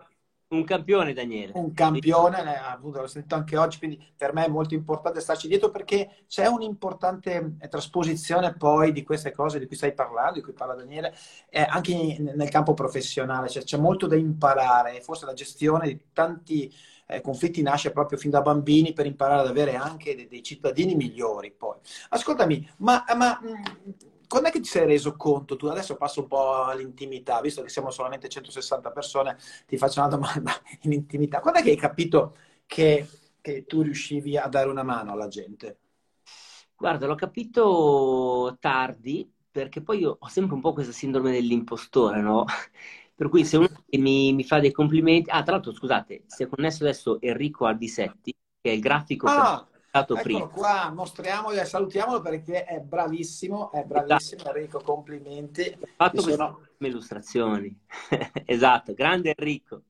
un 0.54 0.64
campione, 0.64 1.12
Daniele. 1.12 1.52
Un 1.54 1.72
campione, 1.72 2.60
appunto, 2.60 3.00
l'ho 3.00 3.06
sentito 3.06 3.34
anche 3.34 3.56
oggi, 3.56 3.78
quindi 3.78 4.12
per 4.16 4.32
me 4.32 4.44
è 4.44 4.48
molto 4.48 4.74
importante 4.74 5.20
starci 5.20 5.48
dietro 5.48 5.70
perché 5.70 6.24
c'è 6.28 6.46
un'importante 6.46 7.56
eh, 7.58 7.68
trasposizione 7.68 8.54
poi 8.54 8.92
di 8.92 9.02
queste 9.02 9.32
cose 9.32 9.58
di 9.58 9.66
cui 9.66 9.76
stai 9.76 9.94
parlando, 9.94 10.34
di 10.34 10.42
cui 10.42 10.52
parla 10.52 10.74
Daniele, 10.74 11.14
eh, 11.48 11.62
anche 11.62 12.16
nel 12.18 12.48
campo 12.48 12.74
professionale, 12.74 13.48
cioè, 13.48 13.64
c'è 13.64 13.78
molto 13.78 14.06
da 14.06 14.16
imparare, 14.16 15.00
forse 15.00 15.26
la 15.26 15.32
gestione 15.32 15.88
di 15.88 16.00
tanti 16.12 16.72
eh, 17.06 17.20
conflitti 17.20 17.62
nasce 17.62 17.90
proprio 17.90 18.18
fin 18.18 18.30
da 18.30 18.42
bambini 18.42 18.92
per 18.92 19.06
imparare 19.06 19.40
ad 19.40 19.48
avere 19.48 19.74
anche 19.74 20.14
dei, 20.14 20.28
dei 20.28 20.42
cittadini 20.42 20.94
migliori 20.94 21.50
poi. 21.50 21.76
Ascoltami, 22.10 22.68
ma, 22.78 23.04
ma 23.16 23.40
mh, 23.42 24.10
quando 24.32 24.48
è 24.48 24.52
che 24.52 24.60
ti 24.60 24.68
sei 24.68 24.86
reso 24.86 25.14
conto 25.14 25.56
tu? 25.56 25.66
Adesso 25.66 25.96
passo 25.96 26.22
un 26.22 26.26
po' 26.26 26.64
all'intimità, 26.64 27.38
visto 27.42 27.60
che 27.60 27.68
siamo 27.68 27.90
solamente 27.90 28.30
160 28.30 28.90
persone, 28.90 29.36
ti 29.66 29.76
faccio 29.76 30.00
una 30.00 30.08
domanda 30.08 30.52
in 30.84 30.92
intimità. 30.92 31.40
Quando 31.40 31.60
è 31.60 31.62
che 31.62 31.68
hai 31.68 31.76
capito 31.76 32.34
che, 32.64 33.06
che 33.42 33.66
tu 33.66 33.82
riuscivi 33.82 34.38
a 34.38 34.48
dare 34.48 34.70
una 34.70 34.82
mano 34.82 35.12
alla 35.12 35.28
gente? 35.28 35.80
Guarda, 36.74 37.06
l'ho 37.06 37.14
capito 37.14 38.56
tardi, 38.58 39.30
perché 39.50 39.82
poi 39.82 39.98
io 39.98 40.16
ho 40.18 40.28
sempre 40.28 40.54
un 40.54 40.62
po' 40.62 40.72
questa 40.72 40.92
sindrome 40.92 41.30
dell'impostore, 41.30 42.22
no? 42.22 42.46
Per 43.14 43.28
cui 43.28 43.44
se 43.44 43.58
uno 43.58 43.68
mi, 43.98 44.32
mi 44.32 44.44
fa 44.44 44.60
dei 44.60 44.72
complimenti... 44.72 45.28
Ah, 45.28 45.42
tra 45.42 45.52
l'altro, 45.52 45.74
scusate, 45.74 46.22
si 46.26 46.42
è 46.42 46.48
connesso 46.48 46.84
adesso 46.84 47.20
Enrico 47.20 47.66
Albisetti, 47.66 48.34
che 48.62 48.70
è 48.70 48.72
il 48.72 48.80
grafico... 48.80 49.26
Ah, 49.26 49.68
Eccolo 49.94 50.22
prima. 50.22 50.46
qua, 50.48 50.90
mostriamolo 50.90 51.60
e 51.60 51.66
salutiamolo 51.66 52.22
perché 52.22 52.64
è 52.64 52.80
bravissimo, 52.80 53.70
è 53.72 53.84
bravissimo 53.84 54.42
Enrico, 54.46 54.80
complimenti. 54.80 55.76
Fatto 55.96 56.22
sono... 56.22 56.60
illustrazioni. 56.78 57.78
esatto, 58.46 58.94
grande 58.94 59.34
Enrico. 59.36 59.82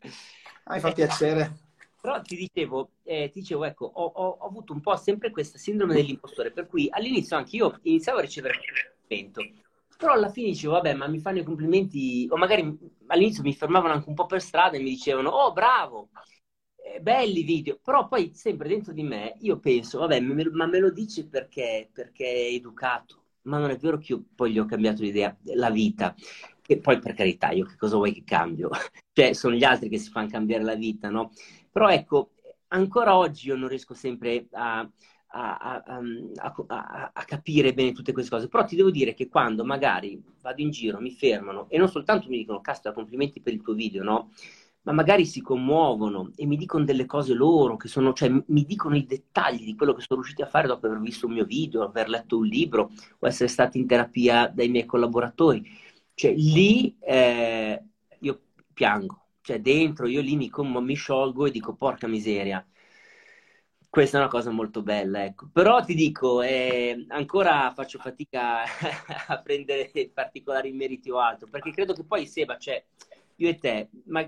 Ah, 0.65 0.75
mi 0.75 0.81
fa 0.81 0.91
piacere. 0.91 1.57
Però 2.01 2.21
ti 2.21 2.35
dicevo, 2.35 2.91
eh, 3.05 3.31
ti 3.31 3.39
dicevo 3.39 3.65
ecco, 3.65 3.85
ho, 3.95 4.05
ho, 4.05 4.29
ho, 4.41 4.47
avuto 4.47 4.73
un 4.73 4.81
po' 4.81 4.97
sempre 4.97 5.31
questa 5.31 5.57
sindrome 5.57 5.95
dell'impostore, 5.95 6.51
per 6.51 6.67
cui 6.67 6.89
all'inizio 6.91 7.37
anche 7.37 7.55
io 7.55 7.79
iniziavo 7.83 8.19
a 8.19 8.23
ricevere 8.23 8.59
complimento, 8.99 9.41
però 9.97 10.15
alla 10.15 10.31
fine 10.31 10.49
dicevo, 10.49 10.73
vabbè, 10.73 10.95
ma 10.95 11.07
mi 11.07 11.21
fanno 11.21 11.39
i 11.39 11.45
complimenti, 11.45 12.27
o 12.29 12.37
magari 12.37 12.77
all'inizio 13.07 13.45
mi 13.45 13.55
fermavano 13.55 13.95
anche 13.95 14.09
un 14.09 14.17
po' 14.17 14.27
per 14.27 14.41
strada 14.41 14.77
e 14.77 14.81
mi 14.81 14.91
dicevano, 14.91 15.29
oh, 15.29 15.53
bravo, 15.53 16.09
belli 17.01 17.43
video, 17.43 17.79
però 17.83 18.09
poi 18.09 18.33
sempre 18.35 18.69
dentro 18.69 18.93
di 18.93 19.03
me 19.03 19.35
io 19.41 19.59
penso, 19.59 19.99
vabbè, 20.01 20.21
me, 20.21 20.49
ma 20.51 20.67
me 20.67 20.79
lo 20.79 20.91
dici 20.91 21.27
perché, 21.27 21.89
perché 21.93 22.25
è 22.25 22.55
educato, 22.55 23.23
ma 23.43 23.59
non 23.59 23.71
è 23.71 23.77
vero 23.77 23.99
che 23.99 24.13
io 24.13 24.25
poi 24.35 24.53
gli 24.53 24.59
ho 24.59 24.65
cambiato 24.67 25.03
l'idea, 25.03 25.37
la 25.55 25.71
vita, 25.71 26.15
che 26.61 26.79
poi 26.79 26.99
per 26.99 27.15
carità, 27.15 27.51
io 27.51 27.65
che 27.67 27.77
cosa 27.77 27.97
vuoi 27.97 28.13
che 28.13 28.25
cambio? 28.25 28.71
cioè, 29.13 29.33
sono 29.33 29.55
gli 29.55 29.65
altri 29.65 29.89
che 29.89 29.99
si 29.99 30.11
fanno 30.11 30.29
cambiare 30.29 30.63
la 30.65 30.75
vita, 30.75 31.11
no? 31.11 31.33
Però 31.71 31.89
ecco, 31.89 32.33
ancora 32.69 33.17
oggi 33.17 33.49
io 33.49 33.57
non 33.57 33.69
riesco 33.69 33.95
sempre 33.95 34.47
a, 34.53 34.89
a, 35.35 35.83
a, 35.85 37.11
a, 37.13 37.25
capire 37.25 37.75
bene 37.75 37.93
tutte 37.93 38.13
queste 38.13 38.31
cose. 38.31 38.49
Però 38.49 38.65
ti 38.65 38.77
devo 38.77 38.91
dire 38.91 39.15
che 39.15 39.29
quando 39.29 39.65
magari 39.65 40.23
vado 40.41 40.63
in 40.63 40.71
giro, 40.71 41.01
mi 41.01 41.11
fermano 41.11 41.69
e 41.69 41.79
non 41.79 41.89
soltanto 41.89 42.29
mi 42.29 42.39
dicono, 42.39 42.61
casta, 42.61 42.93
complimenti 42.93 43.41
per 43.41 43.53
il 43.53 43.63
tuo 43.63 43.75
video, 43.75 44.03
no? 44.03 44.31
Ma 44.83 44.93
magari 44.93 45.25
si 45.25 45.41
commuovono 45.41 46.33
e 46.35 46.47
mi 46.47 46.57
dicono 46.57 46.85
delle 46.85 47.07
cose 47.07 47.35
loro, 47.35 47.77
che 47.77 47.89
sono, 47.89 48.13
cioè 48.13 48.29
mi 48.31 48.65
dicono 48.65 48.97
i 48.97 49.07
dettagli 49.07 49.65
di 49.65 49.77
quello 49.77 49.95
che 49.95 50.01
sono 50.01 50.21
riusciti 50.21 50.43
a 50.43 50.47
fare 50.47 50.67
dopo 50.67 50.87
aver 50.87 50.99
visto 51.01 51.27
un 51.27 51.35
mio 51.35 51.45
video, 51.45 51.83
aver 51.83 52.09
letto 52.09 52.39
un 52.39 52.47
libro 52.47 52.91
o 53.19 53.27
essere 53.27 53.49
stati 53.49 53.79
in 53.79 53.87
terapia 53.87 54.49
dai 54.49 54.69
miei 54.69 54.85
collaboratori. 54.87 55.65
Cioè 56.15 56.35
lì 56.35 56.97
eh, 57.01 57.83
io 58.21 58.41
piango, 58.73 59.27
cioè 59.41 59.61
dentro 59.61 60.07
io 60.09 60.21
lì 60.21 60.37
mi, 60.37 60.51
mi 60.81 60.95
sciolgo 60.95 61.47
e 61.47 61.51
dico 61.51 61.75
porca 61.75 62.09
miseria. 62.09 62.65
Questa 63.89 64.17
è 64.17 64.21
una 64.21 64.31
cosa 64.31 64.51
molto 64.51 64.83
bella, 64.83 65.25
ecco. 65.25 65.49
Però 65.53 65.85
ti 65.85 65.95
dico, 65.95 66.41
eh, 66.41 67.05
ancora 67.09 67.71
faccio 67.75 67.99
fatica 67.99 68.63
a 69.29 69.43
prendere 69.43 69.91
particolari 70.13 70.73
meriti 70.73 71.11
o 71.11 71.19
altro, 71.19 71.47
perché 71.51 71.71
credo 71.73 71.93
che 71.93 72.05
poi 72.05 72.27
Seba, 72.27 72.57
cioè, 72.57 72.83
io 73.37 73.49
e 73.51 73.59
te, 73.59 73.91
ma 74.07 74.27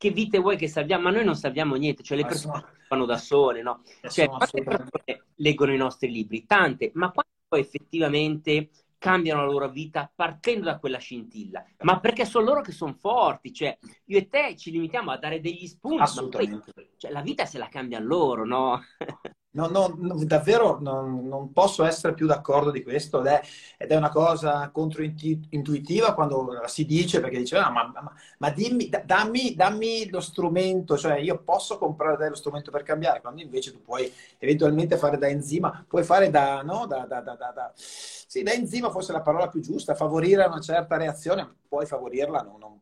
che 0.00 0.10
vite 0.12 0.38
vuoi 0.38 0.56
che 0.56 0.66
salviamo? 0.66 1.02
Ma 1.02 1.10
noi 1.10 1.26
non 1.26 1.36
salviamo 1.36 1.74
niente, 1.74 2.02
cioè 2.02 2.16
le 2.16 2.24
persone 2.24 2.64
fanno 2.88 3.04
da 3.04 3.18
sole, 3.18 3.60
no? 3.60 3.82
Cioè, 4.08 4.28
quante 4.28 4.62
persone 4.62 5.24
leggono 5.34 5.74
i 5.74 5.76
nostri 5.76 6.10
libri? 6.10 6.46
Tante, 6.46 6.90
ma 6.94 7.10
quante 7.10 7.32
poi 7.46 7.60
effettivamente 7.60 8.70
cambiano 8.96 9.44
la 9.44 9.52
loro 9.52 9.68
vita 9.68 10.10
partendo 10.14 10.64
da 10.64 10.78
quella 10.78 10.96
scintilla? 10.96 11.62
Ma 11.80 12.00
perché 12.00 12.24
sono 12.24 12.46
loro 12.46 12.62
che 12.62 12.72
sono 12.72 12.94
forti, 12.94 13.52
cioè 13.52 13.76
io 14.06 14.16
e 14.16 14.28
te 14.28 14.56
ci 14.56 14.70
limitiamo 14.70 15.10
a 15.10 15.18
dare 15.18 15.38
degli 15.38 15.66
spunti, 15.66 16.00
Assolutamente. 16.00 16.72
Poi, 16.72 16.88
cioè, 16.96 17.10
la 17.10 17.20
vita 17.20 17.44
se 17.44 17.58
la 17.58 17.68
cambia 17.68 18.00
loro, 18.00 18.46
no? 18.46 18.80
No, 19.52 19.66
no, 19.66 19.96
no, 19.98 20.14
davvero 20.26 20.78
non, 20.80 21.26
non, 21.26 21.52
posso 21.52 21.84
essere 21.84 22.14
più 22.14 22.24
d'accordo 22.26 22.70
di 22.70 22.84
questo 22.84 23.18
ed 23.18 23.26
è, 23.26 23.42
ed 23.78 23.90
è 23.90 23.96
una 23.96 24.08
cosa 24.08 24.70
controintuitiva 24.70 26.14
quando 26.14 26.62
si 26.66 26.86
dice 26.86 27.18
perché 27.18 27.38
dice 27.38 27.56
ah, 27.56 27.68
ma, 27.68 27.90
ma, 27.92 28.14
ma 28.38 28.50
dimmi, 28.50 28.88
dammi, 29.04 29.56
dammi, 29.56 30.08
lo 30.08 30.20
strumento, 30.20 30.96
cioè 30.96 31.18
io 31.18 31.42
posso 31.42 31.78
comprare 31.78 32.28
lo 32.28 32.36
strumento 32.36 32.70
per 32.70 32.84
cambiare, 32.84 33.20
quando 33.20 33.42
invece 33.42 33.72
tu 33.72 33.82
puoi 33.82 34.12
eventualmente 34.38 34.96
fare 34.96 35.18
da 35.18 35.26
enzima, 35.26 35.84
puoi 35.88 36.04
fare 36.04 36.30
da, 36.30 36.62
no, 36.62 36.86
da, 36.86 37.04
da, 37.06 37.20
da, 37.20 37.34
da 37.34 37.72
sì, 37.74 38.44
da 38.44 38.52
enzima 38.52 38.90
forse 38.90 39.10
è 39.10 39.16
la 39.16 39.22
parola 39.22 39.48
più 39.48 39.60
giusta, 39.60 39.96
favorire 39.96 40.44
una 40.44 40.60
certa 40.60 40.96
reazione, 40.96 41.56
puoi 41.66 41.86
favorirla, 41.86 42.42
no, 42.42 42.56
non, 42.56 42.78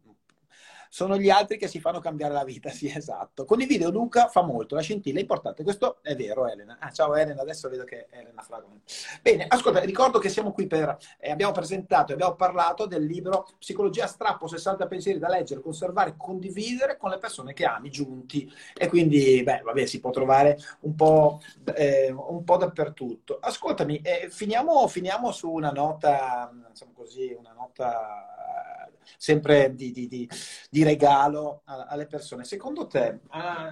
sono 0.88 1.16
gli 1.16 1.30
altri 1.30 1.58
che 1.58 1.68
si 1.68 1.80
fanno 1.80 2.00
cambiare 2.00 2.34
la 2.34 2.44
vita, 2.44 2.70
sì, 2.70 2.92
esatto. 2.94 3.44
Con 3.44 3.60
i 3.60 3.66
video 3.66 3.90
Luca 3.90 4.28
fa 4.28 4.42
molto, 4.42 4.74
la 4.74 4.80
scintilla 4.80 5.18
è 5.18 5.22
importante, 5.22 5.62
questo 5.62 5.98
è 6.02 6.14
vero 6.14 6.46
Elena. 6.46 6.78
Ah, 6.80 6.90
ciao 6.90 7.14
Elena, 7.14 7.42
adesso 7.42 7.68
vedo 7.68 7.84
che 7.84 8.06
è 8.08 8.18
Elena 8.18 8.42
Fragone. 8.42 8.80
Bene, 9.22 9.46
ascolta, 9.48 9.80
ricordo 9.80 10.18
che 10.18 10.28
siamo 10.28 10.52
qui 10.52 10.66
per, 10.66 10.96
eh, 11.18 11.30
abbiamo 11.30 11.52
presentato 11.52 12.12
e 12.12 12.14
abbiamo 12.14 12.34
parlato 12.34 12.86
del 12.86 13.04
libro 13.04 13.48
Psicologia 13.58 14.06
strappo, 14.06 14.46
60 14.46 14.86
pensieri 14.86 15.18
da 15.18 15.28
leggere, 15.28 15.60
conservare, 15.60 16.14
condividere 16.16 16.96
con 16.96 17.10
le 17.10 17.18
persone 17.18 17.52
che 17.52 17.64
ami, 17.64 17.90
giunti. 17.90 18.50
E 18.76 18.88
quindi, 18.88 19.42
beh, 19.42 19.62
vabbè, 19.64 19.86
si 19.86 20.00
può 20.00 20.10
trovare 20.10 20.58
un 20.80 20.94
po', 20.94 21.40
eh, 21.74 22.10
un 22.10 22.44
po 22.44 22.56
dappertutto. 22.56 23.38
Ascoltami, 23.40 24.00
eh, 24.02 24.28
finiamo, 24.30 24.86
finiamo 24.88 25.30
su 25.32 25.50
una 25.50 25.70
nota, 25.70 26.50
diciamo 26.68 26.92
così, 26.94 27.34
una 27.38 27.52
nota 27.52 28.67
sempre 29.16 29.74
di, 29.74 29.90
di, 29.90 30.06
di, 30.06 30.28
di 30.70 30.82
regalo 30.82 31.62
alle 31.64 32.06
persone. 32.06 32.44
Secondo 32.44 32.86
te, 32.86 33.20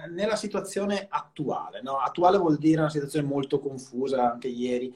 nella 0.09 0.35
situazione 0.35 1.07
attuale, 1.09 1.81
no? 1.81 1.97
attuale 1.97 2.37
vuol 2.37 2.57
dire 2.57 2.79
una 2.81 2.89
situazione 2.89 3.27
molto 3.27 3.59
confusa, 3.59 4.31
anche 4.31 4.47
ieri 4.47 4.93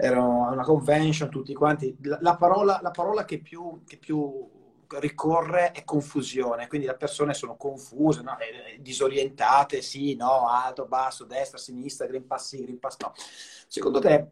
ero 0.00 0.44
a 0.44 0.52
una 0.52 0.62
convention, 0.62 1.28
tutti 1.28 1.52
quanti, 1.54 1.96
la, 2.02 2.18
la, 2.20 2.36
parola, 2.36 2.78
la 2.80 2.92
parola 2.92 3.24
che, 3.24 3.40
più, 3.40 3.82
che 3.84 3.96
più 3.96 4.48
ricorre 5.00 5.72
è 5.72 5.84
confusione, 5.84 6.68
quindi 6.68 6.86
le 6.86 6.96
persone 6.96 7.34
sono 7.34 7.56
confuse, 7.56 8.22
no? 8.22 8.36
disorientate, 8.78 9.82
sì, 9.82 10.14
no, 10.14 10.48
alto, 10.48 10.86
basso, 10.86 11.24
destra, 11.24 11.58
sinistra, 11.58 12.06
green 12.06 12.26
pass 12.26 12.48
sì, 12.48 12.62
green 12.62 12.78
pass 12.78 12.96
no. 13.00 13.12
Secondo 13.66 13.98
te 13.98 14.30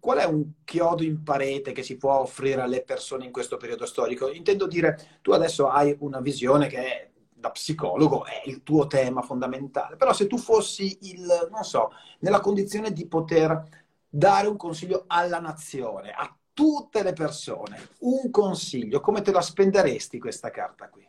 qual 0.00 0.18
è 0.18 0.24
un 0.24 0.64
chiodo 0.64 1.02
in 1.02 1.22
parete 1.22 1.72
che 1.72 1.82
si 1.82 1.96
può 1.96 2.20
offrire 2.20 2.60
alle 2.60 2.82
persone 2.82 3.24
in 3.24 3.32
questo 3.32 3.56
periodo 3.56 3.86
storico? 3.86 4.30
Intendo 4.30 4.66
dire, 4.66 5.18
tu 5.22 5.32
adesso 5.32 5.68
hai 5.68 5.96
una 6.00 6.20
visione 6.20 6.68
che 6.68 7.10
da 7.32 7.50
psicologo 7.50 8.24
è 8.24 8.42
il 8.46 8.62
tuo 8.62 8.86
tema 8.86 9.22
fondamentale, 9.22 9.96
però 9.96 10.12
se 10.12 10.26
tu 10.26 10.38
fossi 10.38 10.98
il, 11.02 11.48
non 11.50 11.64
so, 11.64 11.92
nella 12.20 12.40
condizione 12.40 12.92
di 12.92 13.06
poter 13.06 13.84
dare 14.08 14.48
un 14.48 14.56
consiglio 14.56 15.04
alla 15.06 15.38
nazione, 15.38 16.10
a 16.10 16.34
tutte 16.52 17.02
le 17.02 17.12
persone, 17.12 17.90
un 18.00 18.30
consiglio, 18.30 19.00
come 19.00 19.20
te 19.20 19.30
la 19.30 19.42
spenderesti 19.42 20.18
questa 20.18 20.50
carta 20.50 20.88
qui? 20.88 21.06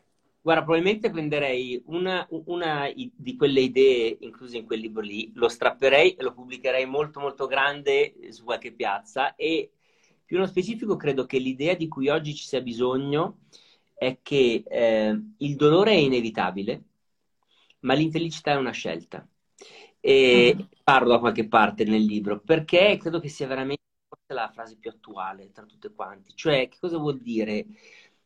Guarda, 0.47 0.63
probabilmente 0.63 1.09
prenderei 1.09 1.83
una, 1.87 2.25
una, 2.45 2.89
di 2.95 3.35
quelle 3.35 3.59
idee 3.59 4.15
incluse 4.21 4.55
in 4.55 4.65
quel 4.65 4.79
libro 4.79 5.01
lì, 5.01 5.29
lo 5.35 5.49
strapperei 5.49 6.13
e 6.13 6.23
lo 6.23 6.31
pubblicherei 6.31 6.85
molto 6.85 7.19
molto 7.19 7.47
grande 7.47 8.15
su 8.29 8.45
qualche 8.45 8.71
piazza 8.71 9.35
e 9.35 9.73
più 10.23 10.37
nello 10.37 10.47
specifico 10.47 10.95
credo 10.95 11.25
che 11.25 11.37
l'idea 11.37 11.73
di 11.73 11.89
cui 11.89 12.07
oggi 12.07 12.33
ci 12.33 12.45
sia 12.45 12.61
bisogno 12.61 13.39
è 13.93 14.19
che 14.21 14.63
eh, 14.65 15.21
il 15.35 15.55
dolore 15.57 15.91
è 15.91 15.95
inevitabile, 15.95 16.83
ma 17.79 17.93
l'infelicità 17.93 18.51
è 18.51 18.55
una 18.55 18.71
scelta. 18.71 19.27
E 19.99 20.55
mm. 20.55 20.61
parlo 20.81 21.09
da 21.09 21.19
qualche 21.19 21.45
parte 21.49 21.83
nel 21.83 22.05
libro 22.05 22.39
perché 22.39 22.95
credo 22.97 23.19
che 23.19 23.27
sia 23.27 23.47
veramente 23.47 23.81
la 24.27 24.49
frase 24.53 24.77
più 24.77 24.89
attuale 24.89 25.51
tra 25.51 25.65
tutte 25.65 25.91
quanti. 25.93 26.31
Cioè, 26.35 26.69
che 26.69 26.77
cosa 26.79 26.97
vuol 26.97 27.19
dire? 27.19 27.65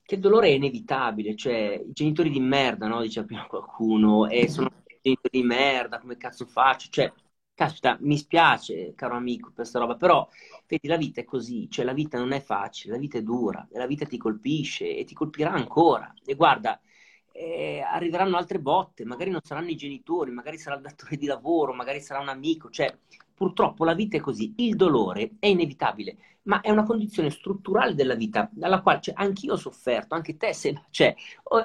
Che 0.03 0.15
il 0.15 0.21
dolore 0.21 0.47
è 0.47 0.51
inevitabile, 0.51 1.35
cioè 1.35 1.81
i 1.85 1.91
genitori 1.93 2.29
di 2.29 2.39
merda, 2.39 2.87
no? 2.87 3.01
Dice 3.01 3.23
prima 3.23 3.45
qualcuno, 3.47 4.27
e 4.27 4.49
sono 4.49 4.69
genitori 5.01 5.39
di 5.41 5.43
merda, 5.43 5.99
come 5.99 6.17
cazzo 6.17 6.45
faccio? 6.45 6.89
Cioè, 6.89 7.11
caspita, 7.53 7.97
mi 8.01 8.17
spiace, 8.17 8.93
caro 8.95 9.15
amico, 9.15 9.47
per 9.47 9.55
questa 9.55 9.79
roba, 9.79 9.95
però 9.95 10.27
vedi, 10.67 10.87
la 10.87 10.97
vita 10.97 11.21
è 11.21 11.23
così, 11.23 11.69
cioè 11.69 11.85
la 11.85 11.93
vita 11.93 12.17
non 12.17 12.31
è 12.33 12.41
facile, 12.41 12.93
la 12.93 12.99
vita 12.99 13.17
è 13.17 13.21
dura, 13.21 13.67
e 13.71 13.77
la 13.77 13.87
vita 13.87 14.05
ti 14.05 14.17
colpisce 14.17 14.95
e 14.95 15.03
ti 15.05 15.13
colpirà 15.13 15.51
ancora. 15.51 16.13
E 16.25 16.35
guarda, 16.35 16.79
eh, 17.31 17.81
arriveranno 17.81 18.37
altre 18.37 18.59
botte, 18.59 19.05
magari 19.05 19.29
non 19.31 19.41
saranno 19.43 19.69
i 19.69 19.75
genitori, 19.75 20.31
magari 20.31 20.57
sarà 20.57 20.75
il 20.75 20.81
datore 20.81 21.15
di 21.17 21.25
lavoro, 21.25 21.73
magari 21.73 22.01
sarà 22.01 22.19
un 22.19 22.29
amico, 22.29 22.69
cioè 22.69 22.93
purtroppo 23.41 23.83
la 23.85 23.95
vita 23.95 24.17
è 24.17 24.19
così, 24.19 24.53
il 24.57 24.75
dolore 24.75 25.31
è 25.39 25.47
inevitabile, 25.47 26.15
ma 26.43 26.61
è 26.61 26.69
una 26.69 26.83
condizione 26.83 27.31
strutturale 27.31 27.95
della 27.95 28.13
vita, 28.13 28.47
dalla 28.53 28.83
quale 28.83 29.01
cioè, 29.01 29.15
anch'io 29.17 29.53
ho 29.53 29.57
sofferto, 29.57 30.13
anche 30.13 30.37
te, 30.37 30.53
Seba, 30.53 30.85
cioè, 30.91 31.15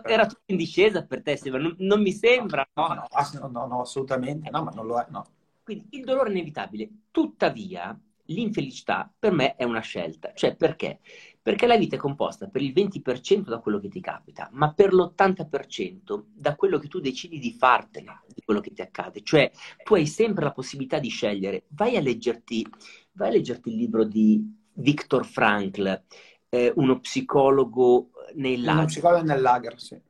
era 0.04 0.24
tutto 0.24 0.40
in 0.46 0.56
discesa 0.56 1.04
per 1.04 1.20
te, 1.20 1.36
Seba, 1.36 1.58
non, 1.58 1.74
non 1.80 2.00
mi 2.00 2.12
sembra. 2.12 2.66
No, 2.72 2.94
no, 2.94 3.48
no, 3.50 3.66
no, 3.66 3.80
assolutamente, 3.82 4.48
no, 4.48 4.62
ma 4.62 4.70
non 4.70 4.86
lo 4.86 4.98
è, 4.98 5.04
no. 5.10 5.26
Quindi 5.62 5.88
il 5.90 6.04
dolore 6.04 6.30
è 6.30 6.32
inevitabile, 6.32 6.88
tuttavia 7.10 7.94
l'infelicità 8.28 9.12
per 9.18 9.32
me 9.32 9.54
è 9.56 9.64
una 9.64 9.80
scelta. 9.80 10.32
Cioè 10.32 10.56
perché? 10.56 11.00
Perché 11.46 11.68
la 11.68 11.76
vita 11.76 11.94
è 11.94 11.98
composta 12.00 12.48
per 12.48 12.60
il 12.60 12.72
20% 12.72 13.42
da 13.42 13.60
quello 13.60 13.78
che 13.78 13.88
ti 13.88 14.00
capita, 14.00 14.48
ma 14.50 14.74
per 14.74 14.92
l'80% 14.92 16.24
da 16.34 16.56
quello 16.56 16.80
che 16.80 16.88
tu 16.88 16.98
decidi 16.98 17.38
di 17.38 17.52
fartene, 17.52 18.22
di 18.34 18.42
quello 18.44 18.58
che 18.58 18.72
ti 18.72 18.82
accade. 18.82 19.22
Cioè 19.22 19.52
tu 19.84 19.94
hai 19.94 20.08
sempre 20.08 20.42
la 20.42 20.50
possibilità 20.50 20.98
di 20.98 21.08
scegliere. 21.08 21.66
Vai 21.68 21.96
a 21.96 22.00
leggerti, 22.00 22.66
vai 23.12 23.28
a 23.28 23.30
leggerti 23.30 23.68
il 23.68 23.76
libro 23.76 24.02
di 24.02 24.44
Viktor 24.72 25.24
Frankl, 25.24 26.02
eh, 26.48 26.72
uno 26.74 26.98
psicologo 26.98 28.10
nel 28.34 28.62
lager. 28.62 28.74
Uno 28.74 28.86
psicologo 28.86 29.22
nel 29.22 29.40
lager, 29.40 29.80
sì. 29.80 30.02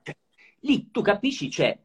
Lì 0.60 0.90
tu 0.90 1.02
capisci, 1.02 1.50
cioè, 1.50 1.78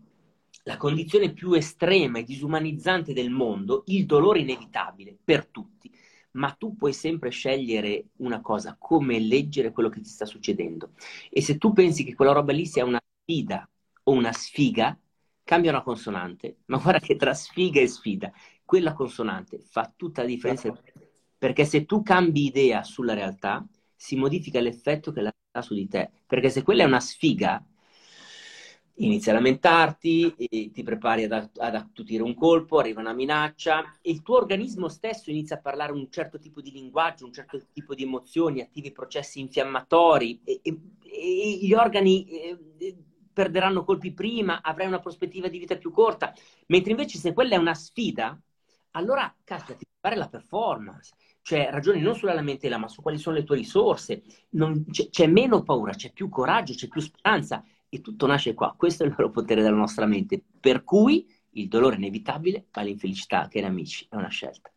la 0.64 0.78
condizione 0.78 1.34
più 1.34 1.52
estrema 1.52 2.20
e 2.20 2.24
disumanizzante 2.24 3.12
del 3.12 3.30
mondo, 3.30 3.84
il 3.88 4.06
dolore 4.06 4.40
inevitabile 4.40 5.18
per 5.22 5.48
tutti 5.48 5.92
ma 6.34 6.52
tu 6.52 6.76
puoi 6.76 6.94
sempre 6.94 7.30
scegliere 7.30 8.06
una 8.18 8.42
cosa, 8.42 8.76
come 8.80 9.20
leggere 9.20 9.72
quello 9.72 9.90
che 9.90 10.02
ti 10.02 10.10
sta 10.10 10.26
succedendo. 10.26 10.92
E 11.30 11.42
se 11.42 11.58
tu 11.58 11.74
pensi 11.74 12.04
che 12.04 12.16
quella 12.16 12.32
roba 12.32 12.54
lì 12.54 12.66
sia 12.66 12.86
una 12.86 13.02
sfida 13.22 13.68
o 14.04 14.12
una 14.12 14.32
sfiga, 14.32 14.98
cambia 15.44 15.72
una 15.72 15.84
consonante, 15.84 16.58
ma 16.68 16.78
guarda 16.78 17.00
che 17.00 17.16
tra 17.16 17.34
sfiga 17.34 17.82
e 17.82 17.88
sfida, 17.88 18.32
quella 18.64 18.94
consonante 18.94 19.60
fa 19.60 19.92
tutta 19.96 20.22
la 20.22 20.28
differenza, 20.28 20.74
perché 21.38 21.66
se 21.66 21.86
tu 21.86 22.02
cambi 22.04 22.46
idea 22.46 22.84
sulla 22.84 23.14
realtà, 23.14 23.66
si 23.96 24.16
modifica 24.16 24.60
l'effetto 24.60 25.12
che 25.12 25.22
la 25.22 25.32
ha 25.54 25.62
su 25.62 25.74
di 25.74 25.88
te, 25.88 26.10
perché 26.26 26.50
se 26.50 26.64
quella 26.64 26.84
è 26.84 26.86
una 26.86 27.00
sfiga, 27.00 27.64
inizi 29.02 29.30
a 29.30 29.34
lamentarti, 29.34 30.36
ti 30.72 30.84
prepari 30.84 31.24
ad, 31.24 31.50
attutire 31.58 32.24
un 32.24 32.34
colpo, 32.36 32.80
arriva 32.80 33.02
una 33.02 33.14
minaccia 33.14 33.98
e 34.02 34.12
il 34.12 34.22
tuo 34.22 34.38
organismo 34.38 34.88
stesso 34.88 35.30
inizia 35.30 35.58
a 35.58 35.60
parlare 35.60 35.92
un 35.92 36.10
certo 36.10 36.40
tipo 36.40 36.62
di 36.62 36.72
linguaggio, 36.72 37.26
un 37.26 37.34
certo 37.34 37.60
tipo 37.72 37.96
di 37.96 38.04
emozioni, 38.04 38.62
attivi 38.62 38.92
processi 38.92 39.40
infiammatori 39.40 40.42
e, 40.44 40.60
e, 40.64 40.78
e 41.02 41.60
gli 41.62 41.74
organi 41.74 42.26
eh, 42.28 42.96
perderanno 43.34 43.84
colpi 43.84 44.12
prima, 44.14 44.62
avrai 44.62 44.88
una 44.88 45.00
prospettiva 45.00 45.48
di 45.48 45.58
vita 45.58 45.78
più 45.78 45.92
corta, 45.92 46.34
mentre 46.68 46.92
invece 46.92 47.18
se 47.18 47.34
quella 47.34 47.56
è 47.56 47.58
una 47.58 47.74
sfida, 47.74 48.40
allora 48.92 49.34
cazzo, 49.44 49.76
ti 49.76 49.86
fare 50.00 50.16
la 50.16 50.28
performance. 50.28 51.14
Cioè, 51.44 51.70
ragioni 51.72 52.02
non 52.02 52.14
sulla 52.14 52.34
lamentela, 52.34 52.78
ma 52.78 52.88
su 52.88 53.02
quali 53.02 53.18
sono 53.18 53.38
le 53.38 53.44
tue 53.44 53.56
risorse. 53.56 54.22
Non, 54.52 54.86
c'è, 54.92 55.10
c'è 55.10 55.26
meno 55.26 55.64
paura, 55.64 55.94
c'è 55.94 56.12
più 56.12 56.30
coraggio, 56.30 56.74
c'è 56.74 56.88
più 56.88 57.02
speranza 57.02 57.64
e 57.94 58.00
tutto 58.00 58.26
nasce 58.26 58.54
qua. 58.54 58.74
Questo 58.78 59.04
è 59.04 59.06
il 59.06 59.14
vero 59.14 59.30
potere 59.30 59.62
della 59.62 59.76
nostra 59.76 60.06
mente. 60.06 60.42
Per 60.60 60.86
cui 60.86 61.30
il 61.52 61.68
dolore 61.68 61.98
inevitabile, 61.98 62.68
ma 62.74 62.84
l'infelicità, 62.84 63.50
cari 63.50 63.66
amici, 63.66 64.08
è 64.10 64.16
una 64.16 64.30
scelta. 64.30 64.72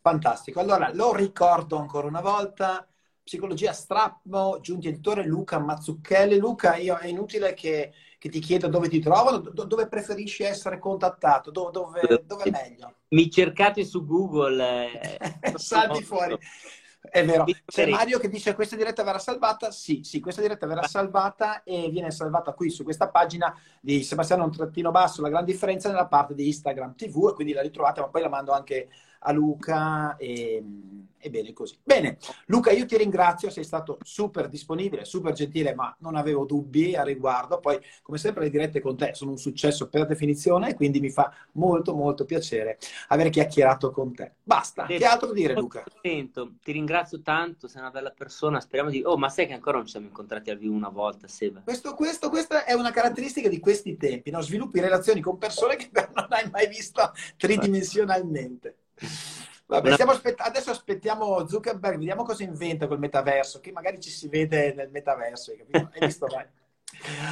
Fantastico. 0.00 0.60
Allora, 0.60 0.90
lo 0.94 1.14
ricordo 1.14 1.76
ancora 1.76 2.06
una 2.06 2.22
volta. 2.22 2.88
Psicologia 3.22 3.72
Strappo, 3.72 4.60
giunti 4.62 4.88
editore 4.88 5.26
Luca 5.26 5.58
Mazzucchelli. 5.58 6.38
Luca, 6.38 6.76
io 6.76 6.96
è 6.96 7.06
inutile 7.06 7.52
che, 7.52 7.92
che 8.18 8.30
ti 8.30 8.38
chiedo 8.38 8.68
dove 8.68 8.88
ti 8.88 8.98
trovano, 8.98 9.38
do, 9.38 9.64
dove 9.64 9.86
preferisci 9.86 10.42
essere 10.42 10.78
contattato, 10.78 11.50
do, 11.50 11.68
dove, 11.70 12.22
dove, 12.24 12.44
è 12.44 12.50
meglio. 12.50 12.94
Mi 13.08 13.30
cercate 13.30 13.84
su 13.84 14.06
Google. 14.06 15.18
Eh, 15.18 15.52
Salvi 15.56 16.02
fuori. 16.02 16.38
È 17.10 17.24
vero. 17.24 17.44
C'è 17.64 17.86
Mario 17.86 18.18
che 18.18 18.28
dice 18.28 18.54
questa 18.54 18.76
diretta 18.76 19.02
verrà 19.02 19.18
salvata. 19.18 19.70
Sì, 19.70 20.00
sì, 20.02 20.20
questa 20.20 20.40
diretta 20.40 20.66
verrà 20.66 20.86
salvata 20.86 21.62
e 21.62 21.88
viene 21.90 22.10
salvata 22.10 22.52
qui 22.52 22.70
su 22.70 22.82
questa 22.82 23.08
pagina 23.08 23.56
di 23.80 24.02
Sebastiano 24.02 24.44
un 24.44 24.52
trattino 24.52 24.90
basso, 24.90 25.22
la 25.22 25.28
gran 25.28 25.44
differenza 25.44 25.88
nella 25.88 26.06
parte 26.06 26.34
di 26.34 26.46
Instagram 26.46 26.94
TV 26.94 27.28
e 27.30 27.34
quindi 27.34 27.52
la 27.52 27.62
ritrovate, 27.62 28.00
ma 28.00 28.08
poi 28.08 28.22
la 28.22 28.28
mando 28.28 28.52
anche 28.52 28.88
a 29.24 29.32
Luca 29.32 30.16
e, 30.16 30.62
e, 31.18 31.30
bene 31.30 31.52
così. 31.52 31.78
Bene, 31.82 32.18
Luca, 32.46 32.70
io 32.70 32.84
ti 32.84 32.96
ringrazio, 32.96 33.50
sei 33.50 33.64
stato 33.64 33.98
super 34.02 34.48
disponibile, 34.48 35.04
super 35.04 35.32
gentile, 35.32 35.74
ma 35.74 35.94
non 36.00 36.16
avevo 36.16 36.44
dubbi 36.44 36.94
a 36.94 37.02
riguardo. 37.02 37.58
Poi, 37.58 37.78
come 38.02 38.18
sempre, 38.18 38.44
le 38.44 38.50
dirette 38.50 38.80
con 38.80 38.96
te 38.96 39.14
sono 39.14 39.30
un 39.30 39.38
successo 39.38 39.88
per 39.88 40.06
definizione 40.06 40.70
e 40.70 40.74
quindi 40.74 41.00
mi 41.00 41.10
fa 41.10 41.32
molto, 41.52 41.94
molto 41.94 42.24
piacere 42.24 42.78
aver 43.08 43.30
chiacchierato 43.30 43.90
con 43.90 44.14
te. 44.14 44.34
Basta, 44.42 44.86
sì, 44.86 44.98
che 44.98 45.06
altro 45.06 45.32
dire, 45.32 45.54
Luca? 45.54 45.82
Contento. 45.82 46.54
Ti 46.62 46.72
ringrazio 46.72 47.22
tanto, 47.22 47.66
sei 47.66 47.80
una 47.80 47.90
bella 47.90 48.10
persona, 48.10 48.60
speriamo 48.60 48.90
di... 48.90 49.02
Oh, 49.02 49.16
ma 49.16 49.30
sai 49.30 49.46
che 49.46 49.54
ancora 49.54 49.78
non 49.78 49.86
ci 49.86 49.92
siamo 49.92 50.06
incontrati 50.06 50.50
al 50.50 50.58
vivo 50.58 50.74
una 50.74 50.90
volta, 50.90 51.26
Seba? 51.28 51.60
Questo, 51.60 51.94
questo, 51.94 52.28
questa 52.28 52.64
è 52.64 52.74
una 52.74 52.90
caratteristica 52.90 53.48
di 53.48 53.58
questi 53.58 53.96
tempi, 53.96 54.30
no? 54.30 54.42
Sviluppi 54.42 54.80
relazioni 54.80 55.22
con 55.22 55.38
persone 55.38 55.76
che 55.76 55.88
non 56.14 56.26
hai 56.28 56.50
mai 56.50 56.68
visto 56.68 57.12
tridimensionalmente. 57.38 58.76
Vabbè, 59.66 59.92
aspett- 59.92 60.40
adesso 60.40 60.70
aspettiamo 60.70 61.46
Zuckerberg, 61.48 61.98
vediamo 61.98 62.22
cosa 62.22 62.42
inventa 62.42 62.86
col 62.86 62.98
metaverso, 62.98 63.60
che 63.60 63.72
magari 63.72 64.00
ci 64.00 64.10
si 64.10 64.28
vede 64.28 64.74
nel 64.74 64.90
metaverso. 64.90 65.52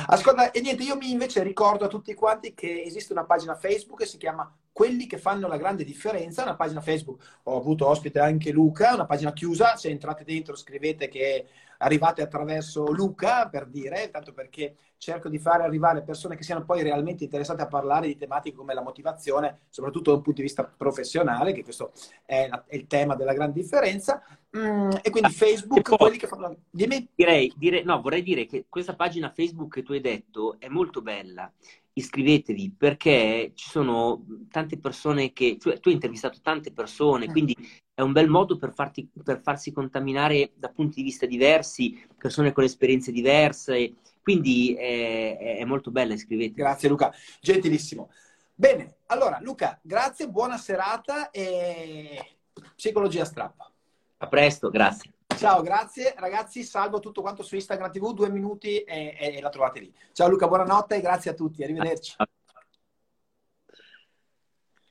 Ascolta, 0.06 0.50
e 0.50 0.60
niente, 0.60 0.82
io 0.82 0.96
mi 0.96 1.10
invece 1.10 1.42
ricordo 1.42 1.84
a 1.84 1.88
tutti 1.88 2.14
quanti 2.14 2.54
che 2.54 2.82
esiste 2.82 3.12
una 3.12 3.24
pagina 3.24 3.54
Facebook 3.54 4.00
che 4.00 4.06
si 4.06 4.16
chiama 4.16 4.50
Quelli 4.72 5.06
che 5.06 5.18
fanno 5.18 5.48
la 5.48 5.58
grande 5.58 5.84
differenza, 5.84 6.44
una 6.44 6.56
pagina 6.56 6.80
Facebook, 6.80 7.40
ho 7.42 7.58
avuto 7.58 7.86
ospite 7.86 8.20
anche 8.20 8.50
Luca, 8.50 8.94
una 8.94 9.04
pagina 9.04 9.34
chiusa, 9.34 9.76
se 9.76 9.90
entrate 9.90 10.24
dentro 10.24 10.56
scrivete 10.56 11.08
che 11.08 11.46
arrivate 11.82 12.22
attraverso 12.22 12.90
Luca, 12.92 13.48
per 13.48 13.66
dire, 13.66 14.10
tanto 14.10 14.32
perché 14.32 14.76
cerco 14.96 15.28
di 15.28 15.38
fare 15.38 15.64
arrivare 15.64 16.02
persone 16.02 16.36
che 16.36 16.44
siano 16.44 16.64
poi 16.64 16.82
realmente 16.82 17.24
interessate 17.24 17.62
a 17.62 17.66
parlare 17.66 18.06
di 18.06 18.16
tematiche 18.16 18.56
come 18.56 18.72
la 18.72 18.82
motivazione, 18.82 19.62
soprattutto 19.68 20.10
da 20.10 20.16
un 20.16 20.22
punto 20.22 20.40
di 20.40 20.46
vista 20.46 20.64
professionale, 20.64 21.52
che 21.52 21.64
questo 21.64 21.92
è, 22.24 22.46
la, 22.48 22.64
è 22.66 22.76
il 22.76 22.86
tema 22.86 23.16
della 23.16 23.32
grande 23.32 23.60
differenza. 23.60 24.22
Mm, 24.56 24.90
e 25.02 25.10
quindi 25.10 25.30
ah, 25.30 25.32
Facebook, 25.32 25.88
poi, 25.88 25.98
quelli 25.98 26.18
che 26.18 26.26
fanno... 26.28 26.56
Dimmi. 26.70 27.08
Direi, 27.14 27.52
dire, 27.56 27.82
no, 27.82 28.00
vorrei 28.00 28.22
dire 28.22 28.46
che 28.46 28.66
questa 28.68 28.94
pagina 28.94 29.32
Facebook 29.34 29.74
che 29.74 29.82
tu 29.82 29.92
hai 29.92 30.00
detto 30.00 30.56
è 30.58 30.68
molto 30.68 31.02
bella. 31.02 31.52
Iscrivetevi 31.94 32.74
perché 32.78 33.52
ci 33.54 33.68
sono 33.68 34.24
tante 34.50 34.78
persone 34.78 35.32
che, 35.32 35.58
cioè, 35.60 35.80
tu 35.80 35.88
hai 35.88 35.94
intervistato 35.94 36.38
tante 36.40 36.72
persone, 36.72 37.28
mm. 37.28 37.30
quindi 37.30 37.56
un 38.02 38.12
bel 38.12 38.28
modo 38.28 38.56
per, 38.56 38.72
farti, 38.72 39.08
per 39.22 39.40
farsi 39.40 39.72
contaminare 39.72 40.52
da 40.54 40.68
punti 40.68 40.96
di 40.96 41.02
vista 41.02 41.26
diversi, 41.26 42.06
persone 42.16 42.52
con 42.52 42.64
esperienze 42.64 43.12
diverse 43.12 43.94
quindi 44.22 44.74
è, 44.74 45.58
è 45.58 45.64
molto 45.64 45.90
bella, 45.90 46.14
iscrivetevi. 46.14 46.54
Grazie 46.54 46.88
Luca, 46.88 47.12
gentilissimo. 47.40 48.10
Bene, 48.54 48.98
allora 49.06 49.38
Luca, 49.42 49.78
grazie, 49.82 50.28
buona 50.28 50.56
serata 50.56 51.30
e 51.30 52.36
psicologia 52.76 53.24
strappa. 53.24 53.70
A 54.18 54.28
presto, 54.28 54.70
grazie. 54.70 55.12
Ciao, 55.36 55.62
grazie 55.62 56.14
ragazzi, 56.16 56.62
salvo 56.62 57.00
tutto 57.00 57.20
quanto 57.20 57.42
su 57.42 57.56
Instagram 57.56 57.90
TV, 57.90 58.12
due 58.12 58.30
minuti 58.30 58.78
e, 58.82 59.16
e 59.18 59.40
la 59.40 59.48
trovate 59.48 59.80
lì. 59.80 59.92
Ciao 60.12 60.28
Luca, 60.28 60.46
buonanotte 60.46 60.96
e 60.96 61.00
grazie 61.00 61.32
a 61.32 61.34
tutti, 61.34 61.64
arrivederci. 61.64 62.14